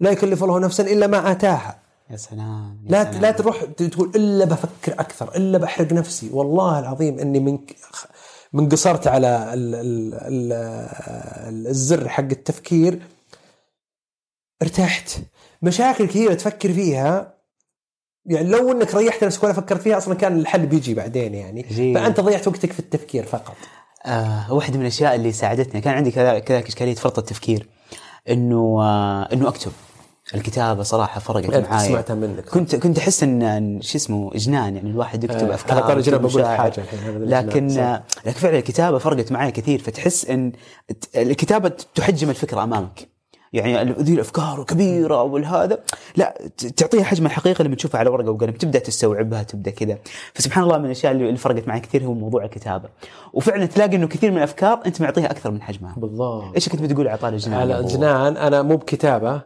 لا 0.00 0.10
يكلف 0.10 0.44
الله 0.44 0.58
نفسا 0.58 0.82
إلا 0.82 1.06
ما 1.06 1.30
آتاها. 1.30 1.78
يا 2.10 2.16
سلام 2.16 2.78
يا 2.84 2.90
لا 2.90 3.04
سلام. 3.04 3.22
لا 3.22 3.30
تروح 3.30 3.64
تقول 3.64 4.12
إلا 4.16 4.44
بفكر 4.44 4.92
أكثر 4.92 5.36
إلا 5.36 5.58
بحرق 5.58 5.92
نفسي. 5.92 6.30
والله 6.32 6.78
العظيم 6.78 7.18
إني 7.18 7.40
من 7.40 7.58
من 8.52 8.68
قصرت 8.68 9.06
على 9.06 9.50
ال 9.54 9.74
ال 9.74 10.14
ال 10.14 11.66
الزر 11.66 12.08
حق 12.08 12.22
التفكير. 12.22 12.98
ارتحت. 14.62 15.10
مشاكل 15.62 16.06
كثيرة 16.06 16.34
تفكر 16.34 16.72
فيها. 16.72 17.34
يعني 18.26 18.48
لو 18.48 18.72
إنك 18.72 18.94
ريحت 18.94 19.24
نفسك 19.24 19.44
ولا 19.44 19.52
فكرت 19.52 19.82
فيها 19.82 19.98
أصلا 19.98 20.14
كان 20.14 20.38
الحل 20.38 20.66
بيجي 20.66 20.94
بعدين 20.94 21.34
يعني. 21.34 21.62
جيد. 21.62 21.98
فأنت 21.98 22.20
ضيعت 22.20 22.48
وقتك 22.48 22.72
في 22.72 22.78
التفكير 22.78 23.24
فقط. 23.24 23.56
آه 24.06 24.52
واحدة 24.52 24.76
من 24.76 24.82
الأشياء 24.82 25.14
اللي 25.14 25.32
ساعدتني 25.32 25.80
كان 25.80 25.94
عندي 25.94 26.10
كذا 26.10 26.38
كذا 26.38 26.68
إشكالية 26.68 26.94
فرط 26.94 27.18
التفكير. 27.18 27.68
إنه 28.28 28.82
آه 28.82 29.28
إنه 29.32 29.48
أكتب. 29.48 29.72
الكتابة 30.34 30.82
صراحة 30.82 31.20
فرقت 31.20 31.56
معاي 31.56 31.88
سمعتها 31.88 32.14
منك. 32.14 32.44
كنت 32.44 32.76
كنت 32.76 32.98
أحس 32.98 33.22
إن 33.22 33.78
شو 33.82 33.98
اسمه 33.98 34.30
جنان 34.34 34.76
يعني 34.76 34.90
الواحد 34.90 35.24
يكتب 35.24 35.50
آه، 35.50 35.54
أفكار 35.54 35.80
طاري 35.80 36.02
جنان 36.02 36.20
بقول 36.20 36.42
الحين، 36.42 36.72
الجنان، 37.06 37.46
لكن 37.46 37.68
صح. 37.68 38.02
لكن 38.26 38.38
فعلا 38.38 38.58
الكتابة 38.58 38.98
فرقت 38.98 39.32
معي 39.32 39.50
كثير 39.50 39.78
فتحس 39.82 40.24
إن 40.24 40.52
الكتابة 41.16 41.72
تحجم 41.94 42.30
الفكرة 42.30 42.62
أمامك. 42.62 43.17
يعني 43.52 43.92
ذي 43.92 44.14
الأفكار 44.14 44.64
كبيرة 44.64 45.22
والهذا. 45.22 45.78
لا 46.16 46.38
تعطيها 46.76 47.04
حجم 47.04 47.26
الحقيقة 47.26 47.64
لما 47.64 47.76
تشوفها 47.76 47.98
على 47.98 48.10
ورقة 48.10 48.30
وقلم. 48.30 48.50
تبدأ 48.50 48.78
تستوعبها 48.78 49.42
تبدأ 49.42 49.70
كذا. 49.70 49.98
فسبحان 50.34 50.64
الله 50.64 50.78
من 50.78 50.84
الأشياء 50.84 51.12
اللي 51.12 51.36
فرقت 51.36 51.68
معي 51.68 51.80
كثير 51.80 52.04
هو 52.04 52.14
موضوع 52.14 52.44
الكتابة. 52.44 52.88
وفعلا 53.32 53.66
تلاقي 53.66 53.96
إنه 53.96 54.06
كثير 54.06 54.30
من 54.30 54.36
الأفكار 54.36 54.80
أنت 54.86 55.00
معطيها 55.00 55.30
أكثر 55.30 55.50
من 55.50 55.62
حجمها. 55.62 55.94
بالضبط. 55.96 56.54
إيش 56.54 56.68
كنت 56.68 56.82
بتقول 56.82 57.08
على 57.08 57.18
طاري 57.18 57.36
الجنان 57.36 57.60
على 57.60 57.78
الجنان 57.78 58.36
أنا 58.36 58.62
مو 58.62 58.76
بكتابة. 58.76 59.42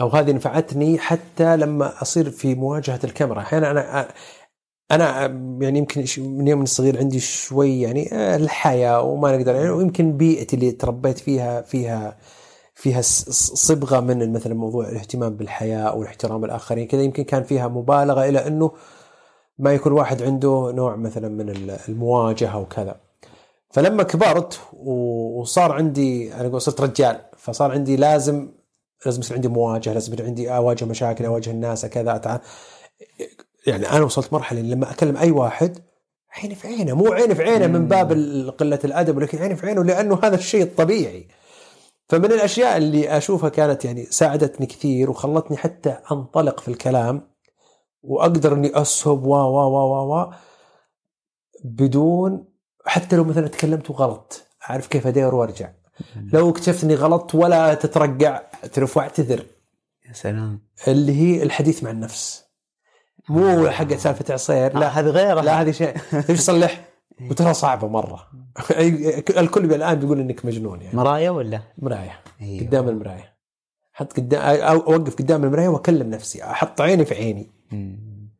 أو 0.00 0.08
هذه 0.08 0.32
نفعتني 0.32 0.98
حتى 0.98 1.56
لما 1.56 2.02
أصير 2.02 2.30
في 2.30 2.54
مواجهة 2.54 3.00
الكاميرا. 3.04 3.40
أحيانا 3.40 3.70
أنا 3.70 4.08
أنا 4.90 5.26
يعني 5.60 5.78
يمكن 5.78 6.04
من 6.18 6.48
يوم 6.48 6.64
صغير 6.64 6.98
عندي 6.98 7.20
شوي 7.20 7.80
يعني 7.80 8.08
آه، 8.12 8.36
الحياة 8.36 9.02
وما 9.02 9.36
نقدر 9.36 9.54
يعني 9.54 9.70
ويمكن 9.70 10.16
بيئتي 10.16 10.56
اللي 10.56 10.72
تربيت 10.72 11.18
فيها 11.18 11.62
فيها 11.62 12.16
فيها 12.78 13.00
صبغة 13.02 14.00
من 14.00 14.32
مثلا 14.32 14.54
موضوع 14.54 14.88
الاهتمام 14.88 15.36
بالحياة 15.36 15.78
أو 15.82 16.02
الاحترام 16.02 16.44
الآخرين 16.44 16.86
كذا 16.86 17.02
يمكن 17.02 17.24
كان 17.24 17.42
فيها 17.42 17.68
مبالغة 17.68 18.24
إلى 18.28 18.46
أنه 18.46 18.72
ما 19.58 19.72
يكون 19.74 19.92
واحد 19.92 20.22
عنده 20.22 20.72
نوع 20.74 20.96
مثلا 20.96 21.28
من 21.28 21.50
ال- 21.50 21.78
المواجهة 21.88 22.58
وكذا 22.58 22.96
فلما 23.70 24.02
كبرت 24.02 24.60
وصار 24.72 25.72
عندي 25.72 26.34
أنا 26.34 26.46
أقول 26.48 26.60
صرت 26.60 26.80
رجال 26.80 27.20
فصار 27.38 27.72
عندي 27.72 27.96
لازم 27.96 28.48
لازم 29.06 29.20
يصير 29.20 29.34
عندي 29.36 29.48
مواجهة 29.48 29.92
لازم 29.92 30.12
يصير 30.12 30.26
عندي 30.26 30.50
أواجه 30.56 30.84
مشاكل 30.84 31.24
أواجه 31.24 31.50
الناس 31.50 31.86
كذا 31.86 32.16
أتع... 32.16 32.38
يعني 33.66 33.90
أنا 33.90 34.04
وصلت 34.04 34.32
مرحلة 34.32 34.60
لما 34.60 34.90
أكلم 34.90 35.16
أي 35.16 35.30
واحد 35.30 35.78
عيني 36.32 36.54
في 36.54 36.68
عينه 36.68 36.94
مو 36.94 37.12
عيني 37.12 37.34
في 37.34 37.42
عينه 37.42 37.66
من 37.66 37.88
باب 37.88 38.12
قلة 38.58 38.78
الأدب 38.84 39.16
ولكن 39.16 39.38
عيني 39.38 39.56
في 39.56 39.66
عينه 39.66 39.84
لأنه 39.84 40.18
هذا 40.22 40.34
الشيء 40.34 40.62
الطبيعي. 40.62 41.26
فمن 42.08 42.32
الأشياء 42.32 42.76
اللي 42.76 43.16
أشوفها 43.16 43.48
كانت 43.48 43.84
يعني 43.84 44.04
ساعدتني 44.04 44.66
كثير 44.66 45.10
وخلتني 45.10 45.56
حتى 45.56 45.96
أنطلق 46.12 46.60
في 46.60 46.68
الكلام 46.68 47.30
وأقدر 48.02 48.54
إني 48.54 48.80
أسهب 48.82 49.24
و 49.24 49.34
و 49.34 49.58
و 49.58 50.14
و 50.14 50.32
بدون 51.64 52.48
حتى 52.86 53.16
لو 53.16 53.24
مثلا 53.24 53.48
تكلمت 53.48 53.90
غلط 53.90 54.46
أعرف 54.70 54.86
كيف 54.86 55.06
أدير 55.06 55.34
وأرجع. 55.34 55.70
لو 56.32 56.50
اكتشفت 56.50 56.84
اني 56.84 56.94
غلطت 56.94 57.34
ولا 57.34 57.74
تترقع 57.74 58.42
اعترف 58.64 58.96
واعتذر 58.96 59.46
يا 60.08 60.12
سلام. 60.12 60.66
اللي 60.88 61.12
هي 61.12 61.42
الحديث 61.42 61.82
مع 61.84 61.90
النفس. 61.90 62.44
مو 63.28 63.68
حق 63.70 63.94
سالفة 63.94 64.34
عصير 64.34 64.78
لا. 64.78 64.88
هذه 64.88 65.06
غيرها 65.06 65.42
لا 65.42 65.60
هذه 65.62 65.70
شيء. 65.70 65.96
تبي 66.26 66.36
تصلح؟ 66.36 66.88
وترى 67.30 67.54
صعبة 67.54 67.88
مرة. 67.88 68.30
الكل 69.38 69.74
الآن 69.74 69.98
بيقول 69.98 70.20
إنك 70.20 70.44
مجنون 70.44 70.82
يعني. 70.82 70.96
مرايا 70.96 71.30
ولا؟ 71.30 71.60
مرايه 71.78 72.20
أيوه. 72.40 72.66
قدام 72.66 72.88
المرايه 72.88 73.36
حط 73.92 74.16
قدام 74.16 74.40
أو 74.42 74.76
أوقف 74.76 75.14
قدام 75.14 75.44
المرايه 75.44 75.68
وأكلم 75.68 76.10
نفسي. 76.10 76.44
أحط 76.44 76.80
عيني 76.80 77.04
في 77.04 77.14
عيني. 77.14 77.50
مم. 77.72 78.30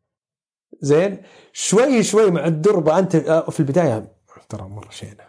زين؟ 0.81 1.19
شوي 1.53 2.03
شوي 2.03 2.31
مع 2.31 2.47
الدربة 2.47 2.99
أنت 2.99 3.17
في 3.51 3.61
البداية. 3.61 4.17
ترى 4.49 4.63
مرة 4.63 4.91
شينه 4.91 5.25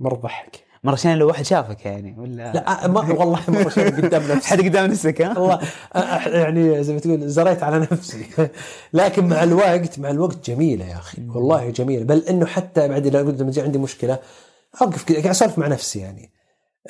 مرة 0.00 0.14
ضحك. 0.14 0.64
مرة 0.84 0.94
شين 0.96 1.14
لو 1.16 1.26
واحد 1.28 1.44
شافك 1.44 1.86
يعني 1.86 2.14
ولا؟ 2.18 2.52
لا 2.52 2.86
ما 2.88 3.00
والله 3.00 3.40
مرة 3.48 3.68
شينه 3.68 3.96
قدام 3.96 4.22
نفسي 4.36 4.48
حد 4.48 4.60
قدام 4.60 4.90
نفسك 4.90 5.22
ها؟ 5.22 5.38
والله 5.38 5.58
أح- 5.94 6.26
يعني 6.28 6.82
زي 6.84 6.92
ما 6.94 6.98
تقول 7.00 7.28
زريت 7.28 7.62
على 7.62 7.78
نفسي. 7.78 8.26
لكن 8.92 9.28
مع 9.28 9.42
الوقت 9.42 9.98
مع 9.98 10.10
الوقت 10.10 10.50
جميلة 10.50 10.84
يا 10.84 10.96
أخي. 10.96 11.22
والله 11.28 11.70
جميلة. 11.70 12.04
بل 12.04 12.18
إنه 12.18 12.46
حتى 12.46 12.88
بعد 12.88 13.06
لو 13.06 13.18
قلت 13.26 13.40
لما 13.40 13.50
تجي 13.50 13.60
عندي 13.60 13.78
مشكلة 13.78 14.18
أوقف 14.82 15.04
كذا 15.04 15.16
قاعد 15.16 15.30
أسولف 15.30 15.58
مع 15.58 15.66
نفسي 15.66 15.98
يعني. 15.98 16.32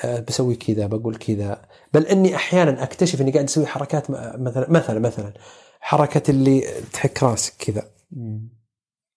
أه 0.04 0.20
بسوي 0.20 0.54
كذا 0.54 0.86
بقول 0.86 1.16
كذا. 1.16 1.62
بل 1.94 2.06
إني 2.06 2.36
أحيانا 2.36 2.82
أكتشف 2.82 3.20
إني 3.20 3.30
قاعد 3.30 3.44
أسوي 3.44 3.66
حركات 3.66 4.10
مثلا 4.10 4.70
مثلا 4.70 4.98
مثلا 4.98 5.32
حركة 5.80 6.30
اللي 6.30 6.64
تحك 6.92 7.22
راسك 7.22 7.52
كذا. 7.58 7.82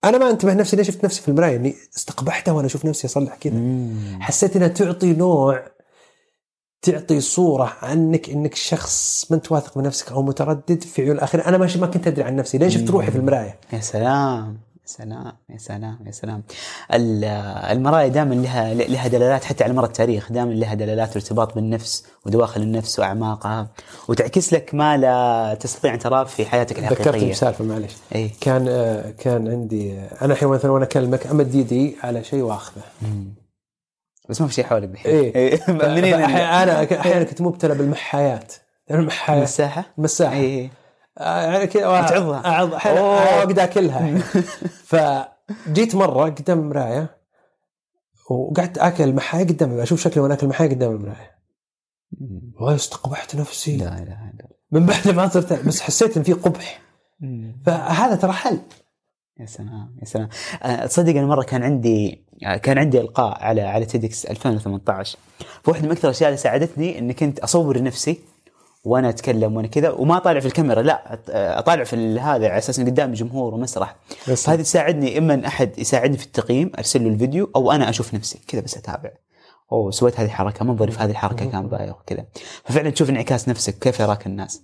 أنا 0.05 0.17
ما 0.17 0.29
أنتبه 0.29 0.53
نفسي 0.53 0.75
ليش 0.75 0.87
شفت 0.87 1.05
نفسي 1.05 1.21
في 1.21 1.27
المراية 1.27 1.55
إني 1.55 1.75
استقبحتها 1.97 2.51
وأنا 2.51 2.67
أشوف 2.67 2.85
نفسي 2.85 3.07
أصلح 3.07 3.35
كذا. 3.35 3.61
حسيت 4.19 4.55
إنها 4.55 4.67
تعطي 4.67 5.13
نوع 5.13 5.67
تعطي 6.81 7.21
صورة 7.21 7.73
عنك 7.81 8.29
إنك 8.29 8.55
شخص 8.55 9.25
ما 9.29 9.37
أنت 9.37 9.51
واثق 9.51 9.77
من 9.77 9.83
نفسك 9.83 10.11
أو 10.11 10.23
متردد 10.23 10.83
في 10.83 11.01
عيون 11.01 11.15
الآخرين، 11.15 11.45
أنا 11.45 11.57
ماشي 11.57 11.79
ما 11.79 11.87
كنت 11.87 12.07
أدري 12.07 12.23
عن 12.23 12.35
نفسي، 12.35 12.57
لين 12.57 12.69
شفت 12.69 12.89
روحي 12.89 13.11
في 13.11 13.17
المراية. 13.17 13.59
يا 13.73 13.79
سلام. 13.79 14.57
سلام 14.85 15.33
يا 15.49 15.57
سلام 15.57 15.99
يا 16.05 16.11
سلام 16.11 16.43
ال- 16.93 17.23
المرايا 17.71 18.07
دائما 18.07 18.33
لها 18.35 18.73
لها 18.73 19.07
دلالات 19.07 19.43
حتى 19.43 19.63
على 19.63 19.73
مر 19.73 19.83
التاريخ 19.85 20.31
دائما 20.31 20.51
لها 20.53 20.73
دلالات 20.73 21.15
ارتباط 21.15 21.55
بالنفس 21.55 22.05
ودواخل 22.25 22.61
النفس 22.61 22.99
وأعماقها 22.99 23.67
وتعكس 24.07 24.53
لك 24.53 24.73
ما 24.75 24.97
لا 24.97 25.53
تستطيع 25.59 25.93
أن 25.93 25.99
تراه 25.99 26.23
في 26.23 26.45
حياتك 26.45 26.79
ذكرتني 26.79 27.05
الحقيقيه 27.07 27.31
بسالفة 27.31 27.65
معلش. 27.65 27.93
اي 28.15 28.29
كان 28.41 28.65
كان 29.19 29.47
عندي 29.47 29.99
أنا 30.21 30.33
الحين 30.33 30.49
مثلا 30.49 30.71
وأنا 30.71 30.85
اكلمك 30.85 31.27
امد 31.27 31.55
يدي 31.55 31.95
على 32.03 32.23
شيء 32.23 32.41
واخذه. 32.41 32.81
بس 34.29 34.41
ما 34.41 34.47
في 34.47 34.53
شيء 34.53 34.65
حولك 34.65 34.89
الحين 34.91 35.11
إيه. 35.11 35.35
إيه. 35.35 35.59
منين 35.71 36.13
انا 36.13 36.83
أحيانا 36.99 37.23
كنت 37.23 37.41
مبتلى 37.41 37.75
بالمحايات. 37.75 38.53
المحايات 38.91 39.37
المساحة؟ 39.39 39.85
المساحة. 39.97 40.33
اي 40.35 40.65
آه، 40.65 40.69
يعني 41.17 41.67
كذا 41.67 41.81
تعضها. 42.01 42.45
اعض. 42.45 42.73
اقعد 42.73 43.59
اكلها 43.59 44.17
فجيت 44.83 45.95
مرة 45.95 46.23
قدام 46.29 46.59
المراية 46.59 47.17
وقعدت 48.29 48.77
آكل 48.77 49.13
محاية 49.13 49.43
قدام 49.47 49.79
أشوف 49.79 49.99
شكلي 50.01 50.23
وأنا 50.23 50.33
آكل 50.33 50.47
محاية 50.47 50.69
قدام 50.69 50.91
المراية. 50.91 51.35
والله 52.59 52.75
استقبحت 52.75 53.35
نفسي. 53.35 53.77
لا 53.77 53.87
إله 53.87 54.01
إلا 54.03 54.31
الله. 54.39 54.55
من 54.71 54.85
بعد 54.85 55.07
ما 55.07 55.27
صرت 55.29 55.65
بس 55.65 55.81
حسيت 55.81 56.17
إن 56.17 56.23
في 56.23 56.33
قبح. 56.33 56.81
فهذا 57.65 58.15
ترى 58.15 58.31
حل. 58.31 58.59
يا 59.39 59.45
سلام 59.45 59.95
يا 59.99 60.05
سلام. 60.05 60.29
آه، 60.63 60.85
تصدق 60.85 61.09
أنا 61.09 61.25
مرة 61.25 61.43
كان 61.43 61.63
عندي 61.63 62.25
آه، 62.45 62.57
كان 62.57 62.77
عندي 62.77 63.01
إلقاء 63.01 63.43
على 63.43 63.61
على 63.61 63.85
تيدكس 63.85 64.25
2018 64.25 65.17
فواحدة 65.63 65.85
من 65.85 65.91
أكثر 65.91 66.07
الأشياء 66.07 66.29
اللي 66.29 66.37
ساعدتني 66.37 66.99
إني 66.99 67.13
كنت 67.13 67.39
أصور 67.39 67.83
نفسي 67.83 68.19
وأنا 68.85 69.09
أتكلم 69.09 69.55
وأنا 69.55 69.67
كذا 69.67 69.89
وما 69.89 70.17
أطالع 70.17 70.39
في 70.39 70.45
الكاميرا 70.45 70.81
لا 70.81 71.13
آه، 71.29 71.59
أطالع 71.59 71.83
في 71.83 71.93
ال- 71.95 72.19
هذا 72.19 72.47
على 72.49 72.57
أساس 72.57 72.79
إن 72.79 72.85
قدام 72.85 73.13
جمهور 73.13 73.53
ومسرح. 73.53 73.95
بس. 74.29 74.45
فهذه 74.45 74.61
تساعدني 74.61 75.17
إما 75.17 75.33
إن 75.33 75.45
أحد 75.45 75.79
يساعدني 75.79 76.17
في 76.17 76.25
التقييم 76.25 76.71
أرسل 76.77 77.03
له 77.03 77.09
الفيديو 77.09 77.51
أو 77.55 77.71
أنا 77.71 77.89
أشوف 77.89 78.13
نفسي 78.13 78.39
كذا 78.47 78.61
بس 78.61 78.77
أتابع. 78.77 79.11
أوه 79.71 79.91
سويت 79.91 80.19
هذه 80.19 80.25
الحركه 80.25 80.65
منظري 80.65 80.91
في 80.91 80.99
هذه 80.99 81.11
الحركة 81.11 81.45
كان 81.45 81.67
بايخ 81.67 81.95
وكذا. 81.99 82.25
ففعلا 82.63 82.89
تشوف 82.89 83.09
انعكاس 83.09 83.49
نفسك 83.49 83.79
كيف 83.79 83.99
يراك 83.99 84.27
الناس. 84.27 84.61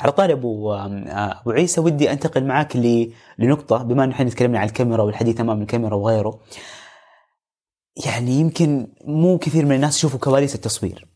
على 0.00 0.12
طاري 0.12 0.32
أبو 0.32 0.72
أبو 0.72 1.50
عيسى 1.50 1.80
ودي 1.80 2.12
أنتقل 2.12 2.44
معك 2.44 2.76
ل- 2.76 3.12
لنقطة 3.38 3.76
بما 3.82 4.04
انه 4.04 4.12
إحنا 4.12 4.30
تكلمنا 4.30 4.58
عن 4.58 4.66
الكاميرا 4.66 5.02
والحديث 5.02 5.40
امام 5.40 5.62
الكاميرا 5.62 5.94
وغيره. 5.96 6.40
يعني 8.06 8.30
يمكن 8.30 8.86
مو 9.04 9.38
كثير 9.38 9.66
من 9.66 9.72
الناس 9.72 9.96
يشوفوا 9.98 10.18
كواليس 10.18 10.54
التصوير. 10.54 11.09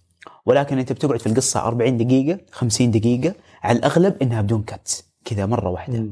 ولكن 0.47 0.79
انت 0.79 0.93
بتقعد 0.93 1.21
في 1.21 1.27
القصة 1.27 1.61
40 1.67 1.97
دقيقة 1.97 2.39
50 2.53 2.91
دقيقة 2.91 3.35
على 3.63 3.79
الأغلب 3.79 4.23
إنها 4.23 4.43
بدون 4.43 4.63
كت 4.63 5.05
كذا 5.25 5.47
مرة 5.47 5.69
واحدة. 5.69 6.07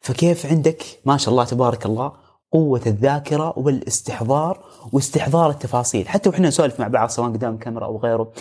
فكيف 0.00 0.46
عندك؟ 0.46 0.82
ما 1.04 1.16
شاء 1.16 1.30
الله 1.30 1.44
تبارك 1.44 1.86
الله 1.86 2.12
قوة 2.52 2.82
الذاكرة 2.86 3.58
والاستحضار 3.58 4.64
واستحضار 4.92 5.50
التفاصيل. 5.50 6.08
حتى 6.08 6.28
وإحنا 6.28 6.48
نسولف 6.48 6.80
مع 6.80 6.88
بعض 6.88 7.08
سواء 7.08 7.28
قدام 7.28 7.54
الكاميرا 7.54 7.84
أو 7.84 7.98
غيره. 7.98 8.32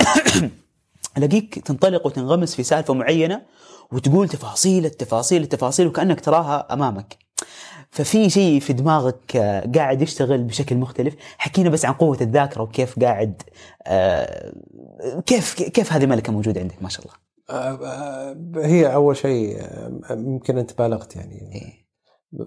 الاقيك 1.18 1.58
تنطلق 1.58 2.06
وتنغمس 2.06 2.54
في 2.54 2.62
سالفة 2.62 2.94
معينة 2.94 3.42
وتقول 3.92 4.28
تفاصيل 4.28 4.84
التفاصيل 4.86 5.42
التفاصيل 5.42 5.86
وكأنك 5.86 6.20
تراها 6.20 6.72
أمامك. 6.72 7.18
ففي 7.94 8.30
شيء 8.30 8.60
في 8.60 8.72
دماغك 8.72 9.36
آه، 9.36 9.70
قاعد 9.74 10.02
يشتغل 10.02 10.42
بشكل 10.42 10.76
مختلف، 10.76 11.14
حكينا 11.38 11.70
بس 11.70 11.84
عن 11.84 11.92
قوة 11.92 12.18
الذاكرة 12.20 12.62
وكيف 12.62 12.98
قاعد 12.98 13.42
آه، 13.86 14.52
كيف 15.26 15.54
كيف 15.54 15.92
هذه 15.92 16.06
ملكة 16.06 16.32
موجودة 16.32 16.60
عندك؟ 16.60 16.82
ما 16.82 16.88
شاء 16.88 17.04
الله. 17.04 17.14
آه، 17.50 18.36
هي 18.56 18.94
أول 18.94 19.16
شيء 19.16 19.62
يمكن 20.10 20.58
أنت 20.58 20.78
بالغت 20.78 21.16
يعني. 21.16 21.50
إيه. 21.54 21.84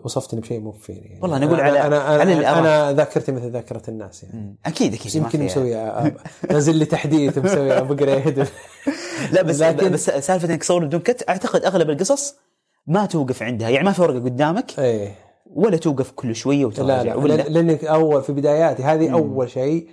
وصفتني 0.04 0.41
بشيء 0.41 0.60
مو 0.60 0.72
فيني 0.72 1.00
يعني. 1.00 1.20
والله 1.22 1.38
أنا 1.38 1.45
أقول 1.45 1.58
أنا- 1.58 1.62
على- 1.62 1.86
أنا 1.86 1.98
على 2.00 2.24
أنا, 2.24 2.34
الآراء. 2.34 2.60
أنا 2.60 2.93
ذاكرتي 2.93 3.32
مثل 3.32 3.52
ذاكرة 3.52 3.82
الناس 3.88 4.24
يعني. 4.24 4.56
أكيد 4.66 4.93
أكيد 4.93 5.16
يمكن. 5.16 5.45
مسوي 5.45 5.76
نازل 6.52 6.76
لي 6.76 6.86
تحديث 6.86 7.38
مسوي 7.38 7.78
ابجريد 7.78 8.39
لا 9.34 9.41
بس 9.41 9.62
لكن- 9.62 9.89
بس 9.91 10.06
سالفة 10.06 10.50
إنك 10.50 10.62
تصور 10.62 10.86
بدون 10.86 11.00
كت 11.00 11.30
أعتقد 11.30 11.66
أغلب 11.66 11.89
القصص 11.89 12.36
ما 12.88 13.06
توقف 13.06 13.43
عندها. 13.43 13.70
يعني 13.70 13.86
ما 13.86 13.91
في 13.91 14.02
ورقة 14.02 14.20
قدامك. 14.20 14.80
إيه. 14.80 15.26
ولا 15.56 15.78
توقف 15.78 16.12
كل 16.12 16.36
شوية 16.36 16.60
لا 16.60 16.66
وتراجع 16.66 17.02
لا 17.04 17.16
ولا؟ 17.16 17.43
لأن- 17.43 17.50
لأنك 17.50 17.86
أول 17.86 18.24
في 18.24 18.32
بداياتي 18.34 18.84
هذه 18.84 19.10
أول 19.14 19.50
شيء. 19.50 19.88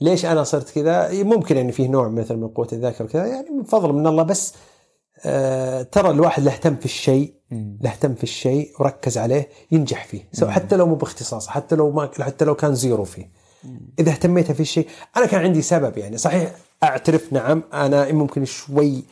ليش 0.00 0.24
أنا 0.26 0.44
صرت 0.44 0.70
كذا؟ 0.70 1.22
ممكن 1.24 1.56
يعني 1.56 1.72
فيه 1.72 1.88
نوع 1.88 2.08
مثل 2.08 2.36
من 2.36 2.48
قوة 2.48 2.68
الذاكرة 2.72 3.06
كذا 3.06 3.26
يعني 3.26 3.50
من 3.50 3.62
فضل 3.64 3.92
من 3.92 4.06
الله 4.06 4.22
بس 4.22 4.54
آه 5.24 5.82
ترى 5.82 6.10
الواحد 6.10 6.42
له 6.42 6.52
اهتم 6.52 6.76
في 6.76 6.84
الشيء 6.84 7.34
له 7.80 7.90
اهتم 7.90 8.14
في 8.14 8.22
الشيء 8.22 8.70
وركز 8.80 9.18
عليه 9.18 9.48
ينجح 9.72 10.04
فيه 10.06 10.28
سواء 10.32 10.50
حتى 10.50 10.76
لو 10.76 10.86
مو 10.86 10.94
باختصاص 10.94 11.48
حتى 11.48 11.76
لو 11.76 11.90
ما 11.90 12.10
حتى 12.20 12.44
لو 12.44 12.54
كان 12.54 12.74
زيرو 12.74 13.04
فيه. 13.04 13.30
إذا 13.98 14.10
اهتميت 14.10 14.52
في 14.52 14.60
الشيء 14.60 14.86
أنا 15.16 15.26
كان 15.26 15.40
عندي 15.40 15.62
سبب 15.62 15.98
يعني 15.98 16.16
صحيح 16.16 16.52
أعترف 16.82 17.32
نعم 17.32 17.62
أنا 17.72 18.12
ممكن 18.12 18.44
شوي 18.44 19.04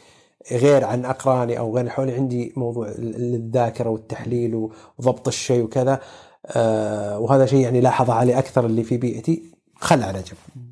غير 0.52 0.84
عن 0.84 1.04
أقراني 1.04 1.58
أو 1.58 1.76
غير 1.76 1.88
حولي. 1.88 2.12
عندي 2.12 2.52
موضوع 2.56 2.88
ال- 2.88 3.34
الذاكرة 3.34 3.90
والتحليل 3.90 4.68
وضبط 4.98 5.28
الشيء 5.28 5.62
وكذا 5.62 6.00
آه 6.46 7.18
وهذا 7.18 7.46
شيء 7.46 7.58
يعني 7.60 7.80
لاحظه 7.80 8.12
علي 8.14 8.38
أكثر 8.38 8.66
اللي 8.66 8.82
في 8.84 8.96
بيئتي. 8.96 9.42
خل 9.76 10.02
على 10.02 10.18
جنب. 10.22 10.64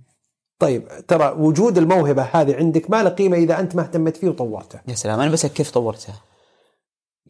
طيب 0.59 0.89
ترى 1.09 1.35
وجود 1.39 1.79
الموهبة 1.79 2.23
هذه 2.23 2.57
عندك 2.57 2.91
ما 2.91 3.03
له 3.03 3.11
قيمة 3.11 3.37
إذا 3.37 3.61
أنت 3.61 3.77
ما 3.77 3.83
اهتميت 3.83 4.17
فيه 4.17 4.29
وطورته؟ 4.29 4.79
يا 4.89 4.95
سلام 4.95 5.21
أنا 5.21 5.31
بسألك 5.31 5.53
كيف 5.53 5.71
طورتها؟ 5.71 6.15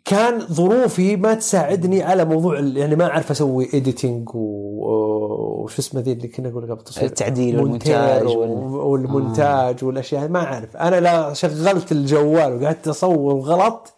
كان 0.07 0.41
ظروفي 0.41 1.17
ما 1.17 1.35
تساعدني 1.35 2.03
على 2.03 2.25
موضوع 2.25 2.59
يعني 2.61 2.97
ما 2.97 3.07
أعرف 3.11 3.31
أسوي 3.31 3.69
editing 3.75 4.29
وش 4.35 5.79
اسمه 5.79 6.01
ذي 6.01 6.13
اللي 6.13 6.29
كنا 6.29 6.49
نقول 6.49 6.65
قبل 6.65 6.73
التصوير 6.73 7.07
التعديل 7.07 7.61
والمونتاج 7.61 8.27
والمونتاج 8.37 9.85
والأشياء 9.85 10.23
هذه 10.25 10.29
ما 10.31 10.45
أعرف. 10.45 10.77
أنا 10.77 11.01
لا 11.01 11.33
شغلت 11.33 11.93
الجوال 11.93 12.63
وقعدت 12.63 12.89
أصور 12.89 13.35
غلط 13.41 13.93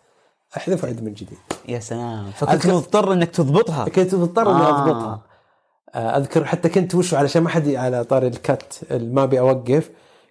أحذف 0.56 0.84
وعد 0.84 1.02
من 1.02 1.14
جديد. 1.14 1.38
يا 1.68 1.78
سلام. 1.80 2.30
فكنت 2.30 2.62
أذكر- 2.62 2.68
مضطر 2.68 3.12
إنك 3.12 3.30
تضبطها؟ 3.30 3.88
كنت 3.88 4.14
مضطر 4.14 4.42
إني 4.50 4.60
آه. 4.60 4.68
أضبطها. 4.84 5.22
آه، 5.94 6.16
أذكر 6.18 6.44
حتى 6.44 6.68
كنت 6.68 6.94
وشو 6.94 7.16
علشان 7.16 7.42
ما 7.42 7.48
حد 7.48 7.68
على 7.68 8.04
طاري 8.04 8.26
الكت 8.26 8.80
ما 8.90 9.22
أبي 9.22 9.40
أوقف 9.40 9.90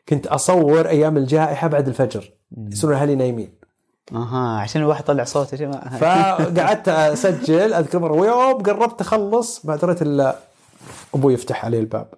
كنت 0.10 0.28
أصور 0.28 0.88
أيام 0.88 1.18
الجائحة 1.18 1.68
بعد 1.68 1.88
الفجر. 1.88 2.32
يصيرون 2.58 2.96
أهلي 2.96 3.16
نايمين. 3.16 3.58
أها 4.16 4.60
عشان 4.60 4.82
الواحد 4.82 5.04
يطلع 5.04 5.24
صوت 5.24 5.54
يا 5.54 5.58
جماعة. 5.58 5.98
فقعدت 5.98 6.90
أسجل 6.90 7.74
أذكر 7.74 8.00
مرة 8.00 8.14
ويوم 8.14 8.64
قربت 8.64 9.02
أخلص 9.02 9.66
ما 9.66 9.76
دريت 9.76 10.02
إلا 10.02 10.40
أبوي 11.16 11.34
يفتح 11.34 11.66
علي 11.66 11.80
الباب. 11.80 12.14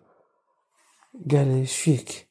قال 1.31 1.47
لي 1.47 1.59
إيش 1.59 1.75
فيك؟ 1.75 2.29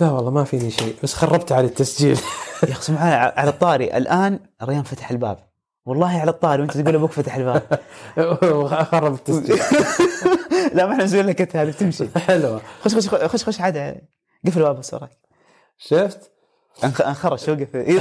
لا 0.00 0.10
والله 0.10 0.30
ما 0.30 0.44
فيني 0.44 0.70
شيء 0.70 0.96
بس 1.02 1.14
خربت 1.14 1.52
على 1.52 1.66
التسجيل. 1.66 2.18
يا 2.68 2.72
أخي 2.72 2.82
سبحان 2.82 3.32
على 3.36 3.50
الطاري. 3.50 3.96
الآن 3.96 4.40
ريان 4.62 4.82
فتح 4.82 5.10
الباب. 5.10 5.48
والله 5.86 6.20
على 6.20 6.30
الطاري 6.30 6.62
وأنت 6.62 6.76
تقول 6.76 6.94
أبوك 6.94 7.12
فتح 7.12 7.36
الباب. 7.36 7.80
خرب 8.92 9.14
التسجيل. 9.14 9.58
لا 10.74 10.86
ما 10.86 10.92
إحنا 10.92 11.04
نسوي 11.04 11.22
لك 11.22 11.56
هذه 11.56 11.70
تمشي. 11.70 12.08
حلوة. 12.18 12.60
خش 12.84 12.94
خش 12.94 13.08
خش 13.08 13.44
خش 13.44 13.60
عاد 13.60 14.00
قفل 14.46 14.58
الباب 14.60 14.78
بس 14.78 14.94
وراك 14.94 15.18
شفت؟ 15.78 16.37
أنخ- 16.84 17.06
أنخرش 17.06 17.48
وقف 17.48 17.76
إيه. 17.76 18.00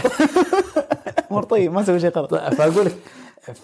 امور 1.32 1.44
طيب 1.44 1.74
ما 1.74 1.84
سوي 1.84 2.00
شيء 2.00 2.10
غلط. 2.12 2.36
فأقول 2.36 2.86
لك 2.86 2.96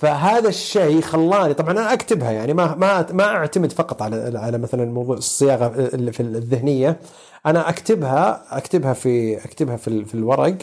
فهذا 0.02 0.50
الشيء 0.50 1.02
خلاني 1.02 1.54
طبعا 1.54 1.72
أنا 1.72 1.94
أكتبها 1.94 2.32
يعني 2.32 2.54
ما 2.54 2.76
ما 2.76 3.08
ما 3.12 3.24
أعتمد 3.24 3.72
فقط 3.72 4.02
على 4.02 4.40
على 4.40 4.58
مثلا 4.58 4.86
موضوع 4.86 5.18
الصياغة 5.18 5.68
في 6.12 6.20
الذهنية. 6.20 7.00
أنا 7.46 7.70
أكتبها 7.70 8.44
أكتبها 8.58 8.94
في 8.94 9.38
أكتبها 9.46 9.76
في 9.78 10.06
في 10.06 10.16
الورق 10.16 10.58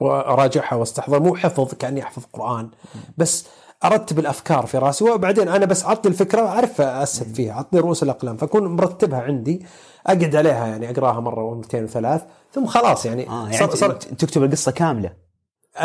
وأراجعها 0.00 0.74
وأستحضر. 0.74 1.20
مو 1.20 1.36
حفظ 1.36 1.74
كأني 1.74 2.02
أحفظ 2.02 2.22
قرآن. 2.32 2.70
بس 3.18 3.46
أرتب 3.84 4.18
الأفكار 4.18 4.66
في 4.66 4.78
رأسي 4.78 5.04
وبعدين 5.04 5.48
أنا 5.48 5.66
بس 5.66 5.84
عطني 5.84 6.12
الفكرة 6.12 6.40
اعرف 6.46 6.80
اسهب 6.80 7.34
فيها 7.34 7.54
عطني 7.54 7.80
رؤوس 7.80 8.02
الأقلام. 8.02 8.36
فأكون 8.36 8.66
مرتبها 8.76 9.20
عندي 9.20 9.66
أقعد 10.06 10.36
عليها 10.36 10.66
يعني 10.66 10.90
أقراها 10.90 11.20
مرة 11.20 11.42
ومرتين 11.44 11.84
وثلاث. 11.84 12.22
ثم 12.54 12.66
خلاص 12.66 13.06
يعني 13.06 13.28
آه 13.28 13.48
يعني 13.50 13.76
صار- 13.76 13.92
تكتب 13.92 14.42
القصة 14.44 14.72
كاملة 14.72 15.12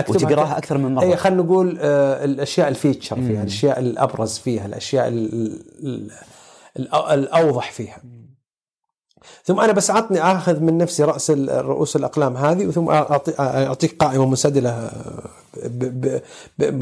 وتقراها 0.09 0.57
أكثر 0.57 0.78
من 0.78 0.95
مرة. 0.95 1.03
اي 1.03 1.15
خلينا 1.17 1.43
نقول 1.43 1.78
آه 1.82 2.26
الأشياء 2.26 2.67
الفيتشر 2.67 3.15
فيها 3.15 3.41
الأشياء 3.41 3.80
الأبرز 3.80 4.38
فيها 4.38 4.65
الأشياء 4.65 5.07
ال 5.07 5.34
ال 5.84 6.11
ال 6.80 6.93
الأوضح 6.95 7.72
فيها. 7.72 8.01
ثم 9.43 9.59
أنا 9.59 9.72
بس 9.74 9.91
عطني 9.91 10.22
آخذ 10.22 10.59
من 10.59 10.78
نفسي 10.78 11.03
رأس 11.03 11.32
رؤوس 11.49 11.95
الأقلام 11.95 12.38
هذه 12.38 12.65
وثم 12.67 12.89
أعطيك 12.89 13.97
قائمة 14.03 14.26
منسدلة 14.26 14.91
ب 15.63 16.22
ب 16.57 16.74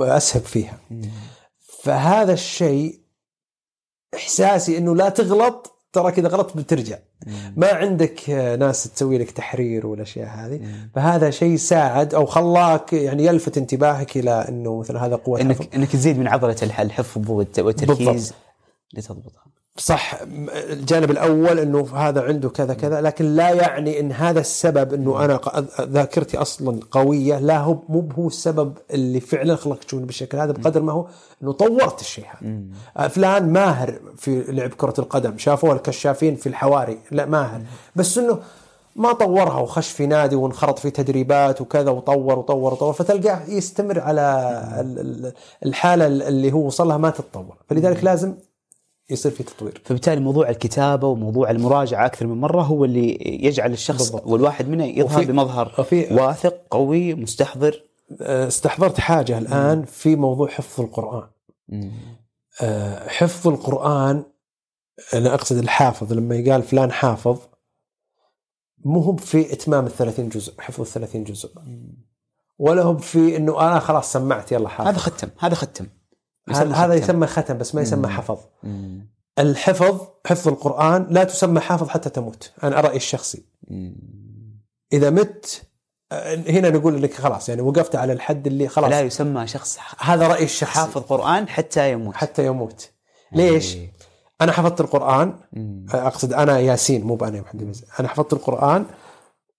ب 0.00 0.02
أسهب 0.02 0.42
فيها. 0.42 0.78
فهذا 1.82 2.32
الشيء 2.32 3.00
إحساسي 4.14 4.78
إنه 4.78 4.94
لا 4.96 5.08
تغلط 5.08 5.81
ترى 5.92 6.12
كذا 6.12 6.28
غلط 6.28 6.56
بترجع. 6.56 6.98
ما 7.56 7.66
عندك 7.72 8.30
ناس 8.30 8.84
تسوي 8.84 9.18
لك 9.18 9.30
تحرير 9.30 9.86
والأشياء 9.86 10.28
هذه. 10.28 10.60
فهذا 10.94 11.30
شيء 11.30 11.56
ساعد 11.56 12.14
أو 12.14 12.26
خلاك 12.26 12.92
يعني 12.92 13.24
يلفت 13.24 13.58
انتباهك 13.58 14.16
إلى 14.16 14.30
إنه 14.48 14.78
مثلا 14.78 15.06
هذا 15.06 15.16
قوة 15.16 15.38
حفظ. 15.38 15.46
إنك 15.50 15.74
انك 15.74 15.88
تزيد 15.92 16.18
من 16.18 16.28
عضلة 16.28 16.56
الح- 16.62 16.80
الحفظ 16.80 17.30
والت- 17.30 17.58
والتركيز 17.58 18.06
بالضبط. 18.08 18.34
لتضبطها. 18.94 19.42
صح 19.76 20.14
الجانب 20.70 21.10
الأول 21.10 21.58
إنه 21.58 21.88
هذا 21.96 22.22
عنده 22.22 22.48
كذا 22.48 22.74
كذا 22.74 23.00
لكن 23.00 23.24
لا 23.24 23.50
يعني 23.50 24.00
إن 24.00 24.12
هذا 24.12 24.40
السبب 24.40 24.94
إنه 24.94 25.24
أنا 25.24 25.36
ق- 25.36 25.80
ذاكرتي 25.80 26.38
أصلا 26.38 26.80
قوية 26.90 27.38
لا 27.38 27.58
هو 27.58 27.78
مو 27.88 28.08
هو 28.18 28.26
السبب 28.26 28.78
اللي 28.90 29.20
فعلا 29.20 29.56
خلق 29.56 29.78
تشوفني 29.78 30.06
بالشكل 30.06 30.38
هذا 30.38 30.52
بقدر 30.52 30.82
ما 30.82 30.92
هو 30.92 31.06
إنه 31.42 31.52
طورت 31.52 32.00
الشيء 32.00 32.24
هذا. 32.24 32.60
آه، 32.96 33.08
فلان 33.08 33.52
ماهر 33.52 33.98
في 34.16 34.44
لعب 34.48 34.70
كرة 34.70 34.94
القدم 34.98 35.38
شافوه 35.38 35.72
الكشافين 35.72 36.36
في 36.36 36.48
الحواري 36.48 36.98
لا 37.10 37.26
ماهر. 37.26 37.60
بس 37.96 38.18
إنه 38.18 38.38
ما 38.96 39.12
طورها 39.12 39.60
وخش 39.60 39.88
في 39.90 40.06
نادي 40.06 40.36
وانخرط 40.36 40.78
في 40.78 40.90
تدريبات 40.90 41.60
وكذا 41.60 41.90
وطور 41.90 42.38
وطور 42.38 42.72
وطور 42.72 42.92
فتلقاه 42.92 43.40
يستمر 43.48 44.00
على 44.00 44.20
ال- 44.80 44.98
ال- 44.98 45.32
الحالة 45.66 46.06
اللي 46.06 46.52
هو 46.52 46.66
وصلها 46.66 46.96
ما 46.96 47.10
تتطور. 47.10 47.56
فلذلك 47.68 48.04
لازم 48.04 48.34
يصير 49.12 49.32
في 49.32 49.42
تطوير. 49.42 49.82
فبالتالي 49.84 50.20
موضوع 50.20 50.48
الكتابة 50.50 51.06
وموضوع 51.08 51.50
المراجعة 51.50 52.06
أكثر 52.06 52.26
من 52.26 52.40
مرة 52.40 52.62
هو 52.62 52.84
اللي 52.84 53.18
يجعل 53.46 53.72
الشخص 53.72 53.98
بالضبط. 54.10 54.26
والواحد 54.26 54.68
منه 54.68 54.84
يظهر 54.84 55.18
وفي- 55.22 55.32
بمظهر 55.32 55.74
وفي- 55.78 56.14
واثق 56.14 56.54
قوي 56.70 57.14
مستحضر. 57.14 57.82
آه، 58.22 58.48
استحضرت 58.48 59.00
حاجة 59.00 59.38
الآن 59.38 59.84
في 59.84 60.16
موضوع 60.16 60.48
حفظ 60.48 60.80
القرآن. 60.80 61.28
آه، 62.62 63.08
حفظ 63.08 63.48
القرآن 63.48 64.24
أنا 65.14 65.34
أقصد 65.34 65.56
الحافظ 65.56 66.12
لما 66.12 66.34
يقال 66.36 66.62
فلان 66.62 66.92
حافظ 66.92 67.38
مو 68.84 69.00
هو 69.00 69.16
في 69.16 69.52
إتمام 69.52 69.86
الثلاثين 69.86 70.28
جزء 70.28 70.54
حفظ 70.60 70.80
الثلاثين 70.80 71.24
جزء. 71.24 71.50
ولا 72.58 72.82
هو 72.82 72.96
في 72.96 73.36
أنه 73.36 73.60
أنا 73.60 73.78
خلاص 73.78 74.12
سمعت 74.12 74.52
يلا 74.52 74.68
حافظ. 74.68 74.88
هذا 74.88 74.98
ختم 74.98 75.28
هذا 75.38 75.54
ختم. 75.54 75.86
هذا 76.50 76.74
هذا 76.74 76.94
ختم. 76.94 77.02
يسمى 77.02 77.26
ختم 77.26 77.58
بس 77.58 77.74
ما 77.74 77.82
يسمى 77.82 78.08
حفظ 78.08 78.38
مم. 78.62 79.06
الحفظ 79.38 80.00
حفظ 80.26 80.48
القرآن 80.48 81.06
لا 81.10 81.24
تسمى 81.24 81.60
حافظ 81.60 81.88
حتى 81.88 82.10
تموت 82.10 82.52
أنا 82.62 82.80
رأيي 82.80 82.96
الشخصي 82.96 83.44
مم. 83.68 83.96
إذا 84.92 85.10
مت 85.10 85.62
هنا 86.48 86.70
نقول 86.70 87.02
لك 87.02 87.14
خلاص 87.14 87.48
يعني 87.48 87.62
وقفت 87.62 87.96
على 87.96 88.12
الحد 88.12 88.46
اللي 88.46 88.68
خلاص 88.68 88.90
لا 88.90 89.00
يسمى 89.00 89.46
شخص 89.46 89.78
هذا 89.98 90.28
رأيي 90.28 90.44
الشخصي 90.44 90.72
حافظ 90.72 91.02
قرآن 91.02 91.48
حتى 91.48 91.92
يموت 91.92 92.14
حتى 92.14 92.46
يموت 92.46 92.90
ليش؟ 93.32 93.76
إيه. 93.76 93.92
أنا 94.40 94.52
حفظت 94.52 94.80
القرآن 94.80 95.34
مم. 95.52 95.86
أقصد 95.90 96.32
أنا 96.32 96.58
ياسين 96.58 97.02
مو 97.02 97.14
بأنا 97.14 97.40
محمد 97.40 97.62
ياسين. 97.62 97.88
أنا 98.00 98.08
حفظت 98.08 98.32
القرآن 98.32 98.86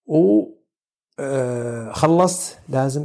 و 0.06 0.42
آه، 1.18 1.92
خلصت 1.92 2.58
لازم 2.68 3.04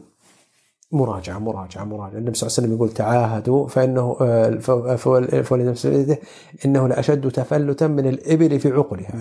مراجعة 0.92 1.40
مراجعة 1.40 1.84
مراجعة. 1.84 2.18
النبي 2.18 2.38
صلى 2.38 2.48
الله 2.48 2.58
عليه 2.58 2.68
وسلم 2.68 2.74
يقول 2.76 2.90
تعاهدوا 2.90 3.68
فإنه 3.68 4.18
آه، 4.22 4.96
فولد 5.44 6.20
إنه 6.66 6.88
لأشد 6.88 7.32
تفلتا 7.32 7.88
من 7.88 8.08
الإبل 8.08 8.60
في 8.60 8.72
عقلها. 8.72 9.12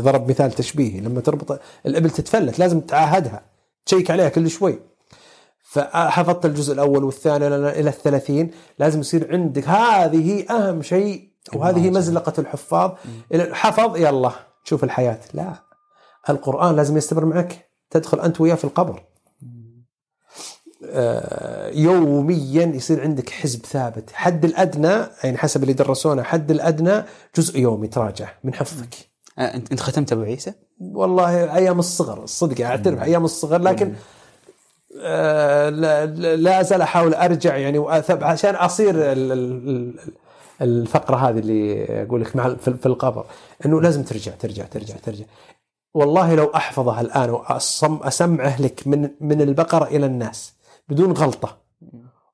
ضرب 0.00 0.30
مثال 0.30 0.52
تشبيهي 0.52 1.00
لما 1.00 1.20
تربط 1.20 1.60
الإبل 1.86 2.10
تتفلت 2.10 2.58
لازم 2.58 2.80
تعاهدها 2.80 3.42
تشيك 3.86 4.10
عليها 4.10 4.28
كل 4.28 4.50
شوي. 4.50 4.78
فحفظت 5.62 6.46
الجزء 6.46 6.74
الأول 6.74 7.04
والثاني 7.04 7.46
إلى 7.46 7.88
الثلاثين 7.88 8.50
لازم 8.78 9.00
يصير 9.00 9.32
عندك 9.32 9.68
هذه 9.68 10.44
أهم 10.50 10.82
شيء 10.82 11.30
وهذه 11.54 11.90
مزلقة 11.90 12.32
الحفاظ 12.38 12.92
حفظ 13.34 13.96
يلا 13.96 14.32
تشوف 14.64 14.84
الحياة. 14.84 15.20
لا 15.34 15.52
القرآن 16.30 16.76
لازم 16.76 16.96
يستمر 16.96 17.24
معك. 17.24 17.70
تدخل 17.90 18.20
أنت 18.20 18.40
وياه 18.40 18.54
في 18.54 18.64
القبر. 18.64 19.09
يوميا 21.74 22.62
يصير 22.66 23.00
عندك 23.02 23.30
حزب 23.30 23.66
ثابت. 23.66 24.10
حد 24.14 24.44
الأدنى 24.44 25.06
يعني 25.24 25.38
حسب 25.38 25.62
اللي 25.62 25.72
درسونا 25.72 26.22
حد 26.22 26.50
الأدنى 26.50 27.02
جزء 27.36 27.58
يومي 27.58 27.88
تراجع 27.88 28.28
من 28.44 28.54
حفظك. 28.54 28.94
آه، 29.38 29.54
انت 29.54 29.70
أنت 29.70 29.80
ختمت 29.80 30.12
أبو 30.12 30.22
عيسى؟ 30.22 30.52
والله 30.80 31.56
أيام 31.56 31.78
الصغر 31.78 32.24
الصدق 32.24 32.66
أعترف 32.66 33.02
أيام 33.02 33.24
الصغر 33.24 33.60
لكن 33.62 33.94
آه 35.02 35.68
لا, 36.36 36.60
أزال 36.60 36.82
أحاول 36.82 37.14
أرجع 37.14 37.56
يعني 37.56 37.78
وأثب 37.78 38.24
عشان 38.24 38.54
أصير 38.54 38.90
ال- 38.94 39.32
ال- 39.32 39.68
ال- 39.68 39.94
الفقرة 40.62 41.16
هذه 41.16 41.38
اللي 41.38 41.84
أقول 42.02 42.20
لك 42.20 42.36
مع 42.36 42.54
في 42.54 42.86
القبر. 42.86 43.24
إنه 43.66 43.80
لازم 43.80 44.02
ترجع 44.02 44.32
ترجع 44.32 44.64
ترجع 44.64 44.94
ترجع. 44.96 45.24
والله 45.94 46.34
لو 46.34 46.50
أحفظها 46.54 47.00
الآن 47.00 47.30
وأصم 47.30 47.98
أسمعه 48.02 48.62
لك 48.62 48.86
من 48.86 49.10
من 49.20 49.40
البقرة 49.40 49.84
إلى 49.84 50.06
الناس 50.06 50.52
بدون 50.90 51.12
غلطة. 51.12 51.56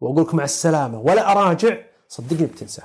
وأقول 0.00 0.22
لك 0.22 0.34
مع 0.34 0.44
السلامة. 0.44 1.00
ولا 1.00 1.32
أراجع. 1.32 1.76
صدقني 2.09 2.46
بتنساه 2.46 2.84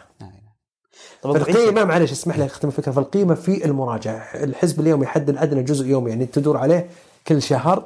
فالقيمة 1.24 1.84
معلش 1.84 2.12
اسمح 2.12 2.38
لي 2.38 2.46
أختم 2.46 2.68
الفكرة. 2.68 2.92
فالقيمة 2.92 3.36
في 3.36 3.66
المراجعة. 3.66 4.18
الحزب 4.34 4.80
اليومي 4.80 5.06
حد 5.06 5.30
الأدنى 5.30 5.64
جزء 5.64 5.86
يومي. 5.88 6.10
يعني 6.10 6.26
تدور 6.26 6.58
عليه 6.58 6.90
كل 7.28 7.42
شهر. 7.42 7.86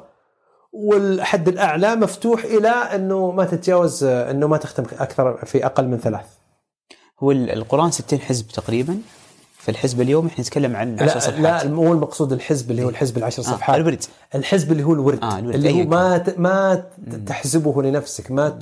والحد 0.72 1.48
الأعلى 1.48 1.96
مفتوح 1.96 2.44
إلى 2.44 2.68
أنه 2.68 3.30
ما 3.30 3.44
تتجاوز 3.44 4.04
أنه 4.04 4.46
ما 4.46 4.56
تختم 4.56 4.84
أكثر 4.98 5.44
في 5.44 5.66
أقل 5.66 5.88
من 5.88 5.98
ثلاث. 5.98 6.26
هو 7.20 7.30
ال- 7.30 7.50
القرآن 7.50 7.90
60 7.90 8.20
حزب 8.20 8.48
تقريبا. 8.48 8.98
فالحزب 9.66 10.00
اليومي 10.00 10.28
إحنا 10.28 10.40
نتكلم 10.44 10.76
عن 10.76 10.94
10 10.94 11.04
لا, 11.14 11.18
صفحات. 11.18 11.64
لا 11.64 11.68
مو 11.68 11.92
المقصود 11.92 12.32
الحزب 12.32 12.70
اللي 12.70 12.84
هو 12.84 12.88
الحزب 12.88 13.18
العشر 13.18 13.42
آه 13.42 13.46
صفحات. 13.46 13.76
الورد. 13.76 14.04
الحزب 14.34 14.72
اللي 14.72 14.82
هو 14.84 14.92
الورد, 14.92 15.22
آه، 15.24 15.38
الورد، 15.38 15.54
اللي 15.54 15.82
هو. 15.84 15.86
ما 15.88 16.18
ت- 16.18 16.38
ما 16.38 16.84
تحزبه 17.26 17.82
لنفسك 17.82 18.30
ما 18.30 18.58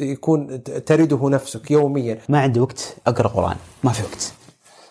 يكون 0.00 0.62
ترده 0.64 1.28
نفسك 1.28 1.70
يوميا. 1.70 2.18
ما 2.28 2.40
عندي 2.40 2.60
وقت 2.60 2.96
أقرأ 3.06 3.28
قرآن. 3.28 3.56
ما 3.84 3.92
في 3.92 4.02
وقت. 4.02 4.32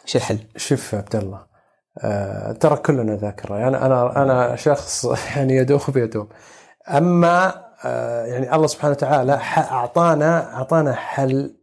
إيش 0.05 0.15
الحل؟ 0.15 0.37
شوف 0.57 0.95
عبد 0.95 1.15
الله 1.15 1.39
آه 1.99 2.51
ترى 2.51 2.75
كلنا 2.75 3.15
ذاكره 3.15 3.55
يعني 3.57 3.77
أنا 3.77 4.21
أنا 4.23 4.55
شخص 4.55 5.05
يعني 5.35 5.55
يدوخ 5.55 5.89
بيدوم 5.91 6.27
أما 6.89 7.61
آه 7.85 8.25
يعني 8.25 8.55
الله 8.55 8.67
سبحانه 8.67 8.91
وتعالى 8.93 9.33
أعطانا 9.57 10.53
أعطانا 10.53 10.93
حل. 10.93 11.55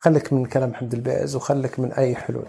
خليك 0.00 0.32
من 0.32 0.46
كلام 0.46 0.74
حمد 0.74 0.94
البيز 0.94 1.36
وخليك 1.36 1.80
من 1.80 1.92
أي 1.92 2.14
حلول. 2.14 2.46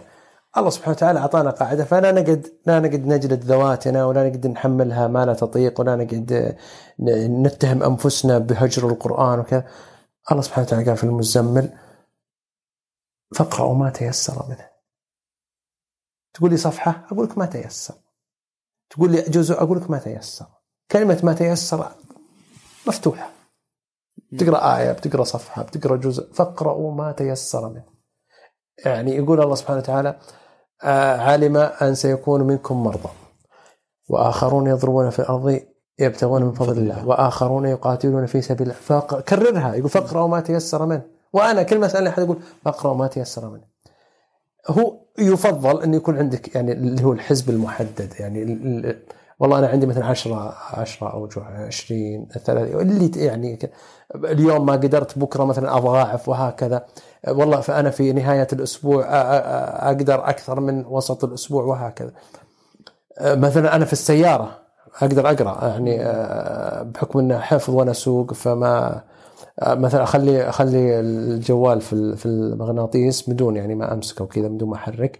الله 0.58 0.70
سبحانه 0.70 0.95
وتعالى 0.95 1.20
أعطانا 1.20 1.49
قاعدة 1.49 1.84
فلا 1.84 2.12
نقعد 2.12 2.47
لا 2.66 2.80
نقعد 2.80 3.06
نجلد 3.06 3.43
ذواتنا 3.43 4.06
ولا 4.06 4.28
نقعد 4.30 4.47
نحملها 4.47 5.08
ما 5.08 5.26
لا 5.26 5.34
تطيق 5.34 5.80
ولا 5.80 5.95
نقعد 5.95 6.32
آه، 6.34 6.58
ن- 6.99 7.43
نتهم 7.47 7.84
أنفسنا 7.84 8.38
بهجر 8.38 8.89
القرآن 8.89 9.39
وكذا. 9.39 9.68
الله 10.32 10.41
سبحانه 10.41 10.68
وتعالى 10.68 10.86
قال 10.86 10.97
في 10.97 11.04
المزمل 11.04 11.78
فاقرأوا 13.36 13.76
ما 13.76 13.89
تيسر 13.89 14.45
منه. 14.49 14.70
تقول 16.34 16.49
لي 16.51 16.58
صفحة 16.58 17.06
أقول 17.12 17.26
لك 17.26 17.38
ما 17.38 17.45
تيسر. 17.45 17.95
تقول 18.89 19.12
لي 19.12 19.22
جزء 19.22 19.54
أقول 19.64 19.78
لك 19.78 19.89
ما 19.89 19.97
تيسر. 19.97 20.45
كلمة 20.91 21.20
ما 21.24 21.34
تيسر 21.34 21.91
مفتوحة. 22.88 23.30
بتقرأ 24.32 24.78
آية 24.78 24.91
بتقرأ 24.91 25.24
صفحة 25.24 25.64
بتقرأ 25.64 25.95
جزء. 25.97 26.34
فاقرأوا 26.34 26.91
ما 26.91 27.12
تيسر 27.12 27.70
منه. 27.70 27.93
يعني 28.86 29.16
يقول 29.16 29.41
الله 29.41 29.56
سبحانه 29.56 29.80
وتعالى 29.80 30.20
علم 30.82 31.57
أن 31.57 31.95
سيكون 31.95 32.41
منكم 32.41 32.84
مرضى. 32.84 33.09
وآخرون 34.09 34.67
يضربون 34.67 35.09
في 35.09 35.19
الأرض 35.19 35.59
يبتغون 35.99 36.43
من 36.43 36.53
فضل 36.53 36.78
الله. 36.78 37.07
وآخرون 37.07 37.65
يقاتلون 37.65 38.26
في 38.26 38.41
سبيل 38.41 38.61
الله. 38.61 38.74
فكررها 38.74 39.76
يقول 39.76 39.89
فاقرأوا 39.89 40.28
ما 40.28 40.39
تيسر 40.39 40.86
منه. 40.86 41.01
وأنا 41.34 41.63
كل 41.63 41.80
ما 41.80 41.86
اسالني 41.86 42.09
أحد 42.09 42.24
يقول 42.24 42.38
فاقرأوا 42.65 42.95
ما 42.95 43.07
تيسر 43.07 43.49
منه. 43.49 43.63
هو 44.67 44.97
يفضل 45.17 45.84
أن 45.84 45.93
يكون 45.93 46.17
عندك 46.17 46.55
يعني 46.55 46.71
اللي 46.71 47.03
هو 47.03 47.13
الحزب 47.13 47.49
المحدد. 47.49 48.13
يعني 48.19 48.43
والله 49.40 49.60
أنا 49.60 49.68
عندي 49.68 49.86
مثلا 49.86 50.06
10 50.06 50.56
10 50.74 51.08
اوجه 51.14 51.44
20 51.44 52.28
30 52.28 52.82
اللي 52.82 53.12
يعني 53.26 53.60
اليوم 54.16 54.66
ما 54.66 54.74
قدرت 54.74 55.20
بكرة 55.20 55.44
مثلا 55.44 55.78
أضاعف 55.78 56.30
وهكذا. 56.30 56.86
والله 57.28 57.62
فأنا 57.62 57.90
في 57.90 58.14
نهاية 58.14 58.48
الأسبوع 58.54 59.06
أقدر 59.90 60.30
أكثر 60.30 60.60
من 60.60 60.86
وسط 60.86 61.24
الأسبوع 61.24 61.64
وهكذا. 61.64 62.12
مثلا 63.22 63.76
أنا 63.76 63.86
في 63.86 63.94
السيارة 63.94 64.60
أقدر 65.02 65.30
أقرأ 65.30 65.68
يعني 65.68 65.98
بحكم 66.92 67.20
إنه 67.20 67.40
حفظ 67.40 67.74
وأنا 67.74 67.92
أسوق 67.92 68.34
فما 68.34 69.02
مثلا 69.68 70.04
أخلي 70.04 70.50
أخلي 70.50 71.00
الجوال 71.00 71.82
في 71.82 72.16
في 72.16 72.26
المغناطيس 72.26 73.30
بدون 73.30 73.56
يعني 73.56 73.76
ما 73.76 73.94
أمسكه 73.94 74.24
وكذا 74.24 74.48
بدون 74.48 74.70
ما 74.70 74.76
أحرك. 74.76 75.20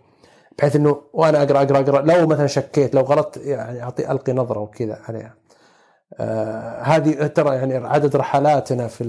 بحيث 0.58 0.76
إنه 0.76 1.02
وأنا 1.14 1.44
أقرأ 1.44 1.62
أقرأ 1.62 1.80
أقرأ. 1.80 2.02
لو 2.02 2.28
مثلا 2.28 2.48
شكيت 2.48 2.96
لو 2.96 3.02
غلطت 3.02 3.38
يعني 3.38 3.84
أعطي 3.84 4.12
ألقي 4.12 4.34
نظرة 4.34 4.60
وكذا 4.60 5.00
عليها. 5.08 5.36
آه 6.20 6.82
هذه 6.82 7.28
ترى 7.28 7.56
يعني 7.56 7.76
عدد 7.76 8.16
رحلاتنا 8.16 8.88
في 8.88 9.04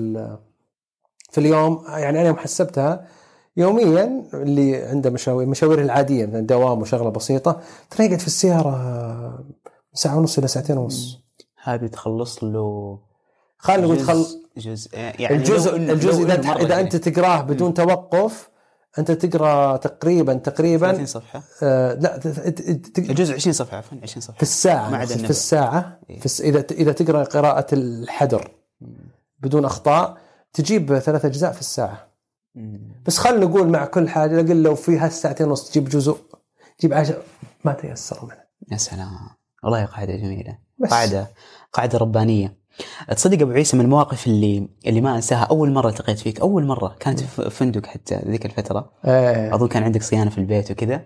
في 1.30 1.38
اليوم. 1.38 1.84
يعني 1.88 2.18
أنا 2.20 2.26
يوم 2.28 2.36
حسبتها 2.36 3.06
يوميا 3.56 4.24
اللي 4.34 4.76
عنده 4.84 5.10
مشاوير 5.10 5.46
مشاوير 5.46 5.80
العادية 5.80 6.26
مثلا 6.26 6.40
دوام 6.40 6.80
وشغلة 6.80 7.10
بسيطة 7.10 7.60
ترى 7.90 8.06
يقعد 8.06 8.18
في 8.20 8.26
السيارة 8.26 9.44
ساعة 9.94 10.18
ونص 10.18 10.38
إلى 10.38 10.48
ساعتين 10.48 10.78
ونص. 10.78 11.18
هذه 11.62 11.86
تخلص 11.86 12.44
له 12.44 12.98
خلينا 13.58 13.82
نقول 13.82 13.98
تخل 13.98 14.26
جزء- 14.56 14.88
يعني 14.94 15.36
الجزء 15.36 15.78
لو 15.78 15.92
الجزء 15.92 16.22
لو 16.26 16.32
إذا 16.32 16.42
مرة 16.48 16.56
إذا 16.56 16.68
يعني. 16.68 16.80
أنت 16.80 16.96
تقراه 16.96 17.40
بدون 17.42 17.74
توقف 17.74 18.48
أنت 18.98 19.10
تقرأ 19.10 19.76
تقريبا 19.76 20.32
30 20.32 20.42
تقريبا 20.42 21.04
صفحة. 21.04 21.42
آه 21.62 21.94
لا 21.94 22.20
الجزء 22.98 23.34
20 23.34 23.52
صفحة 23.52 23.76
عفوا 23.76 23.98
20 24.02 24.20
صفحة. 24.20 24.36
في 24.36 24.42
الساعة 24.42 24.90
ما 24.90 24.96
عدا. 24.96 25.16
في 25.16 25.30
الساعة 25.30 26.00
في 26.18 26.26
الس... 26.26 26.40
إذا 26.40 26.64
إذا 26.70 26.92
تقرأ 26.92 27.24
قراءة 27.24 27.74
الحدر 27.74 28.50
بدون 29.38 29.64
أخطاء 29.64 30.18
تجيب 30.52 30.98
ثلاث 30.98 31.24
أجزاء 31.24 31.52
في 31.52 31.60
الساعة. 31.60 32.08
مم. 32.54 33.02
بس 33.06 33.18
خلينا 33.18 33.46
نقول 33.46 33.68
مع 33.68 33.84
كل 33.84 34.08
حاجة 34.08 34.40
أقل 34.40 34.62
لو 34.62 34.74
في 34.74 34.98
هالساعتين 34.98 35.46
ونص 35.46 35.70
تجيب 35.70 35.88
جزء 35.88 36.16
تجيب 36.78 36.94
عشر 36.94 37.22
ما 37.64 37.72
تيسر 37.72 38.24
منه. 38.24 38.44
يا 38.72 38.76
سلام. 38.76 39.08
والله 39.64 39.84
قاعدة 39.84 40.16
جميلة. 40.16 40.58
بس. 40.78 40.90
قاعدة 40.90 41.30
قاعدة 41.72 41.98
ربانية. 41.98 42.63
تصدق 43.16 43.42
أبو 43.42 43.52
عيسى 43.52 43.76
من 43.76 43.84
المواقف 43.84 44.26
اللي 44.26 44.68
اللي 44.86 45.00
ما 45.00 45.16
أنساها 45.16 45.44
أول 45.44 45.72
مرة 45.72 45.88
التقيت 45.88 46.18
فيك 46.18 46.40
أول 46.40 46.66
مرة 46.66 46.96
كانت 47.00 47.20
في 47.20 47.50
فندق 47.50 47.86
حتى 47.86 48.22
ذيك 48.28 48.46
الفترة. 48.46 48.90
آه. 49.04 49.54
أظن 49.54 49.68
كان 49.68 49.82
عندك 49.82 50.02
صيانة 50.02 50.30
في 50.30 50.38
البيت 50.38 50.70
وكذا. 50.70 51.04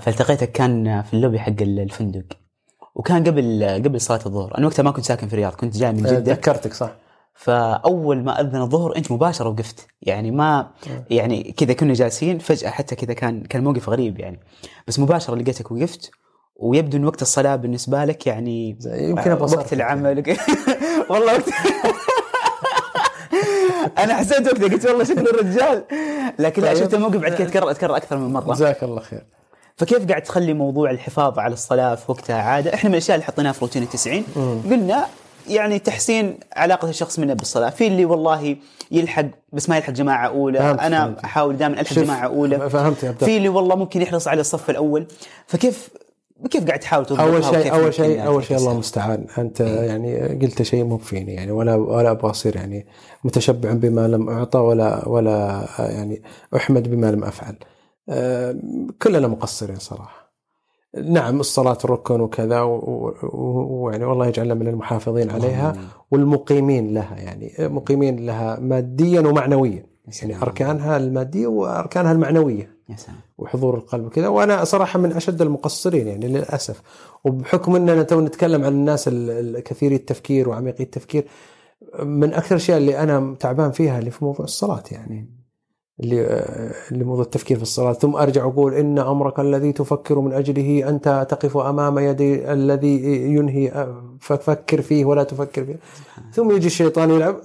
فالتقيتك 0.00 0.52
كان 0.52 1.02
في 1.02 1.14
اللوبي 1.14 1.38
حق 1.38 1.60
الفندق. 1.60 2.24
وكان 2.94 3.24
قبل 3.24 3.64
قبل 3.84 4.00
صلاة 4.00 4.20
الظهر. 4.26 4.58
أنا 4.58 4.66
وقتها 4.66 4.82
ما 4.82 4.90
كنت 4.90 5.04
ساكن 5.04 5.26
في 5.26 5.32
الرياض 5.32 5.52
كنت 5.52 5.76
جاي 5.76 5.92
من 5.92 6.02
جدة. 6.02 6.32
ذكرتك 6.32 6.74
صح. 6.74 6.96
فأول 7.34 8.22
ما 8.22 8.40
أذن 8.40 8.60
الظهر 8.60 8.96
أنت 8.96 9.12
مباشرة 9.12 9.48
وقفت. 9.48 9.86
يعني 10.02 10.30
ما 10.30 10.70
يعني 11.10 11.54
كذا 11.56 11.72
كنا 11.72 11.94
جالسين 11.94 12.38
فجأة 12.38 12.70
حتى 12.70 12.94
كذا 12.94 13.14
كان 13.14 13.42
كان 13.42 13.64
موقف 13.64 13.88
غريب 13.88 14.18
يعني. 14.18 14.40
بس 14.88 14.98
مباشرة 14.98 15.34
لقيتك 15.34 15.70
وقفت. 15.70 16.10
ويبدو 16.56 16.96
إن 16.98 17.04
وقت 17.04 17.22
الصلاة 17.22 17.56
بالنسبة 17.56 18.04
لك 18.04 18.26
يعني 18.26 18.78
يمكن 18.86 19.30
أبغى 19.30 19.56
وقت 19.56 19.72
العمل. 19.72 20.18
وك- 20.18 20.36
والله 21.10 21.32
وقت 21.34 21.48
أنا 23.98 24.14
حسيت 24.14 24.46
وقتها 24.46 24.68
قلت 24.68 24.86
والله 24.86 25.04
شكل 25.04 25.28
الرجال. 25.28 25.84
لكن 26.38 26.62
لا 26.62 26.68
طيب. 26.72 26.78
شفت 26.84 26.94
الموقف 26.94 27.16
بعد 27.16 27.32
كذا 27.34 27.46
تكرر 27.48 27.72
تكرر 27.72 27.96
أكثر 27.96 28.16
من 28.16 28.32
مرة. 28.32 28.54
جزاك 28.54 28.82
الله 28.82 29.00
خير. 29.00 29.24
فكيف 29.76 30.08
قاعد 30.08 30.22
تخلي 30.22 30.52
موضوع 30.54 30.90
الحفاظ 30.90 31.38
على 31.38 31.52
الصلاة 31.54 31.94
في 31.94 32.04
وقتها 32.12 32.36
عادة؟ 32.42 32.74
إحنا 32.74 32.88
من 32.88 32.94
الأشياء 32.94 33.14
اللي 33.14 33.26
حطيناها 33.26 33.52
في 33.52 33.60
روتين 33.60 33.82
التسعين. 33.82 34.24
قلنا 34.70 35.04
يعني 35.48 35.78
تحسين 35.78 36.38
علاقة 36.56 36.88
الشخص 36.88 37.18
منا 37.18 37.34
بالصلاة، 37.34 37.70
في 37.70 37.86
اللي 37.86 38.04
والله 38.04 38.56
يلحق 38.90 39.24
بس 39.52 39.68
ما 39.68 39.76
يلحق 39.76 39.90
جماعة 39.90 40.26
أولى، 40.28 40.58
فهمت، 40.58 40.80
أنا 40.80 41.04
فهمت. 41.04 41.24
أحاول 41.24 41.56
دائما 41.56 41.80
ألحق 41.80 41.94
جماعة 41.94 42.26
أولى. 42.26 42.70
فهمت 42.70 43.02
يا. 43.02 43.12
في 43.12 43.36
اللي 43.36 43.48
والله 43.48 43.74
ممكن 43.76 44.02
يحرص 44.02 44.28
على 44.28 44.40
الصف 44.40 44.70
الأول، 44.70 45.06
فكيف 45.46 45.88
كيف 46.50 46.66
قاعد 46.66 46.78
تحاول 46.78 47.06
تضبطها 47.06 47.26
أول 47.26 47.44
شيء 47.44 47.74
أول 47.74 47.94
شيء 47.94 48.26
أول 48.26 48.44
شيء؟ 48.44 48.56
الله 48.56 48.72
المستعان. 48.72 49.26
أنت 49.38 49.60
يعني 49.60 50.18
قلت 50.18 50.62
شيء 50.62 50.84
مو 50.84 50.98
فيني 50.98 51.34
يعني 51.34 51.52
ولا 51.52 51.74
ولا 51.74 52.10
أبغى 52.10 52.30
أصير 52.30 52.56
يعني 52.56 52.86
متشبع 53.24 53.72
بما 53.72 54.08
لم 54.08 54.28
أعطى 54.28 54.58
ولا 54.58 55.08
ولا 55.08 55.66
يعني 55.78 56.22
أحمد 56.56 56.90
بما 56.90 57.12
لم 57.12 57.24
أفعل. 57.24 57.56
كلنا 59.02 59.28
مقصرين 59.28 59.78
صراحة. 59.78 60.24
نعم 61.04 61.40
الصلاة 61.40 61.78
ركن 61.84 62.20
وكذا 62.20 62.60
ويعني 62.62 64.04
والله 64.04 64.26
يجعلنا 64.26 64.54
من 64.54 64.68
المحافظين 64.68 65.30
عليها 65.30 65.76
والمقيمين 66.10 66.94
لها 66.94 67.16
يعني. 67.16 67.52
مقيمين 67.58 68.26
لها 68.26 68.60
ماديا 68.60 69.20
ومعنويا. 69.20 69.86
يعني 70.22 70.42
أركانها 70.42 70.96
المادية 70.96 71.46
وأركانها 71.46 72.12
المعنوية. 72.12 72.73
يا 72.88 72.96
سلام. 72.96 73.16
وحضور 73.38 73.74
القلب 73.74 74.06
وكذا. 74.06 74.28
وأنا 74.28 74.64
صراحة 74.64 74.98
من 74.98 75.12
أشد 75.12 75.42
المقصرين 75.42 76.06
يعني 76.08 76.28
للأسف. 76.28 76.82
وبحكم 77.24 77.76
إننا 77.76 78.02
تو 78.02 78.20
نتكلم 78.20 78.64
عن 78.64 78.72
الناس 78.72 79.08
ال- 79.08 79.30
الكثيري 79.56 79.94
التفكير 79.94 80.48
وعميقي 80.48 80.84
التفكير 80.84 81.24
من 82.02 82.34
أكثر 82.34 82.50
الاشياء 82.54 82.78
اللي 82.78 82.98
أنا 82.98 83.36
تعبان 83.40 83.70
فيها 83.70 83.98
اللي 83.98 84.10
في 84.10 84.24
موضوع 84.24 84.44
الصلاة 84.44 84.82
يعني. 84.90 85.30
اللي 86.00 86.26
آه، 86.26 86.74
اللي 86.92 87.04
موضوع 87.04 87.24
التفكير 87.24 87.56
في 87.56 87.62
الصلاة. 87.62 87.92
ثم 87.92 88.16
أرجع 88.16 88.44
أقول 88.44 88.74
إن 88.74 88.98
أمرك 88.98 89.40
الذي 89.40 89.72
تفكر 89.72 90.20
من 90.20 90.32
أجله 90.32 90.88
أنت 90.88 91.26
تقف 91.30 91.56
أمام 91.56 91.98
يدي 91.98 92.52
الذي 92.52 93.04
ينهي 93.34 93.68
آه، 93.72 94.16
ففكر 94.20 94.82
فيه 94.82 95.04
ولا 95.04 95.22
تفكر 95.22 95.64
فيه. 95.64 95.78
ثم 96.32 96.50
يجي 96.50 96.66
الشيطان 96.66 97.10
يلعب. 97.10 97.36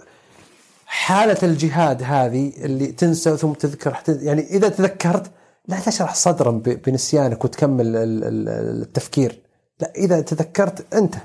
حالة 0.92 1.38
الجهاد 1.44 2.04
هذه 2.04 2.54
اللي 2.58 2.88
تنسى 2.88 3.38
ثم 3.38 3.54
تذكر 3.54 3.98
يعني 4.08 4.42
إذا 4.42 4.70
تذكرت 4.70 5.32
لا 5.68 5.80
تشرح 5.80 6.16
صدرا 6.16 6.52
بنسيانك 6.66 7.46
وتكمل 7.46 7.88
ال- 7.88 8.24
ال- 8.24 8.82
التفكير. 8.82 9.40
لا 9.82 9.92
إذا 9.96 10.22
تذكرت 10.22 10.94
أنت 10.94 11.16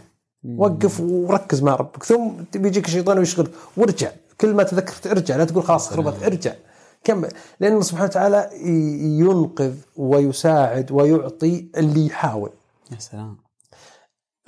وقف 0.56 1.00
وركز 1.00 1.62
مع 1.62 1.74
ربك. 1.74 2.02
ثم 2.04 2.28
بيجيك 2.54 2.86
الشيطان 2.86 3.18
ويشغل 3.18 3.48
وارجع. 3.76 4.10
كل 4.40 4.54
ما 4.54 4.62
تذكرت 4.62 5.06
ارجع 5.06 5.36
لا 5.36 5.44
تقول 5.44 5.62
خلاص 5.62 5.88
خربت 5.88 6.22
ارجع. 6.22 6.52
كمل. 7.04 7.28
لأن 7.60 7.72
الله 7.72 7.82
سبحانه 7.84 8.04
وتعالى 8.08 8.50
ينقذ 9.20 9.74
ويساعد 9.96 10.92
ويعطي 10.92 11.68
اللي 11.76 12.06
يحاول. 12.06 12.50
يا 12.92 12.98
سلام. 12.98 13.43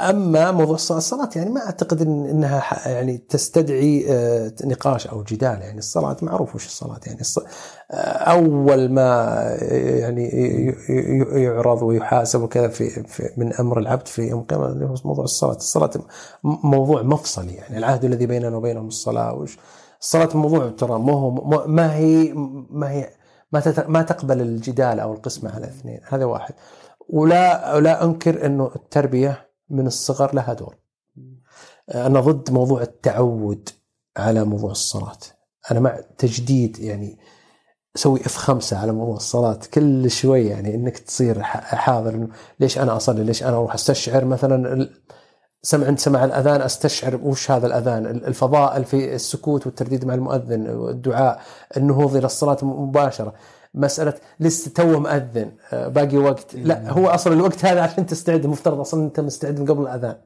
أما 0.01 0.51
موضوع 0.53 0.75
الصلاة 0.75 1.29
يعني 1.37 1.51
ما 1.51 1.61
أعتقد 1.67 2.03
إن 2.03 2.27
إنها 2.27 2.89
يعني 2.89 3.19
تستدعي 3.19 4.07
آه، 4.11 4.53
نقاش 4.65 5.07
أو 5.07 5.23
جدال. 5.23 5.61
يعني 5.63 5.79
الصلاة 5.79 6.17
معروف 6.23 6.55
وش 6.55 6.67
الصلاة. 6.67 7.01
يعني 7.07 7.21
آه، 7.91 7.95
أول 8.11 8.89
ما 8.93 9.03
آه، 9.63 9.99
يعني 9.99 10.29
يعرض 11.43 11.83
ويحاسب 11.83 12.43
وكذا 12.43 12.69
في, 12.69 12.91
في 12.91 13.31
من 13.37 13.53
أمر 13.55 13.79
العبد 13.79 14.09
في 14.09 14.23
يوم 14.23 14.41
القيامة 14.41 14.67
اللي 14.67 14.85
هو 14.85 14.95
موضوع 15.05 15.25
الصلاة، 15.25 15.57
الصلاة 15.57 15.91
موضوع 16.45 17.03
مفصلي. 17.03 17.55
يعني 17.55 17.79
العهد 17.79 18.05
الذي 18.05 18.27
بيننا 18.27 18.57
وبينهم 18.57 18.87
الصلاة 18.89 19.35
وش 19.35 19.59
الصلاة 20.01 20.37
موضوع 20.37 20.69
ترى 20.69 20.99
ما 20.99 21.13
هو 21.13 21.31
ما- 21.67 21.95
هي 21.97 22.33
ما 22.71 22.91
هي 22.91 23.11
ما 23.53 23.63
ما 23.89 24.03
تقبل 24.03 24.41
الجدال 24.41 25.01
أو 25.01 25.13
القسمة 25.13 25.55
على 25.55 25.67
اثنين. 25.67 26.01
هذا 26.09 26.25
واحد. 26.25 26.55
ولا 27.09 27.75
ولا 27.75 28.05
أنكر 28.05 28.47
إنه 28.47 28.71
التربية 28.77 29.46
من 29.71 29.87
الصغر 29.87 30.35
لها 30.35 30.53
دور. 30.53 30.77
أنا 31.95 32.21
ضد 32.21 32.51
موضوع 32.51 32.83
التعود 32.83 33.69
على 34.17 34.45
موضوع 34.45 34.71
الصلاة. 34.71 35.19
أنا 35.71 35.81
مع 35.81 36.01
تجديد 36.19 36.79
يعني 36.79 37.19
سوي 37.95 38.21
إف 38.21 38.37
خمسة 38.37 38.79
على 38.79 38.93
موضوع 38.93 39.17
الصلاة 39.17 39.59
كل 39.75 40.11
شوي 40.11 40.47
يعني 40.47 40.75
إنك 40.75 40.99
تصير 40.99 41.43
حاضر 41.43 42.27
ليش 42.61 42.79
أنا 42.79 42.97
أصلي 42.97 43.25
ليش 43.25 43.43
أنا 43.43 43.57
أروح 43.57 43.75
أستشعر 43.75 44.25
مثلا 44.25 44.89
سمع 45.63 45.87
عند 45.87 45.99
سمع 45.99 46.25
الأذان 46.25 46.61
أستشعر 46.63 47.21
وش 47.23 47.51
هذا 47.51 47.67
الأذان 47.67 48.07
ال- 48.07 48.27
الفضائل 48.27 48.85
في 48.85 49.15
السكوت 49.15 49.67
والترديد 49.67 50.05
مع 50.05 50.15
المؤذن 50.15 50.69
والدعاء 50.71 51.41
النهوض 51.77 52.17
إلى 52.17 52.27
الصلاة 52.27 52.59
مباشرة 52.63 53.35
مسألة 53.77 54.15
لسه 54.41 54.71
تو 54.71 54.99
مأذن 55.01 55.51
آه، 55.73 55.89
باقي 55.89 56.17
وقت. 56.17 56.55
لا 56.55 56.91
هو 56.93 57.07
أصلا 57.09 57.33
الوقت 57.33 57.65
هذا 57.65 57.81
عشان 57.81 58.07
تستعد 58.07 58.45
المفترض 58.45 58.81
أصلا 58.81 59.05
أنت 59.05 59.21
مستعد 59.21 59.61
من 59.61 59.67
قبل 59.67 59.83
الأذان. 59.83 60.17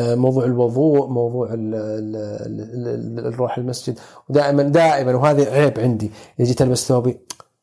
آه، 0.00 0.14
موضوع 0.14 0.44
الوضوء 0.44 1.06
موضوع 1.08 1.46
ال 1.54 1.74
ال 1.74 2.16
ال 2.16 3.18
ال 3.18 3.26
الروح 3.26 3.58
المسجد. 3.58 3.98
ودائما 4.28 4.62
دائما 4.62 5.14
وهذا 5.14 5.50
عيب 5.50 5.80
عندي. 5.80 6.10
إذا 6.40 6.48
جيت 6.48 6.62
ألبس 6.62 6.88
ثوبي 6.88 7.20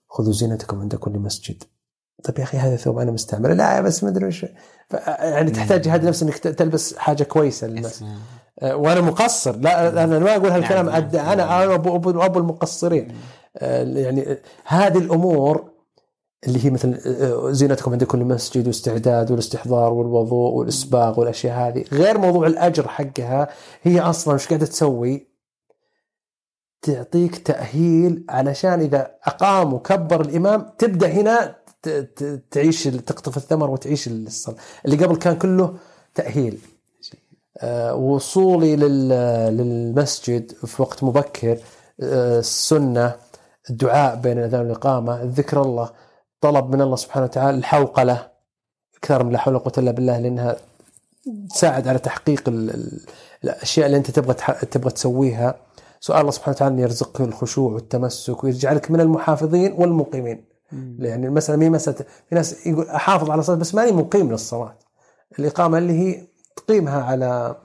خذوا 0.09 0.33
زينتكم 0.33 0.79
عند 0.81 0.95
كل 0.95 1.11
مسجد. 1.11 1.63
طيب 2.23 2.39
يا 2.39 2.43
أخي 2.43 2.57
هذا 2.57 2.75
ثوب 2.75 2.97
أنا 2.99 3.11
مستعمله. 3.11 3.53
لا 3.53 3.81
بس 3.81 4.03
ما 4.03 4.09
أدري 4.09 4.25
وش. 4.25 4.45
ف- 4.89 5.07
يعني 5.07 5.51
تحتاج 5.51 5.87
هذا 5.87 6.07
نفس 6.09 6.23
إنك 6.23 6.37
تلبس 6.37 6.97
حاجة 6.97 7.23
كويسة 7.23 7.67
للناس. 7.67 8.03
آه، 8.59 8.75
وأنا 8.75 9.01
مقصر. 9.01 9.55
لا 9.55 10.03
أنا 10.03 10.19
ما 10.19 10.35
أقول 10.35 10.51
هالكلام 10.51 10.89
نعم. 10.89 11.09
أد- 11.09 11.15
أنا 11.15 11.73
أبو 11.75 11.95
أبو, 11.95 12.39
المقصرين. 12.39 13.07
آه، 13.09 13.13
يعني 13.55 14.31
آه، 14.31 14.37
هذه 14.65 14.97
الأمور 14.97 15.71
اللي 16.47 16.65
هي 16.65 16.69
مثل 16.69 16.99
آه، 17.05 17.51
زينتكم 17.51 17.91
عند 17.91 18.03
كل 18.03 18.19
مسجد 18.19 18.67
واستعداد 18.67 19.31
والاستحضار 19.31 19.93
والوضوء 19.93 20.51
والإسباغ 20.53 21.19
والأشياء 21.19 21.57
هذه. 21.67 21.85
غير 21.91 22.17
موضوع 22.17 22.47
الأجر 22.47 22.87
حقها 22.87 23.49
هي 23.83 23.99
أصلا 23.99 24.33
إيش 24.33 24.47
قاعدة 24.47 24.65
تسوي؟ 24.65 25.27
تعطيك 26.81 27.35
تأهيل 27.37 28.25
علشان 28.29 28.79
إذا 28.79 29.11
أقام 29.23 29.73
وكبر 29.73 30.21
الإمام 30.21 30.65
تبدأ 30.77 31.07
هنا 31.07 31.55
تعيش 32.51 32.83
تقطف 32.83 33.37
الثمر 33.37 33.69
وتعيش 33.69 34.07
الصلاة. 34.07 34.55
اللي 34.85 35.05
قبل 35.05 35.15
كان 35.15 35.35
كله 35.37 35.73
تأهيل. 36.15 36.59
آه، 37.57 37.95
وصولي 37.95 38.75
لل- 38.75 39.57
للمسجد 39.57 40.51
في 40.51 40.81
وقت 40.81 41.03
مبكر 41.03 41.57
آه، 42.01 42.39
السنة 42.39 43.15
الدعاء 43.69 44.15
بين 44.15 44.37
الأذان 44.37 44.61
والإقامة 44.61 45.23
ذكر 45.23 45.61
الله 45.61 45.89
طلب 46.41 46.75
من 46.75 46.81
الله 46.81 46.95
سبحانه 46.95 47.25
وتعالى 47.25 47.57
الحوقله 47.57 48.27
أكثر 48.97 49.23
من 49.23 49.31
لا 49.31 49.37
حول 49.37 49.53
ولا 49.55 49.63
قوة 49.63 49.73
إلا 49.77 49.91
بالله 49.91 50.19
لأنها 50.19 50.55
تساعد 51.49 51.87
على 51.87 51.99
تحقيق 51.99 52.49
ال- 52.49 52.69
ال- 52.69 53.01
الأشياء 53.43 53.85
اللي 53.85 53.97
أنت 53.97 54.11
تبغى 54.11 54.33
تبغى 54.71 54.91
تسويها. 54.91 55.55
سؤال 55.99 56.19
الله 56.19 56.31
سبحانه 56.31 56.55
وتعالى 56.55 56.73
أن 56.75 56.79
يرزقك 56.79 57.21
الخشوع 57.21 57.73
والتمسك 57.73 58.43
ويجعلك 58.43 58.91
من 58.91 59.01
المحافظين 59.01 59.73
والمقيمين. 59.73 60.45
يعني 60.99 61.27
المسألة 61.27 61.57
ما 61.57 61.65
هي 61.65 61.69
مسألة 61.69 61.97
في 62.29 62.35
ناس 62.35 62.67
يقول 62.67 62.89
أحافظ 62.89 63.29
على 63.31 63.39
الصلاة 63.39 63.57
بس 63.57 63.75
ماني 63.75 63.91
مقيم 63.91 64.31
للصلاة. 64.31 64.77
الإقامة 65.39 65.77
اللي 65.77 65.93
هي 65.93 66.27
تقيمها 66.55 67.03
على 67.03 67.55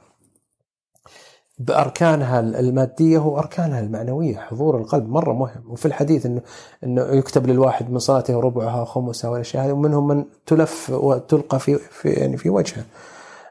بأركانها 1.59 2.41
المادية 2.41 3.19
واركانها 3.19 3.81
المعنوية 3.81 4.37
حضور 4.37 4.79
القلب 4.79 5.09
مرة 5.09 5.33
مهم. 5.33 5.71
وفي 5.71 5.87
الحديث 5.87 6.27
انه 6.27 6.43
إنه 6.85 7.03
يكتب 7.03 7.47
للواحد 7.47 7.91
من 7.91 7.99
صلاته 7.99 8.41
ربعها 8.41 8.85
خمسها 8.85 9.31
والأشياء 9.31 9.67
هذه 9.67 9.73
ومنهم 9.73 10.09
من 10.09 10.25
تلف 10.47 10.91
وتلقى 10.91 11.61
في 11.61 11.79
في 11.79 12.09
يعني 12.09 12.37
في 12.37 12.51
وجهه. 12.51 12.85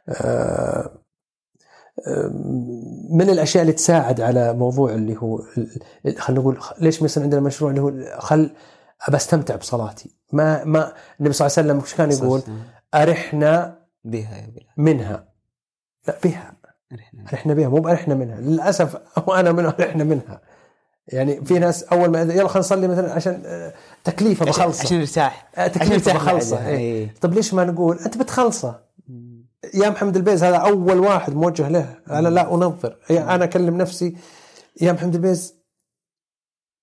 آه، 0.09 0.89
آه، 2.07 2.31
من 3.09 3.29
الأشياء 3.29 3.61
اللي 3.61 3.73
تساعد 3.73 4.21
على 4.21 4.53
موضوع 4.53 4.93
اللي 4.93 5.17
هو 5.17 5.41
خلينا 6.17 6.41
نقول 6.41 6.59
ليش 6.79 7.03
مثلا 7.03 7.23
عندنا 7.23 7.41
مشروع 7.41 7.71
اللي 7.71 7.81
هو 7.81 8.19
خل 8.19 8.51
أبى 9.07 9.17
أستمتع 9.17 9.55
بصلاتي؟ 9.55 10.15
ما 10.31 10.63
ما 10.63 10.93
النبي 11.19 11.33
صلى 11.33 11.47
الله 11.47 11.57
عليه 11.57 11.67
وسلم 11.67 11.77
وش 11.77 11.95
كان 11.95 12.11
يقول؟ 12.11 12.41
أرحنا 12.93 13.79
بها 14.03 14.37
يا 14.37 14.45
بلال. 14.47 14.67
منها. 14.77 15.27
لا 16.07 16.17
بها. 16.23 16.53
رحنا 17.33 17.53
بها 17.53 17.67
مو 17.67 17.77
بارحنا 17.77 18.15
منها. 18.15 18.39
للأسف 18.39 18.97
وأنا 19.27 19.51
من 19.51 19.65
ارحنا 19.65 20.03
منها. 20.03 20.41
يعني 21.07 21.45
في 21.45 21.59
ناس 21.59 21.83
أول 21.83 22.09
ما 22.09 22.21
يلا 22.21 22.47
خلينا 22.47 22.59
نصلي 22.59 22.87
مثلا 22.87 23.13
عشان 23.13 23.43
آه، 23.45 23.73
تكليفة 24.03 24.45
بخلصة. 24.45 24.83
عشان 24.83 24.99
نرتاح 24.99 25.49
آه، 25.55 25.67
تكليفة 25.67 26.13
بخلصة. 26.13 26.67
إيه. 26.67 26.77
إيه. 26.77 27.13
طب 27.21 27.33
ليش 27.33 27.53
ما 27.53 27.63
نقول؟ 27.63 27.99
أنت 27.99 28.17
بتخلصه 28.17 28.79
يا 29.73 29.89
محمد 29.89 30.15
البيز 30.15 30.43
هذا 30.43 30.57
أول 30.57 30.99
واحد 30.99 31.33
موجه 31.33 31.69
له. 31.69 31.95
أنا 32.09 32.27
لا 32.27 32.53
أنظر. 32.53 32.97
أنا 33.09 33.43
أكلم 33.43 33.77
نفسي 33.77 34.15
يا 34.81 34.91
محمد 34.91 35.15
البيز 35.15 35.55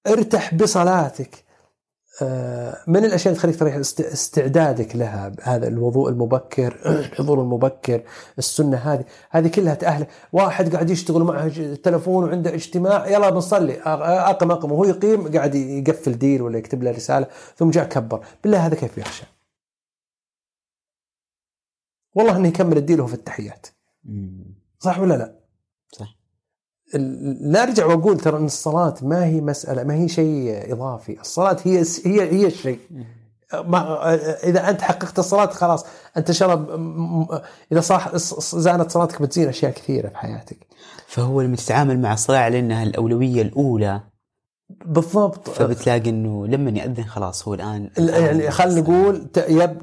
ارتح 0.07 0.55
بصلاتك. 0.55 1.45
من 2.87 3.05
الأشياء 3.05 3.27
اللي 3.29 3.35
تخليك 3.39 3.57
تريح 3.57 3.75
است- 3.77 4.01
استعدادك 4.01 4.97
لها؟ 4.97 5.33
هذا 5.43 5.69
الوضوء 5.69 6.09
المبكر 6.09 6.79
الحضور 6.87 7.41
المبكر 7.41 8.03
السنة 8.39 8.77
هذه. 8.77 9.05
هذه 9.31 9.49
كلها 9.49 9.75
تأهل. 9.75 10.07
واحد 10.33 10.73
قاعد 10.73 10.91
يشتغل 10.91 11.23
معه 11.23 11.49
تلفون 11.75 12.25
وعنده 12.25 12.55
اجتماع 12.55 13.09
يلا 13.09 13.31
بنصلي. 13.31 13.81
أقم 13.83 14.51
أقم. 14.51 14.73
وهو 14.73 14.85
يقيم 14.85 15.33
قاعد 15.33 15.55
يقفل 15.55 16.19
deal 16.19 16.43
ولا 16.43 16.59
يكتب 16.59 16.83
له 16.83 16.91
رسالة 16.91 17.27
ثم 17.57 17.71
جاء 17.71 17.89
كبر. 17.89 18.21
بالله 18.43 18.67
هذا 18.67 18.75
كيف 18.75 18.99
يخشع؟ 18.99 19.25
والله 22.15 22.37
إنه 22.37 22.49
يكمل 22.49 22.77
ال 22.77 22.81
deal 22.81 23.01
وهو 23.01 23.09
في 23.09 23.15
التحيات. 23.15 23.67
صح 24.79 24.99
ولا 25.01 25.15
لا؟ 25.15 25.42
لا 27.41 27.63
أرجع 27.63 27.87
وأقول 27.87 28.21
ترى 28.21 28.39
إن 28.39 28.45
الصلاة 28.45 28.95
ما 29.03 29.25
هي 29.25 29.41
مسألة 29.41 29.85
ما 29.85 29.95
هي 29.95 30.09
شيء 30.09 30.73
إضافي، 30.73 31.21
الصلاة 31.21 31.57
هي 31.65 31.85
هي 32.05 32.23
هي 32.23 32.47
الشيء. 32.47 32.79
ما 33.53 34.15
إذا 34.45 34.71
أنت 34.71 34.81
حققت 34.81 35.19
الصلاة 35.19 35.47
خلاص 35.47 35.87
أنت 36.17 36.29
إن 36.29 36.35
شاء 36.35 36.55
الله 36.55 37.43
إذا 37.73 37.81
صح 37.81 38.17
زانت 38.57 38.91
صلاتك 38.91 39.23
بتزين 39.23 39.49
أشياء 39.49 39.73
كثيرة 39.73 40.09
في 40.09 40.17
حياتك. 40.17 40.67
فهو 41.07 41.41
لما 41.41 41.57
تتعامل 41.57 42.01
مع 42.01 42.13
الصلاة 42.13 42.39
على 42.39 42.59
انها 42.59 42.83
الأولوية 42.83 43.43
الأولى 43.43 44.01
بالضبط 44.85 45.49
فبتلاقي 45.49 46.11
إنه 46.11 46.47
لما 46.47 46.71
يأذن 46.71 47.05
خلاص 47.05 47.49
هو 47.49 47.55
الآن 47.55 47.91
يعني 47.99 48.51
خلينا 48.51 48.81
نقول 48.81 49.27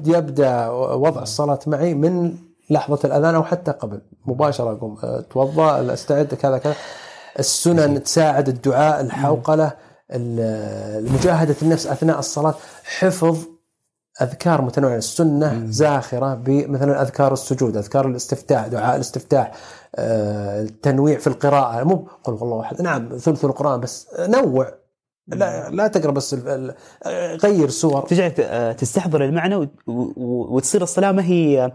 يبدأ 0.06 0.68
وضع 0.70 1.22
الصلاة 1.22 1.58
معي 1.66 1.94
من 1.94 2.34
لحظة 2.70 2.98
الأذان 3.04 3.34
أو 3.34 3.42
حتى 3.42 3.70
قبل 3.70 4.00
مباشرة 4.26 4.72
أقوم 4.72 4.96
اتوضا 5.02 5.92
أستعد 5.92 6.34
كذا 6.34 6.58
كذا. 6.58 6.74
السنن 7.38 8.02
تساعد 8.02 8.48
الدعاء 8.48 9.00
الحوقلة 9.00 9.72
ال- 10.12 11.12
مجاهده 11.12 11.54
النفس 11.62 11.86
أثناء 11.86 12.18
الصلاة. 12.18 12.54
حفظ 12.98 13.38
أذكار 14.22 14.62
متنوعة. 14.62 14.96
السنة 14.96 15.66
زاخرة 15.66 16.34
بمثلا 16.34 17.02
أذكار 17.02 17.32
السجود 17.32 17.76
أذكار 17.76 18.06
الاستفتاح 18.06 18.66
دعاء 18.66 18.96
الاستفتاح 18.96 19.52
آه، 19.96 20.62
التنويع 20.62 21.18
في 21.18 21.26
القراءة. 21.26 21.84
مو 21.84 22.08
قل 22.24 22.32
الله 22.32 22.60
احد 22.60 22.82
نعم 22.82 23.16
ثلث 23.18 23.44
القرآن 23.44 23.80
بس 23.80 24.06
نوع. 24.18 24.80
لا 25.28 25.70
لا 25.70 25.86
تقرأ 25.88 26.10
بس 26.12 26.34
غير 27.44 27.68
سور. 27.68 28.02
ترجع 28.02 28.28
ت- 28.28 28.40
آه، 28.40 28.72
تستحضر 28.72 29.24
المعنى 29.24 29.68
وتصير 29.86 30.82
الصلاة 30.82 31.12
ما 31.12 31.24
هي 31.24 31.72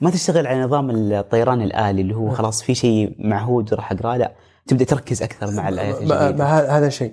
ما 0.00 0.10
تشتغل 0.10 0.46
على 0.46 0.62
نظام 0.62 0.90
الطيران 0.90 1.62
الآلي 1.62 2.02
اللي 2.02 2.16
هو 2.16 2.30
خلاص 2.30 2.62
في 2.62 2.74
شيء 2.74 3.16
معهود 3.18 3.74
راح 3.74 3.92
اقراه 3.92 4.16
لا. 4.16 4.32
تبدأ 4.66 4.84
تركز 4.84 5.22
أكثر 5.22 5.50
مع 5.50 5.68
الايات 5.68 5.94
الجديدة. 5.94 6.44
هذا 6.78 6.88
شيء. 6.88 7.12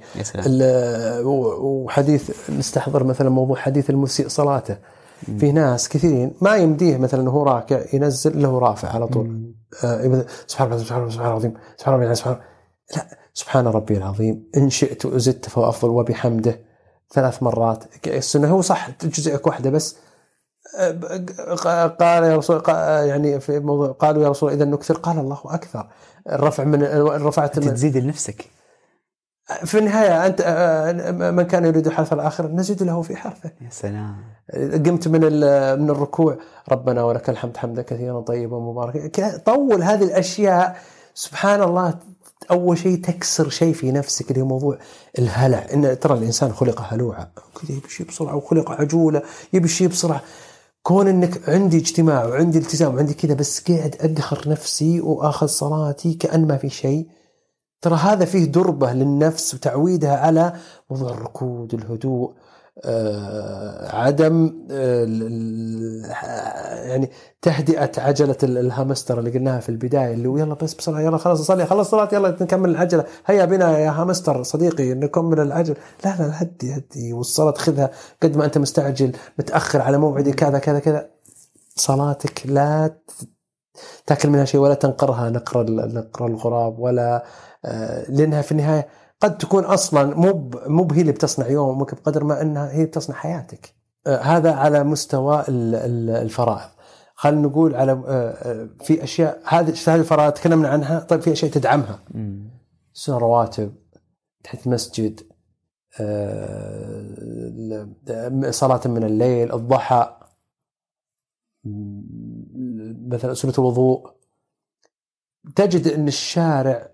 وحديث 1.63 2.49
نستحضر 2.49 3.03
مثلا 3.03 3.29
موضوع 3.29 3.55
حديث 3.55 3.89
المسيء 3.89 4.27
صلاته. 4.27 4.77
في 5.39 5.51
ناس 5.51 5.89
كثيرين 5.89 6.33
ما 6.41 6.55
يمديه 6.55 6.97
مثلا 6.97 7.29
هو 7.29 7.43
راكع 7.43 7.81
ينزل 7.93 8.41
له 8.41 8.59
رافع 8.59 8.89
على 8.89 9.07
طول. 9.07 9.53
آه، 9.83 10.25
سبحان 10.47 10.67
الله 10.71 10.83
سبحان 10.83 10.99
الله 11.01 11.11
سبحان 11.11 11.27
العظيم 11.27 11.53
سبحان 11.77 12.03
الله 12.03 12.13
سبحان 12.13 12.37
لا 12.95 13.07
سبحان 13.33 13.67
ربي 13.67 13.97
العظيم 13.97 14.43
إن 14.57 14.69
شئت 14.69 15.05
وزدت 15.05 15.49
فهو 15.49 15.69
أفضل 15.69 15.89
وبحمده 15.89 16.59
ثلاث 17.13 17.43
مرات. 17.43 17.83
السنة 18.07 18.47
هو 18.47 18.61
صح 18.61 18.89
تجزئك 18.89 19.47
واحدة 19.47 19.69
بس 19.69 19.97
قال 21.99 22.23
يا 22.23 22.37
رسول 22.37 22.63
يعني 23.07 23.39
في 23.39 23.59
موضوع 23.59 23.91
قالوا 23.91 24.23
يا 24.23 24.29
رسول 24.29 24.51
إذا 24.51 24.65
نكثر 24.65 24.97
قال 24.97 25.19
الله 25.19 25.39
أكثر. 25.45 25.87
الرفع 26.29 26.63
من 26.63 26.83
رفعت 27.07 27.57
أنت 27.57 27.69
تزيد 27.69 27.97
لنفسك. 27.97 28.45
في 29.65 29.77
النهاية 29.77 30.25
أنت 30.25 30.41
آه، 30.45 31.11
من 31.31 31.43
كان 31.43 31.65
يريد 31.65 31.89
حرث 31.89 32.13
الآخرة 32.13 32.47
نزيد 32.47 32.83
له 32.83 33.01
في 33.01 33.15
حرثه. 33.15 33.51
يا 33.61 33.69
سلام. 33.69 34.15
قمت 34.85 35.07
من 35.07 35.21
من 35.81 35.89
الركوع. 35.89 36.37
ربنا 36.71 37.03
ولك 37.03 37.29
الحمد 37.29 37.57
حمدا 37.57 37.81
كثيرا 37.81 38.21
طيبا 38.21 38.59
مباركا. 38.59 39.37
طول 39.37 39.83
هذه 39.83 40.03
الأشياء. 40.03 40.77
سبحان 41.13 41.61
الله 41.61 41.93
أول 42.51 42.77
شيء 42.77 43.01
تكسر 43.01 43.49
شيء 43.49 43.73
في 43.73 43.91
نفسك 43.91 44.31
اللي 44.31 44.41
هو 44.41 44.45
موضوع 44.45 44.77
الهلع. 45.19 45.65
إن 45.73 45.99
ترى 45.99 46.17
الإنسان 46.17 46.53
خلق 46.53 46.81
هلوعا. 46.81 47.27
كذا 47.61 47.77
يبي 47.77 47.89
شيء 47.89 48.07
بسرعة 48.07 48.35
وخلق 48.35 48.71
عجولة 48.71 49.21
يبي 49.53 49.67
شيء 49.67 49.87
بسرعة. 49.87 50.21
كون 50.83 51.07
إنك 51.07 51.49
عندي 51.49 51.77
اجتماع 51.77 52.25
وعندي 52.25 52.57
التزام 52.57 52.95
وعندي 52.95 53.13
كذا 53.13 53.33
بس 53.33 53.71
قاعد 53.71 53.95
اقهر 53.99 54.49
نفسي 54.49 55.01
وآخذ 55.01 55.47
صلاتي 55.47 56.13
كأن 56.13 56.47
ما 56.47 56.57
في 56.57 56.69
شيء 56.69 57.07
ترى 57.81 57.95
هذا 57.95 58.25
فيه 58.25 58.45
دربة 58.45 58.93
للنفس 58.93 59.53
وتعويدها 59.53 60.17
على 60.17 60.53
موضوع 60.89 61.11
الركود 61.11 61.73
الهدوء 61.73 62.29
آه 62.29 62.40
عدم 63.93 64.65
آه 64.71 65.03
ال- 65.03 65.23
ال- 65.23 66.05
يعني 66.89 67.09
تهدئة 67.41 67.91
عجلة 67.97 68.35
ال- 68.43 68.57
الهامستر 68.57 69.19
اللي 69.19 69.31
قلناها 69.31 69.59
في 69.59 69.69
البداية 69.69 70.13
اللي 70.13 70.39
يلا 70.41 70.53
بس 70.53 70.73
بسرعة 70.73 71.01
يلا 71.01 71.17
خلاص 71.17 71.39
اصلي 71.39 71.65
خلص 71.65 71.89
صلاه 71.89 72.09
يلا 72.13 72.29
نكمل 72.41 72.69
العجلة. 72.69 73.05
هيا 73.25 73.45
بنا 73.45 73.77
يا 73.79 73.89
هامستر 73.91 74.43
صديقي 74.43 74.93
نكمل 74.93 75.39
العجل. 75.39 75.75
لا 76.05 76.09
لا 76.19 76.41
هدي 76.41 76.75
هدي 76.75 77.13
والصلاة 77.13 77.53
خذها 77.53 77.91
قد 78.23 78.37
ما 78.37 78.45
أنت 78.45 78.57
مستعجل 78.57 79.11
متأخر 79.39 79.81
على 79.81 79.97
موعدي 79.97 80.31
كذا 80.33 80.59
كذا 80.59 80.79
كذا. 80.79 81.09
صلاتك 81.75 82.41
لا 82.45 82.95
تاكل 84.05 84.29
منها 84.29 84.45
شيء 84.45 84.61
ولا 84.61 84.73
تنقرها 84.73 85.29
نقر 85.29 85.65
نقر 85.69 86.27
الغراب 86.27 86.79
ولا 86.79 87.23
آه، 87.65 88.11
لأنها 88.11 88.41
في 88.41 88.51
النهاية 88.51 88.87
قد 89.21 89.37
تكون 89.37 89.63
أصلا 89.63 90.15
مو 90.15 90.51
مو 90.67 90.87
هي 90.93 91.01
اللي 91.01 91.11
بتصنع 91.11 91.47
يومك 91.47 91.95
بقدر 91.95 92.23
ما 92.23 92.41
أنها 92.41 92.71
هي 92.71 92.85
بتصنع 92.85 93.15
حياتك. 93.15 93.73
آه، 94.07 94.17
هذا 94.21 94.53
على 94.53 94.83
مستوى 94.83 95.39
ال- 95.49 95.75
ال- 95.75 96.09
الفرائض. 96.09 96.69
خلينا 97.15 97.47
نقول 97.47 97.75
على 97.75 97.91
آه، 97.91 98.03
آه، 98.07 98.69
في 98.83 99.03
أشياء 99.03 99.41
هذه 99.45 99.73
هذه 99.87 99.99
الفرائض؟ 99.99 100.33
تكلمنا 100.33 100.69
عنها. 100.69 100.99
طيب 100.99 101.21
في 101.21 101.31
أشياء 101.31 101.51
تدعمها. 101.51 101.99
سنن 102.93 103.15
رواتب 103.15 103.75
تحت 104.43 104.67
مسجد 104.67 105.19
صلاة 108.51 108.81
من 108.85 109.03
الليل 109.03 109.53
الضحى 109.53 110.17
مثلا 113.07 113.33
سنة 113.33 113.53
الوضوء. 113.59 114.11
تجد 115.55 115.87
أن 115.87 116.07
الشارع 116.07 116.90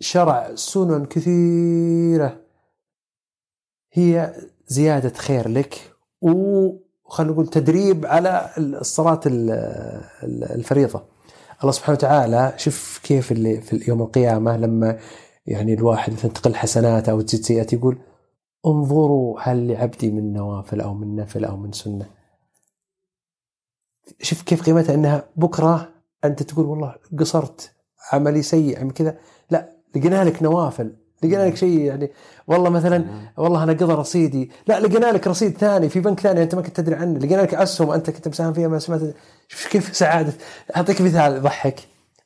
شرع 0.00 0.54
سنن 0.54 1.04
كثيرة. 1.06 2.40
هي 3.92 4.34
زيادة 4.66 5.14
خير 5.18 5.48
لك 5.48 5.92
وخلينا 6.22 7.32
نقول 7.32 7.46
تدريب 7.46 8.06
على 8.06 8.50
الصلاة 8.58 9.20
ال- 9.26 9.50
ال- 10.22 10.44
الفريضة. 10.44 11.02
الله 11.60 11.72
سبحانه 11.72 11.98
وتعالى 11.98 12.54
شوف 12.56 13.00
كيف 13.04 13.32
اللي 13.32 13.60
في 13.60 13.84
يوم 13.88 14.02
القيامة 14.02 14.56
لما 14.56 14.98
يعني 15.46 15.74
الواحد 15.74 16.12
مثلا 16.12 16.30
تقل 16.30 16.54
حسناته 16.54 17.10
أو 17.10 17.20
تزيد 17.20 17.44
سيئات 17.44 17.72
يقول 17.72 17.98
انظروا 18.66 19.40
هل 19.40 19.68
لعبدي 19.68 20.10
من 20.10 20.32
نوافل 20.32 20.80
أو 20.80 20.94
من 20.94 21.16
نفل 21.16 21.44
أو 21.44 21.56
من 21.56 21.72
سنة. 21.72 22.10
شوف 24.22 24.42
كيف 24.42 24.62
قيمتها 24.62 24.94
أنها 24.94 25.28
بكرة 25.36 25.92
أنت 26.24 26.42
تقول 26.42 26.66
والله 26.66 26.94
قصرت 27.18 27.72
عملي 28.12 28.42
سيء 28.42 28.90
كذا. 28.90 29.18
لقينا 29.96 30.24
لك 30.24 30.42
نوافل 30.42 30.92
لقينا 31.22 31.46
لك 31.46 31.56
شيء 31.56 31.80
يعني 31.80 32.10
والله 32.46 32.70
مثلا 32.70 33.04
والله 33.36 33.62
أنا 33.62 33.72
قضى 33.72 33.92
رصيدي 33.92 34.50
لا 34.66 34.80
لقينا 34.80 35.12
لك 35.12 35.26
رصيد 35.26 35.58
ثاني 35.58 35.88
في 35.88 36.00
بنك 36.00 36.20
ثاني 36.20 36.42
أنت 36.42 36.54
ما 36.54 36.62
كنت 36.62 36.76
تدري 36.76 36.94
عنه 36.94 37.18
لقينا 37.18 37.42
لك 37.42 37.54
أسهم 37.54 37.90
أنت 37.90 38.10
كنت 38.10 38.28
مساهم 38.28 38.52
فيها 38.52 38.68
ما 38.68 38.78
سمعت 38.78 39.00
شوف 39.48 39.66
كيف 39.68 39.96
سعادة 39.96 40.32
أعطيك 40.76 41.00
مثال 41.00 41.36
يضحك. 41.36 41.80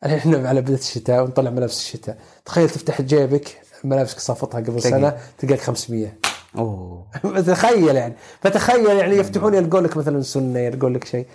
الحين 0.05 0.35
إحنا 0.35 0.49
على 0.49 0.61
بداية 0.61 0.79
الشتاء 0.79 1.23
ونطلع 1.25 1.51
ملابس 1.51 1.81
الشتاء. 1.81 2.19
تخيل 2.45 2.71
تفتح 2.71 3.03
جيبك 3.03 3.59
ملابسك 3.85 4.19
صافطها 4.19 4.61
قبل. 4.61 4.83
سنة 4.83 5.17
تلقاك 5.39 5.61
500 5.61 6.19
أوه. 6.57 7.07
تخيل 7.47 7.97
يعني 7.97 8.15
فتخيل 8.41 8.87
يعني 8.87 9.17
يفتحون 9.17 9.55
يلقون 9.55 9.85
لك 9.85 9.97
مثلا 9.97 10.23
سنة 10.23 10.59
يلقون 10.59 10.93
لك 10.93 11.05
شيء. 11.05 11.27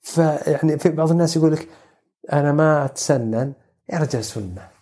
فيعني 0.00 0.78
في 0.78 0.88
بعض 0.88 1.10
الناس 1.10 1.36
يقول 1.36 1.52
لك 1.52 1.68
أنا 2.32 2.52
ما 2.52 2.84
أتسنن 2.84 3.52
يا 3.92 3.98
رجال 3.98 4.24
سنة. 4.24 4.75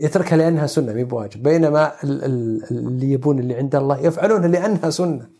يتركها 0.00 0.36
لأنها 0.36 0.66
سنة 0.66 0.92
مي 0.92 1.04
بواجب 1.04 1.42
بينما 1.42 2.04
ال- 2.04 2.24
ال- 2.24 2.64
اللي 2.70 3.12
يبون 3.12 3.38
اللي 3.38 3.54
عند 3.54 3.74
الله 3.74 3.98
يفعلونها 3.98 4.48
لأنها 4.48 4.90
سنة 4.90 5.30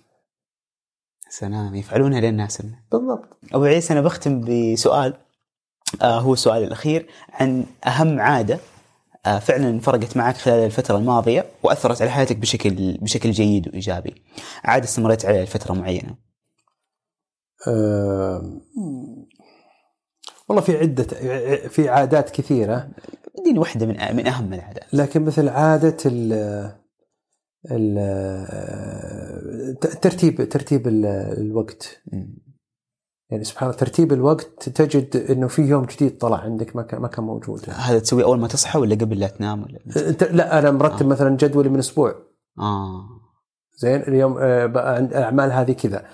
سلام 1.30 1.74
يفعلونها 1.74 2.20
لأنها 2.20 2.48
سنة 2.48 2.82
بالضبط 2.92 3.38
أبو 3.52 3.64
عيسى 3.64 3.92
أنا 3.92 4.00
بختم 4.00 4.40
بسؤال 4.40 5.14
آه 6.02 6.20
هو 6.20 6.32
السؤال 6.32 6.62
الأخير 6.64 7.06
عن 7.32 7.64
أهم 7.86 8.20
عادة 8.20 8.58
آه 9.26 9.38
فعلا 9.38 9.80
فرقت 9.80 10.16
معك 10.16 10.36
خلال 10.36 10.64
الفترة 10.64 10.96
الماضية 10.96 11.46
وأثرت 11.62 12.02
على 12.02 12.10
حياتك 12.10 12.36
بشكل 12.36 12.98
بشكل 13.00 13.30
جيد 13.30 13.68
وإيجابي. 13.68 14.22
عادة 14.64 14.84
استمريت 14.84 15.24
عليها 15.26 15.44
لفتره 15.44 15.72
معينة. 15.74 16.16
آه، 17.68 18.42
والله 20.50 20.62
في 20.62 20.78
عدة 20.78 21.04
في 21.68 21.88
عادات 21.88 22.30
كثيرة. 22.30 22.88
اديني 23.38 23.58
واحدة 23.58 23.86
من 23.86 24.16
من 24.16 24.26
أهم 24.26 24.52
العادات. 24.52 24.94
لكن 24.94 25.24
مثل 25.24 25.48
عادة 25.48 25.96
ال 26.06 26.32
ال 27.70 27.98
ترتيب 29.80 30.48
ترتيب 30.48 30.88
ال- 30.88 31.06
الوقت. 31.38 32.02
يعني 33.30 33.44
سبحان 33.44 33.68
الله 33.68 33.80
ترتيب 33.80 34.12
الوقت 34.12 34.68
تجد 34.68 35.16
إنه 35.30 35.46
في 35.48 35.62
يوم 35.62 35.84
جديد 35.84 36.18
طلع 36.18 36.36
عندك 36.36 36.76
ما 36.76 36.82
كان 36.82 37.00
ما 37.00 37.08
كان 37.08 37.24
موجود. 37.24 37.62
هذا 37.70 37.98
تسويه 37.98 38.24
أول 38.24 38.38
ما 38.40 38.48
تصحى 38.48 38.78
ولا 38.78 38.94
قبل 38.94 39.20
لا 39.20 39.26
تنام 39.26 39.62
ولا 39.62 39.78
لا 40.30 40.58
أنا 40.58 40.70
مرتب 40.70 41.06
مثلا 41.06 41.36
جدولي 41.36 41.68
من 41.68 41.78
أسبوع. 41.78 42.14
آه. 42.58 43.04
زين 43.76 44.00
اليوم 44.00 44.38
آه، 44.38 44.98
الاعمال 44.98 45.52
هذه 45.52 45.72
كذا. 45.72 46.04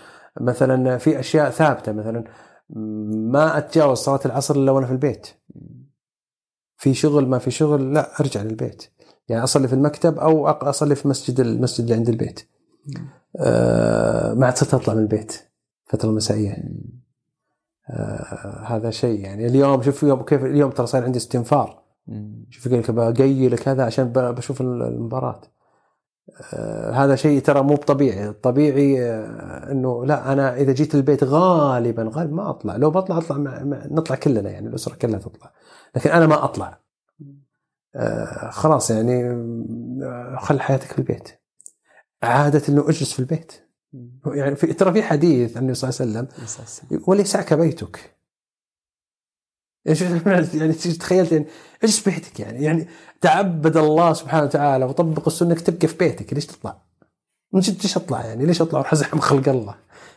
مثلا 0.41 0.99
في 0.99 1.20
أشياء 1.20 1.51
ثابتة 1.51 1.93
مثلا 1.93 2.24
ما 2.71 3.59
أتجاوز 3.59 3.99
صلاة 3.99 4.21
العصر 4.27 4.55
إلا 4.55 4.73
وأنا 4.73 4.87
في 4.87 4.93
البيت. 4.93 5.27
في 6.77 6.95
شغل 6.95 7.29
ما 7.29 7.39
في 7.39 7.51
شغل 7.51 7.95
لا 7.95 8.21
أرجع 8.21 8.43
للبيت. 8.43 8.83
يعني 9.29 9.45
أصلي 9.45 9.69
في 9.69 9.75
المكتب 9.75 10.19
أو 10.19 10.49
أصلي 10.49 10.95
في 10.95 11.09
مسجد 11.09 11.41
المسجد 11.41 11.81
اللي 11.81 11.95
عند 11.95 12.09
البيت. 12.09 12.49
آه 13.37 14.35
ما 14.35 14.47
عاد 14.47 14.57
صرت 14.57 14.75
أطلع 14.75 14.95
من 14.95 15.03
البيت 15.03 15.43
الفترة 15.87 16.09
المسائيه 16.09 16.64
آه 17.91 18.64
هذا 18.67 18.91
شيء 18.91 19.21
يعني. 19.21 19.47
اليوم 19.47 19.83
شوف 19.83 20.03
يوم 20.03 20.23
كيف 20.23 20.45
اليوم 20.45 20.71
ترى 20.71 20.87
صار 20.87 21.05
عندي 21.05 21.19
استنفار. 21.19 21.83
شوف 22.51 22.67
يقول 22.67 22.79
لك 22.79 22.91
بقيل 22.91 23.59
كذا 23.59 23.85
عشان 23.85 24.12
بشوف 24.12 24.61
المباراة. 24.61 25.41
آه 25.41 25.56
هذا 26.93 27.16
شيء 27.16 27.41
ترى 27.41 27.62
مو 27.62 27.74
بطبيعي. 27.74 28.29
الطبيعي 28.29 29.03
آه 29.03 29.72
إنه 29.72 30.05
لا 30.05 30.33
أنا 30.33 30.57
إذا 30.57 30.72
جيت 30.72 30.95
البيت 30.95 31.24
غالبا 31.24 32.11
غالبا 32.14 32.35
ما 32.35 32.51
أطلع. 32.51 32.77
لو 32.77 32.91
بطلع 32.91 33.18
أطلع 33.18 33.39
مع 33.39 33.62
مع 33.62 33.87
نطلع 33.91 34.16
كلنا 34.16 34.51
يعني 34.51 34.68
الأسرة 34.68 34.95
كلها 34.95 35.18
تطلع. 35.18 35.53
لكن 35.97 36.11
أنا 36.11 36.27
ما 36.27 36.45
أطلع. 36.45 36.81
آه 37.95 38.51
خلاص 38.51 38.91
يعني 38.91 39.24
آه، 40.03 40.37
خل 40.41 40.61
حياتك 40.61 40.93
في 40.93 40.99
البيت. 40.99 41.29
عادة 42.22 42.62
إنه 42.68 42.83
اجلس 42.83 43.12
في 43.12 43.18
البيت. 43.18 43.53
يعني 44.27 44.57
في 44.57 44.72
ترى 44.72 44.93
في 44.93 45.03
حديث 45.03 45.57
النبي 45.57 45.74
صلى 45.74 45.91
الله 45.91 46.18
عليه 46.18 46.29
وسلم. 46.29 47.01
وليسعك 47.07 47.55
بيتك. 47.55 48.16
يعني 49.87 50.72
تخيلت 51.01 51.32
يعني 51.32 51.47
إيش 51.84 52.05
بيتك 52.05 52.41
يعني 52.41 52.64
يعني 52.64 52.87
تعبد 53.20 53.76
الله 53.76 54.12
سبحانه 54.12 54.45
وتعالى 54.45 54.84
وطبق 54.84 55.26
السنة 55.26 55.51
إنك 55.51 55.61
تبقى 55.61 55.89
في 55.89 55.97
بيتك 55.97 56.32
ليش 56.32 56.47
تطلع؟ 56.47 56.76
من 57.53 57.61
جد 57.61 57.82
ليش 57.82 57.97
أطلع 57.97 58.24
يعني؟ 58.24 58.47
ليش 58.47 58.62
أطلع 58.62 58.78
وأروح 58.78 58.93
أزحم 58.93 59.18
خلق 59.18 59.49
الله؟ 59.49 59.74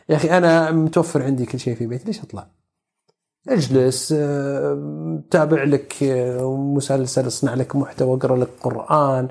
يا 0.08 0.16
أخي 0.16 0.30
أنا 0.30 0.70
متوفر 0.70 1.22
عندي 1.22 1.46
كل 1.46 1.60
شيء 1.60 1.74
في 1.74 1.86
بيتي 1.86 2.04
ليش 2.04 2.20
أطلع؟ 2.20 2.46
أجلس 3.48 4.14
آه، 4.16 5.22
تابع 5.30 5.64
لك 5.64 6.02
آه، 6.02 6.56
مسلسل 6.56 7.26
أصنع 7.26 7.54
لك 7.54 7.76
محتوى 7.76 8.16
أقرأ 8.16 8.36
لك 8.36 8.48
قرآن 8.62 9.28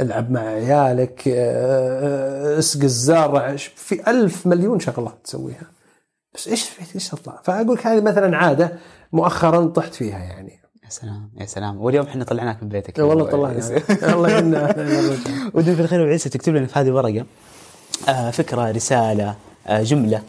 ألعب 0.00 0.30
مع 0.30 0.40
عيالك 0.40 1.22
آه، 1.28 2.58
أسقي 2.58 2.84
الزرع 2.84 3.56
في 3.56 4.10
ألف 4.10 4.46
مليون 4.46 4.80
شغله 4.80 5.12
تسويها 5.24 5.66
بس 6.34 6.48
إيش 6.48 6.70
إيش 6.94 7.08
تطلع؟ 7.08 7.40
فأقول 7.44 7.76
لك 7.76 7.86
هذه 7.86 8.00
مثلا 8.00 8.36
عادة 8.36 8.72
مؤخرا 9.12 9.66
طحت 9.66 9.94
فيها 9.94 10.18
يعني. 10.18 10.58
يا 10.84 10.88
سلام 10.90 11.30
يا 11.40 11.46
سلام. 11.46 11.80
واليوم 11.80 12.06
إحنا 12.06 12.24
طلعناك 12.24 12.62
من 12.62 12.68
بيتك. 12.68 12.98
والله 12.98 13.24
طلعنا 13.30 13.58
الله 14.14 14.74
ودي 15.54 15.74
في 15.76 15.82
الخير 15.82 16.00
وعيسى 16.00 16.28
تكتب 16.28 16.54
لنا 16.54 16.66
في 16.66 16.78
هذه 16.78 16.86
الورقة 16.88 17.24
آه 18.08 18.30
فكرة 18.30 18.70
رسالة 18.70 19.34
آه 19.66 19.82
جملة 19.82 20.22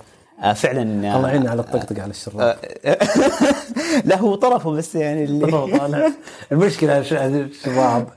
آه 0.44 0.54
فعلا 0.54 0.82
آه 1.14 1.18
الله 1.18 1.28
يعيننا 1.30 1.50
على 1.50 1.62
الطقطقه 1.62 2.02
على 2.02 2.12
الشراب 2.12 2.40
آه 2.86 2.98
لا 4.06 4.18
هو 4.20 4.36
طرفه 4.36 4.72
بس 4.72 4.96
يعني 4.96 5.24
اللي. 5.24 6.14
المشكلة 6.52 6.98
الشراب 7.00 8.08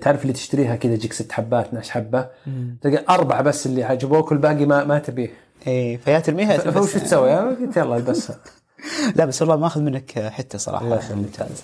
تعرف 0.00 0.22
اللي 0.22 0.32
تشتريها 0.32 0.76
كذا 0.76 0.92
يجيك 0.92 1.12
ست 1.12 1.32
حبات 1.32 1.66
12 1.66 1.92
حبة. 1.92 2.26
تلقى 2.82 3.04
أربعة 3.14 3.42
بس 3.42 3.66
اللي 3.66 3.84
عجبوك 3.84 4.30
والباقي 4.30 4.66
ما 4.66 4.84
ما 4.84 4.98
تبيه. 4.98 5.30
إيه 5.66 5.96
فيا 5.96 6.18
ترميها 6.18 6.58
فوش. 6.58 6.92
تسوي؟ 6.92 7.34
قلت 7.36 7.76
يلا 7.76 7.96
البسها 7.96 8.36
لا 9.16 9.24
بس 9.24 9.42
والله 9.42 9.56
ما 9.56 9.66
اخذ 9.66 9.80
منك 9.80 10.18
حتة 10.18 10.58
صراحة. 10.58 10.84
الله 10.84 10.96
يخليك. 10.96 11.16
ممتاز. 11.18 11.62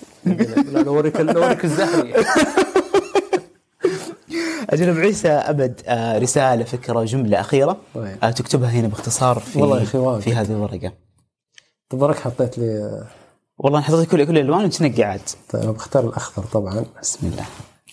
لا 0.72 0.78
لو 0.82 0.94
أوريك 0.96 1.20
لو 1.20 1.42
أوريك 1.44 1.64
الزهري. 1.64 2.14
أجل 4.70 4.88
ابو 4.88 4.98
عيسى 5.00 5.28
أبد 5.28 5.80
آه 5.86 6.18
رسالة 6.18 6.64
فكرة 6.64 7.04
جملة 7.04 7.40
أخيرة 7.40 7.76
طيب. 7.94 8.18
آه 8.22 8.30
تكتبها 8.30 8.70
هنا 8.70 8.88
باختصار 8.88 9.38
في 9.40 9.58
والله 9.58 9.96
واجد. 9.96 10.22
في 10.22 10.34
هذه 10.34 10.50
الورقة. 10.52 10.92
تبارك 11.90 12.18
حطيت 12.18 12.58
لي 12.58 13.00
والله 13.58 13.78
أنا 13.78 13.86
حطيت 13.86 14.10
كل 14.10 14.24
كل 14.26 14.38
الألوان 14.38 14.64
وتنقي 14.64 15.02
عاد. 15.02 15.20
طيب 15.50 15.64
بختار 15.70 16.08
الأخضر 16.08 16.44
طبعا. 16.46 16.84
بسم 17.02 17.26
الله. 17.26 17.46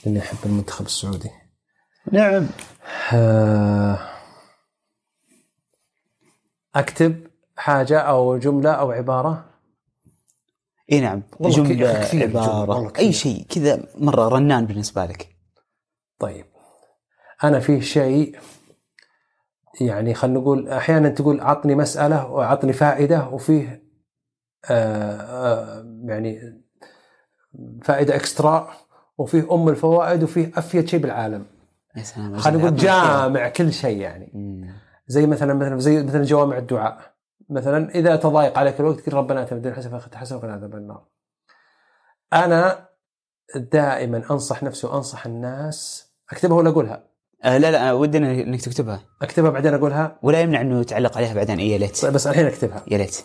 لأني 0.05 0.19
أحب 0.19 0.37
المنتخب 0.45 0.85
السعودي. 0.85 1.29
نعم. 2.11 2.47
آه، 3.13 3.99
أكتب 6.75 7.26
حاجة 7.57 7.99
أو 7.99 8.37
جملة 8.37 8.71
أو 8.71 8.91
عبارة 8.91 9.45
إي 10.91 11.01
نعم 11.01 11.23
جملة 11.41 12.01
كثير 12.01 12.23
عبارة 12.23 12.69
والله 12.69 12.89
كثير. 12.89 13.05
أي 13.05 13.13
شيء 13.13 13.45
كذا 13.49 13.83
مرة 13.95 14.27
رنان 14.27 14.65
بالنسبة 14.65 15.05
لك 15.05 15.35
طيب 16.19 16.45
أنا 17.43 17.59
في 17.59 17.81
شيء 17.81 18.39
يعني 19.81 20.13
خلينا 20.13 20.39
نقول 20.39 20.69
أحيانا 20.69 21.09
تقول 21.09 21.41
عطني 21.41 21.75
مسألة 21.75 22.27
وعطني 22.31 22.73
فائدة 22.73 23.27
وفيه 23.29 23.83
آه 24.69 25.17
آه 25.17 25.85
يعني 26.05 26.63
فائدة 27.83 28.15
إكسترا 28.15 28.69
وفيه 29.17 29.53
أم 29.53 29.69
الفوائد 29.69 30.23
وفيه 30.23 30.51
أفيد 30.55 30.87
شيء 30.87 30.99
بالعالم 30.99 31.45
يا 31.95 32.03
سلام 32.03 32.37
خلينا 32.37 32.63
نقول 32.63 32.75
جامع 32.75 33.49
كل 33.49 33.73
شيء 33.73 33.97
يعني. 33.97 34.31
مم. 34.33 34.73
زي 35.07 35.25
مثلا 35.25 35.53
مثلا 35.53 35.79
زي 35.79 36.03
مثلا 36.03 36.23
جوامع 36.23 36.57
الدعاء 36.57 37.16
مثلا 37.49 37.95
إذا 37.95 38.15
تضايق 38.15 38.57
عليك 38.57 38.79
الوقت 38.79 39.09
قل 39.09 39.13
ربنا 39.13 39.43
اتنا 39.43 39.57
الدنيا 39.57 39.75
حسنه 39.75 39.97
فقد 39.99 40.15
حسنه 40.15 40.37
وقنا 40.37 40.53
عذاب 40.53 40.75
النار. 40.75 41.03
أنا 42.33 42.89
دائما 43.55 44.23
أنصح 44.31 44.63
نفسي 44.63 44.87
وأنصح 44.87 45.25
الناس 45.25 46.07
أكتبها 46.31 46.57
ولا 46.57 46.69
أقولها؟ 46.69 47.03
آه 47.43 47.57
لا 47.57 47.71
لا 47.71 47.93
ودنا 47.93 48.31
إنك 48.31 48.61
تكتبها. 48.61 49.01
أكتبها 49.21 49.49
بعدين 49.49 49.73
أقولها؟ 49.73 50.19
ولا 50.21 50.41
يمنع 50.41 50.61
إنه 50.61 50.83
تعلق 50.83 51.17
عليها 51.17 51.33
بعدين 51.33 51.59
يا 51.59 51.77
ليت. 51.77 52.01
طيب 52.01 52.13
بس 52.13 52.27
الحين 52.27 52.45
أكتبها. 52.45 52.83
يا 52.87 52.97
ليت. 52.97 53.17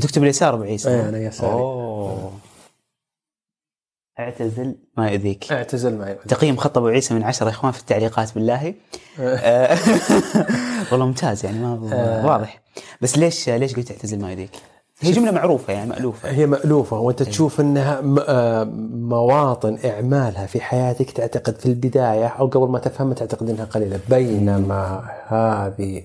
تكتب 0.00 0.22
اليسار 0.22 0.54
أبو 0.54 0.62
عيسى. 0.62 0.90
اي 0.90 1.08
أنا 1.08 1.18
يساري. 1.18 1.52
أوه. 1.52 2.32
اعتزل 4.18 4.76
ما 4.96 5.08
يؤذيك. 5.10 5.52
اعتزل 5.52 5.98
معي 5.98 6.14
تقييم 6.14 6.56
خط 6.56 6.78
أبو 6.78 6.86
عيسى 6.86 7.14
من 7.14 7.22
عشرة 7.22 7.46
يا 7.46 7.52
إخوان 7.52 7.72
في 7.72 7.80
التعليقات 7.80 8.34
بالله. 8.34 8.74
آه، 9.20 9.78
والله 10.92 11.06
ممتاز 11.06 11.44
يعني 11.44 11.58
ما 11.58 11.90
آه. 11.92 12.26
واضح. 12.26 12.62
بس 13.00 13.18
ليش 13.18 13.48
ليش 13.48 13.76
قلت 13.76 13.90
اعتزل 13.90 14.20
ما 14.20 14.30
يؤذيك؟ 14.30 14.50
هي 15.00 15.12
جملة 15.12 15.30
معروفة 15.30 15.72
يعني 15.72 15.90
مألوفة. 15.90 16.30
هي 16.30 16.46
مألوفة 16.46 16.98
وأنت 16.98 17.22
تشوف 17.22 17.60
إنها 17.60 18.02
آه، 18.28 18.64
مواطن 18.94 19.78
إعمالها 19.84 20.46
في 20.46 20.60
حياتك 20.60 21.10
تعتقد 21.10 21.58
في 21.60 21.66
البداية 21.66 22.26
أو 22.26 22.46
قبل 22.46 22.68
ما 22.68 22.78
تفهمها 22.78 23.14
تعتقد 23.14 23.50
إنها 23.50 23.64
قليلة. 23.64 24.00
بينما 24.08 25.10
هذه 25.26 26.02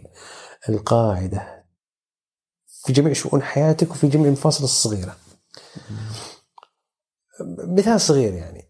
القاعدة 0.69 1.63
في 2.65 2.93
جميع 2.93 3.13
شؤون 3.13 3.41
حياتك 3.41 3.91
وفي 3.91 4.07
جميع 4.07 4.28
المفاصل 4.28 4.63
الصغيرة. 4.63 5.15
مثال 7.67 8.01
صغير 8.01 8.34
يعني. 8.34 8.69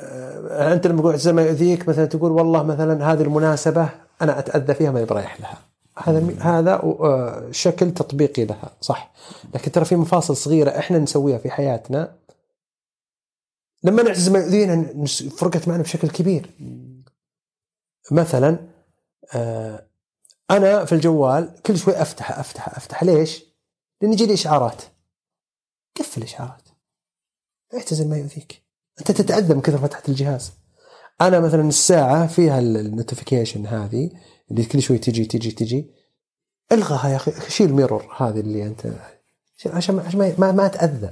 آه، 0.00 0.72
أنت 0.72 0.86
لما 0.86 1.00
تقول 1.00 1.10
اعتزال 1.10 1.34
ما 1.34 1.42
يؤذيك 1.42 1.88
مثلا 1.88 2.04
تقول 2.04 2.32
والله 2.32 2.62
مثلا 2.62 3.12
هذه 3.12 3.22
المناسبة 3.22 3.88
أنا 4.22 4.38
أتأذى 4.38 4.74
فيها 4.74 4.90
ما 4.90 5.04
برايح 5.04 5.40
لها 5.40 5.71
هذا 6.04 6.40
هذا 6.40 6.74
آه، 6.74 7.48
شكل 7.50 7.94
تطبيقي 7.94 8.44
لها 8.44 8.76
صح. 8.80 9.12
لكن 9.54 9.72
ترى 9.72 9.84
في 9.84 9.96
مفاصل 9.96 10.36
صغيرة 10.36 10.78
إحنا 10.78 10.98
نسويها 10.98 11.38
في 11.38 11.50
حياتنا. 11.50 12.16
لما 13.84 14.02
نعتزل 14.02 14.32
ما 14.32 14.38
يؤذينا 14.38 14.92
نس- 15.04 15.22
فرقت 15.22 15.68
معنا 15.68 15.82
بشكل 15.82 16.08
كبير. 16.08 16.50
مثلا 18.10 18.58
آه، 19.34 19.86
أنا 20.50 20.84
في 20.84 20.92
الجوال 20.94 21.54
كل 21.66 21.78
شوي 21.78 22.02
أفتح 22.02 22.38
أفتح 22.38 22.68
أفتح. 22.68 23.04
ليش؟ 23.04 23.44
لأن 24.00 24.12
يجي 24.12 24.26
لي 24.26 24.34
إشعارات. 24.34 24.82
قفل 25.98 26.20
الإشعارات؟ 26.20 26.68
اعتزل 27.74 28.08
ما 28.08 28.16
يؤذيك. 28.16 28.62
أنت 29.00 29.10
تتأذى 29.12 29.54
من 29.54 29.60
كثر 29.60 29.78
فتحه 29.78 30.02
الجهاز. 30.08 30.52
أنا 31.20 31.40
مثلا 31.40 31.68
الساعة 31.68 32.26
فيها 32.26 32.58
ال 32.58 32.66
notification 32.66 33.66
هذه. 33.66 34.10
اللي 34.52 34.64
كل 34.64 34.82
شوي 34.82 34.98
تجي 34.98 35.24
تجي 35.24 35.50
تجي. 35.50 35.90
الغاها 36.72 37.08
يا 37.08 37.16
أخي 37.16 37.50
شيل 37.50 37.70
ال 37.70 37.76
mirror 37.76 38.14
هذه 38.16 38.40
اللي 38.40 38.66
أنت. 38.66 38.86
عشان 39.56 39.72
عشان 39.72 40.18
ما 40.18 40.34
ما, 40.38 40.52
ما 40.52 40.66
اتاذى 40.66 41.10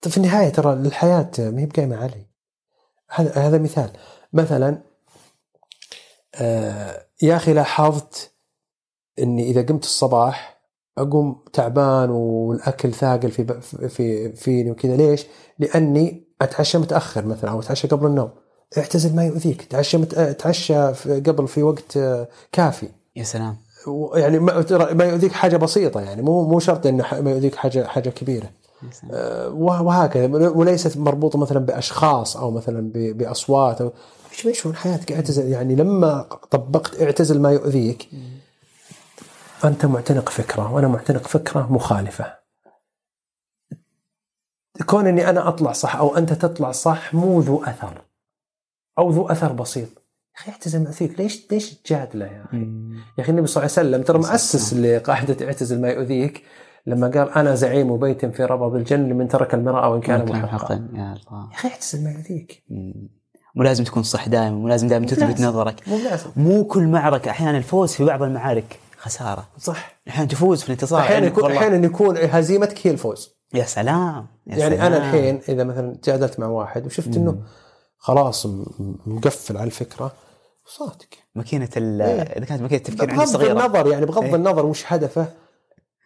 طيب 0.00 0.12
في 0.12 0.16
النهاية 0.16 0.48
ترى 0.48 0.72
الحياة 0.72 1.30
ما 1.38 1.60
هي 1.60 1.66
بقايمة 1.66 1.96
علي. 1.96 2.26
هذا 3.10 3.32
هذا 3.32 3.58
مثال. 3.58 3.90
مثلا 4.32 4.82
آه 6.34 7.06
يا 7.22 7.36
أخي 7.36 7.52
لاحظت 7.52 8.32
إني 9.18 9.50
إذا 9.50 9.62
قمت 9.62 9.84
الصباح 9.84 10.60
أقوم 10.98 11.44
تعبان 11.52 12.10
والأكل 12.10 12.94
ثاقل 12.94 13.30
في 13.30 13.60
في 13.88 14.32
فيني 14.32 14.70
وكذا. 14.70 14.96
ليش؟ 14.96 15.26
لأني 15.58 16.24
أتعشى 16.42 16.78
متأخر 16.78 17.26
مثلا 17.26 17.50
أو 17.50 17.60
أتعشى 17.60 17.88
قبل 17.88 18.06
النوم. 18.06 18.43
اعتزل 18.78 19.16
ما 19.16 19.24
يؤذيك. 19.24 19.62
تعشى 19.62 19.96
مت... 19.98 20.14
تعشى 20.18 20.94
في- 20.94 21.20
قبل 21.20 21.48
في 21.48 21.62
وقت 21.62 21.96
آه، 21.96 22.28
كافي. 22.52 22.88
يا 23.16 23.24
سلام. 23.24 23.56
يعني 24.14 24.38
ما 24.38 24.62
ترى 24.62 24.94
ما 24.94 25.04
يؤذيك 25.04 25.32
حاجة 25.32 25.56
بسيطة 25.56 26.00
يعني 26.00 26.22
مو 26.22 26.48
مو 26.48 26.58
شرط 26.58 26.86
إنه 26.86 27.20
ما 27.20 27.30
يؤذيك 27.30 27.54
حاجة 27.54 27.84
حاجة 27.86 28.10
كبيرة. 28.10 28.50
آه، 29.12 29.48
وه- 29.48 29.82
وهكذا. 29.82 30.26
وليست 30.48 30.96
مربوطة 30.96 31.38
مثلا 31.38 31.58
بأشخاص 31.58 32.36
أو 32.36 32.50
مثلا 32.50 32.90
ب- 32.94 33.18
بأصوات 33.18 33.80
أو 33.80 33.92
إيش 34.32 34.46
إيش 34.46 34.66
من 34.66 34.76
حياتك 34.76 35.12
اعتزل. 35.12 35.48
يعني 35.48 35.74
لما 35.74 36.22
طبقت 36.50 37.02
اعتزل 37.02 37.40
ما 37.40 37.50
يؤذيك 37.52 38.08
أنت 39.64 39.86
معتنق 39.86 40.28
فكرة 40.28 40.72
وأنا 40.72 40.88
معتنق 40.88 41.26
فكرة 41.26 41.72
مخالفة. 41.72 42.34
كون 44.86 45.06
إني 45.06 45.30
أنا 45.30 45.48
أطلع 45.48 45.72
صح 45.72 45.96
أو 45.96 46.16
أنت 46.16 46.32
تطلع 46.32 46.72
صح 46.72 47.14
مو 47.14 47.40
ذو 47.40 47.64
أثر. 47.64 48.02
أو 48.98 49.10
ذو 49.10 49.28
أثر 49.28 49.52
بسيط. 49.52 49.88
يا 49.88 50.40
أخي 50.40 50.50
اعتزل 50.52 50.78
ما 50.78 50.84
يؤذيك 50.84 51.20
ليش 51.20 51.46
ليش 51.50 51.74
تجادله 51.74 52.26
يا 52.26 52.44
أخي؟ 52.44 52.56
يا 53.18 53.22
أخي 53.22 53.32
النبي 53.32 53.46
صلى 53.46 53.62
الله 53.62 53.76
عليه 53.78 53.88
وسلم 53.88 54.02
ترى 54.02 54.18
مؤسس 54.18 54.74
لقاعدة 54.74 55.46
اعتزل 55.46 55.80
ما 55.80 55.88
يؤذيك. 55.88 56.42
لما 56.86 57.08
قال 57.08 57.30
أنا 57.30 57.54
زعيم 57.54 57.96
بيت 57.96 58.26
في 58.26 58.44
ربض 58.44 58.74
الجنه 58.74 59.08
لمن 59.08 59.28
ترك 59.28 59.54
المرأة 59.54 59.88
وإن 59.88 60.00
كان 60.00 60.28
محقا. 60.28 60.74
يا 60.74 60.78
الله. 60.80 61.48
يا 61.50 61.54
أخي 61.54 61.68
اعتزل 61.68 62.04
ما 62.04 62.10
يؤذيك. 62.10 62.64
مو 63.54 63.62
لازم 63.62 63.84
تكون 63.84 64.02
صح 64.02 64.28
دائما 64.28 64.56
مو 64.56 64.68
لازم 64.68 64.88
دائما 64.88 65.06
تثبت. 65.06 65.40
نظرك. 65.40 65.88
مو 65.88 65.98
لازم. 65.98 66.30
مو 66.36 66.64
كل 66.64 66.86
معركة 66.86 67.30
أحيانا 67.30 67.58
الفوز 67.58 67.92
في 67.92 68.04
بعض 68.04 68.22
المعارك 68.22 68.78
خسارة. 68.98 69.48
صح. 69.58 70.00
أحيانا 70.08 70.28
تفوز 70.28 70.62
في 70.62 70.68
الانتصار. 70.68 71.00
أحيانا 71.00 71.26
عندك 71.26 71.38
يكون. 71.38 71.52
أحيانا 71.52 71.86
يكون 71.86 72.16
هزيمتك 72.16 72.86
هي 72.86 72.90
الفوز. 72.90 73.34
يا 73.54 73.64
سلام 73.64 74.26
يا 74.46 74.56
يعني 74.56 74.76
سلام. 74.76 74.86
أنا 74.86 74.96
الحين 74.96 75.40
إذا 75.48 75.64
مثلا 75.64 75.96
جادلت 76.04 76.40
مع 76.40 76.46
واحد 76.46 76.86
وشفت 76.86 77.16
إنه 77.16 77.42
خلاص 78.04 78.46
م- 78.46 78.64
مقفل 79.06 79.56
على 79.56 79.66
الفكرة. 79.66 80.12
صادق. 80.66 81.06
ماكينة 81.34 81.68
ال- 81.76 82.02
إيه. 82.02 82.20
إذا 82.20 82.44
كانت 82.44 82.62
ماكينة 82.62 82.78
التفكير 82.80 83.10
عندي 83.10 83.16
بغض 83.16 83.26
صغيرة. 83.26 83.52
النظر 83.52 83.86
يعني 83.86 84.06
بغض 84.06 84.22
إيه. 84.24 84.34
النظر 84.34 84.66
وش 84.66 84.84
هدفه 84.86 85.26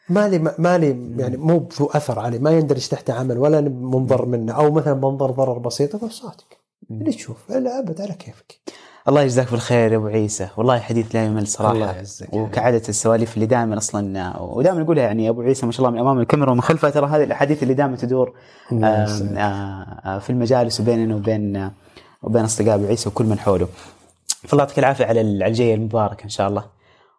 مالي 0.08 0.54
مالي 0.58 1.14
يعني 1.18 1.36
مو 1.36 1.58
بذو 1.58 1.86
أثر 1.86 2.18
عليه 2.18 2.38
ما 2.38 2.50
يندرج 2.50 2.88
تحت 2.88 3.10
عمل 3.10 3.38
ولا 3.38 3.60
منضر 3.60 4.26
منه 4.26 4.52
أو 4.52 4.70
مثلا 4.70 4.94
منظر 4.94 5.30
ضرر 5.30 5.58
بسيط 5.58 5.94
هذا 5.94 6.08
صادق. 6.08 6.44
اللي 6.90 7.12
تشوف 7.12 7.50
لا 7.50 7.78
أبد 7.78 8.00
على 8.00 8.12
كيفك. 8.12 8.60
الله 9.08 9.22
يجزاك 9.22 9.50
بالخير 9.50 9.92
يا 9.92 9.96
أبو 9.96 10.06
عيسى. 10.06 10.48
والله 10.56 10.78
حديث 10.78 11.14
لا 11.14 11.24
يمل 11.24 11.46
صراحة. 11.46 11.72
الله 11.72 11.92
يعزك. 11.92 12.34
وكعادة 12.34 12.82
السواليف 12.88 13.34
اللي 13.34 13.46
دائما 13.46 13.78
أصلا 13.78 14.36
ودائما 14.40 14.80
نقولها 14.80 15.02
يعني 15.04 15.24
يا 15.24 15.30
أبو 15.30 15.40
عيسى 15.42 15.66
ما 15.66 15.72
شاء 15.72 15.80
الله 15.80 15.90
من 15.90 15.98
أمام 15.98 16.20
الكاميرا 16.20 16.50
ومن 16.50 16.60
خلفها 16.60 16.90
ترى 16.90 17.06
هذه 17.06 17.24
الأحاديث 17.24 17.62
اللي 17.62 17.74
دائما 17.74 17.96
تدور 17.96 18.34
يسلمك. 18.72 19.32
آه، 19.38 19.42
آه، 20.04 20.18
في 20.18 20.30
المجالس 20.30 20.80
وبيننا 20.80 21.14
وبين 21.16 21.70
وبين 22.22 22.44
اصدقاء 22.44 22.74
أبو 22.74 22.86
عيسى 22.86 23.08
وكل 23.08 23.24
من 23.24 23.38
حوله. 23.38 23.68
فالله 24.48 24.64
يعطيك 24.64 24.78
العافية 24.78 25.04
على 25.04 25.20
ال- 25.20 25.42
على 25.42 25.50
الجاية 25.50 25.74
المباركة 25.74 26.24
إن 26.24 26.28
شاء 26.28 26.48
الله. 26.48 26.64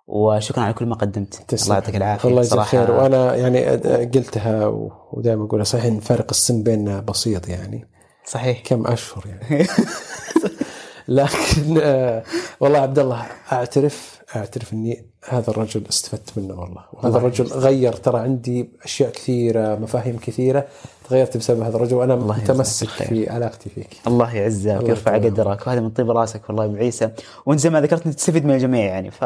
وشكرا 0.07 0.63
على 0.63 0.73
كل 0.73 0.85
ما 0.85 0.95
قدمت. 0.95 1.53
الله 1.63 1.73
يعطيك 1.75 1.95
العافية 1.95 2.29
الله 2.29 2.41
يجزاك 2.41 2.59
خير. 2.59 2.91
وأنا 2.91 3.35
يعني 3.35 3.65
قلتها 4.05 4.65
ودائما 5.11 5.45
أقولها 5.45 5.63
صحيح 5.63 5.85
إن 5.85 5.99
فارق 5.99 6.25
السن 6.29 6.63
بيننا 6.63 6.99
بسيط 6.99 7.47
يعني. 7.49 7.87
صحيح. 8.25 8.61
كم 8.65 8.87
أشهر 8.87 9.23
يعني. 9.27 9.67
لكن 11.07 11.79
آه 11.83 12.23
والله 12.59 12.79
عبد 12.79 12.99
الله 12.99 13.25
أعترف 13.51 14.18
أعترف 14.35 14.73
إني 14.73 15.05
هذا 15.29 15.49
الرجل 15.49 15.83
استفدت 15.89 16.37
منه 16.37 16.59
والله. 16.59 16.83
وهذا 16.93 17.17
الرجل 17.17 17.45
غير 17.45 17.93
ترى 17.93 18.19
عندي 18.19 18.69
أشياء 18.83 19.11
كثيرة 19.11 19.75
مفاهيم 19.75 20.17
كثيرة 20.17 20.67
تغيرت 21.09 21.37
بسبب 21.37 21.61
هذا 21.61 21.75
الرجل 21.75 21.95
وأنا 21.95 22.15
متمسك. 22.15 22.87
في 22.87 23.29
علاقتي 23.29 23.69
فيك. 23.69 23.87
الله 24.07 24.35
يعزك 24.35 24.83
ويرفع 24.83 25.15
قدرك 25.15 25.67
وهذا 25.67 25.79
من 25.79 25.89
طيب 25.89 26.11
راسك 26.11 26.41
والله 26.49 26.63
يا 26.63 26.69
أبو 26.69 26.77
عيسى. 26.77 27.09
وأنت 27.45 27.59
زي 27.59 27.69
ما 27.69 27.81
ذكرت 27.81 28.07
تستفيد 28.07 28.45
من 28.45 28.53
الجميع 28.53 28.85
يعني 28.85 29.11
ف... 29.11 29.25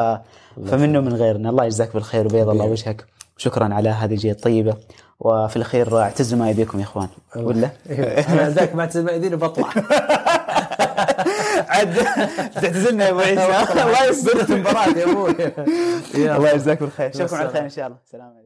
فمنه 0.68 1.00
من 1.00 1.14
غيرنا. 1.14 1.50
الله 1.50 1.66
يجزاك 1.66 1.94
بالخير 1.94 2.26
وبيض 2.26 2.50
الله. 2.50 2.66
وجهك. 2.66 3.06
شكرا 3.38 3.74
على 3.74 3.90
هذه 3.90 4.14
الجيه 4.14 4.32
الطيبة 4.32 4.76
وفي 5.20 5.56
الاخير 5.56 6.00
اعتزوا 6.00 6.40
ما 6.40 6.50
يبيكم 6.50 6.80
يا 6.80 6.84
إخوان. 6.84 7.08
ولا؟ 7.36 7.70
أنا 8.30 8.50
ذاك 8.50 8.76
ما 8.76 8.86
تسمع 8.86 9.12
يديني 9.12 9.36
بطلع. 9.36 9.70
عد 11.70 11.95
تعتزلنا 12.54 13.06
يا 13.06 13.10
أبو 13.12 13.20
عيسى. 13.20 13.45
الله 13.84 14.06
يستر 14.06 14.54
المباراة 14.56 14.88
يا 14.88 15.04
أبوي. 15.12 15.36
الله 16.36 16.50
يجزاك 16.50 16.80
بالخير. 16.80 17.12
مع 17.16 17.16
اشوفكم 17.16 17.36
على. 17.36 17.50
خير 17.50 17.64
إن 17.64 17.70
شاء 17.70 17.88
الله. 17.88 17.98
سلام 18.12 18.28
عليكم. 18.28 18.43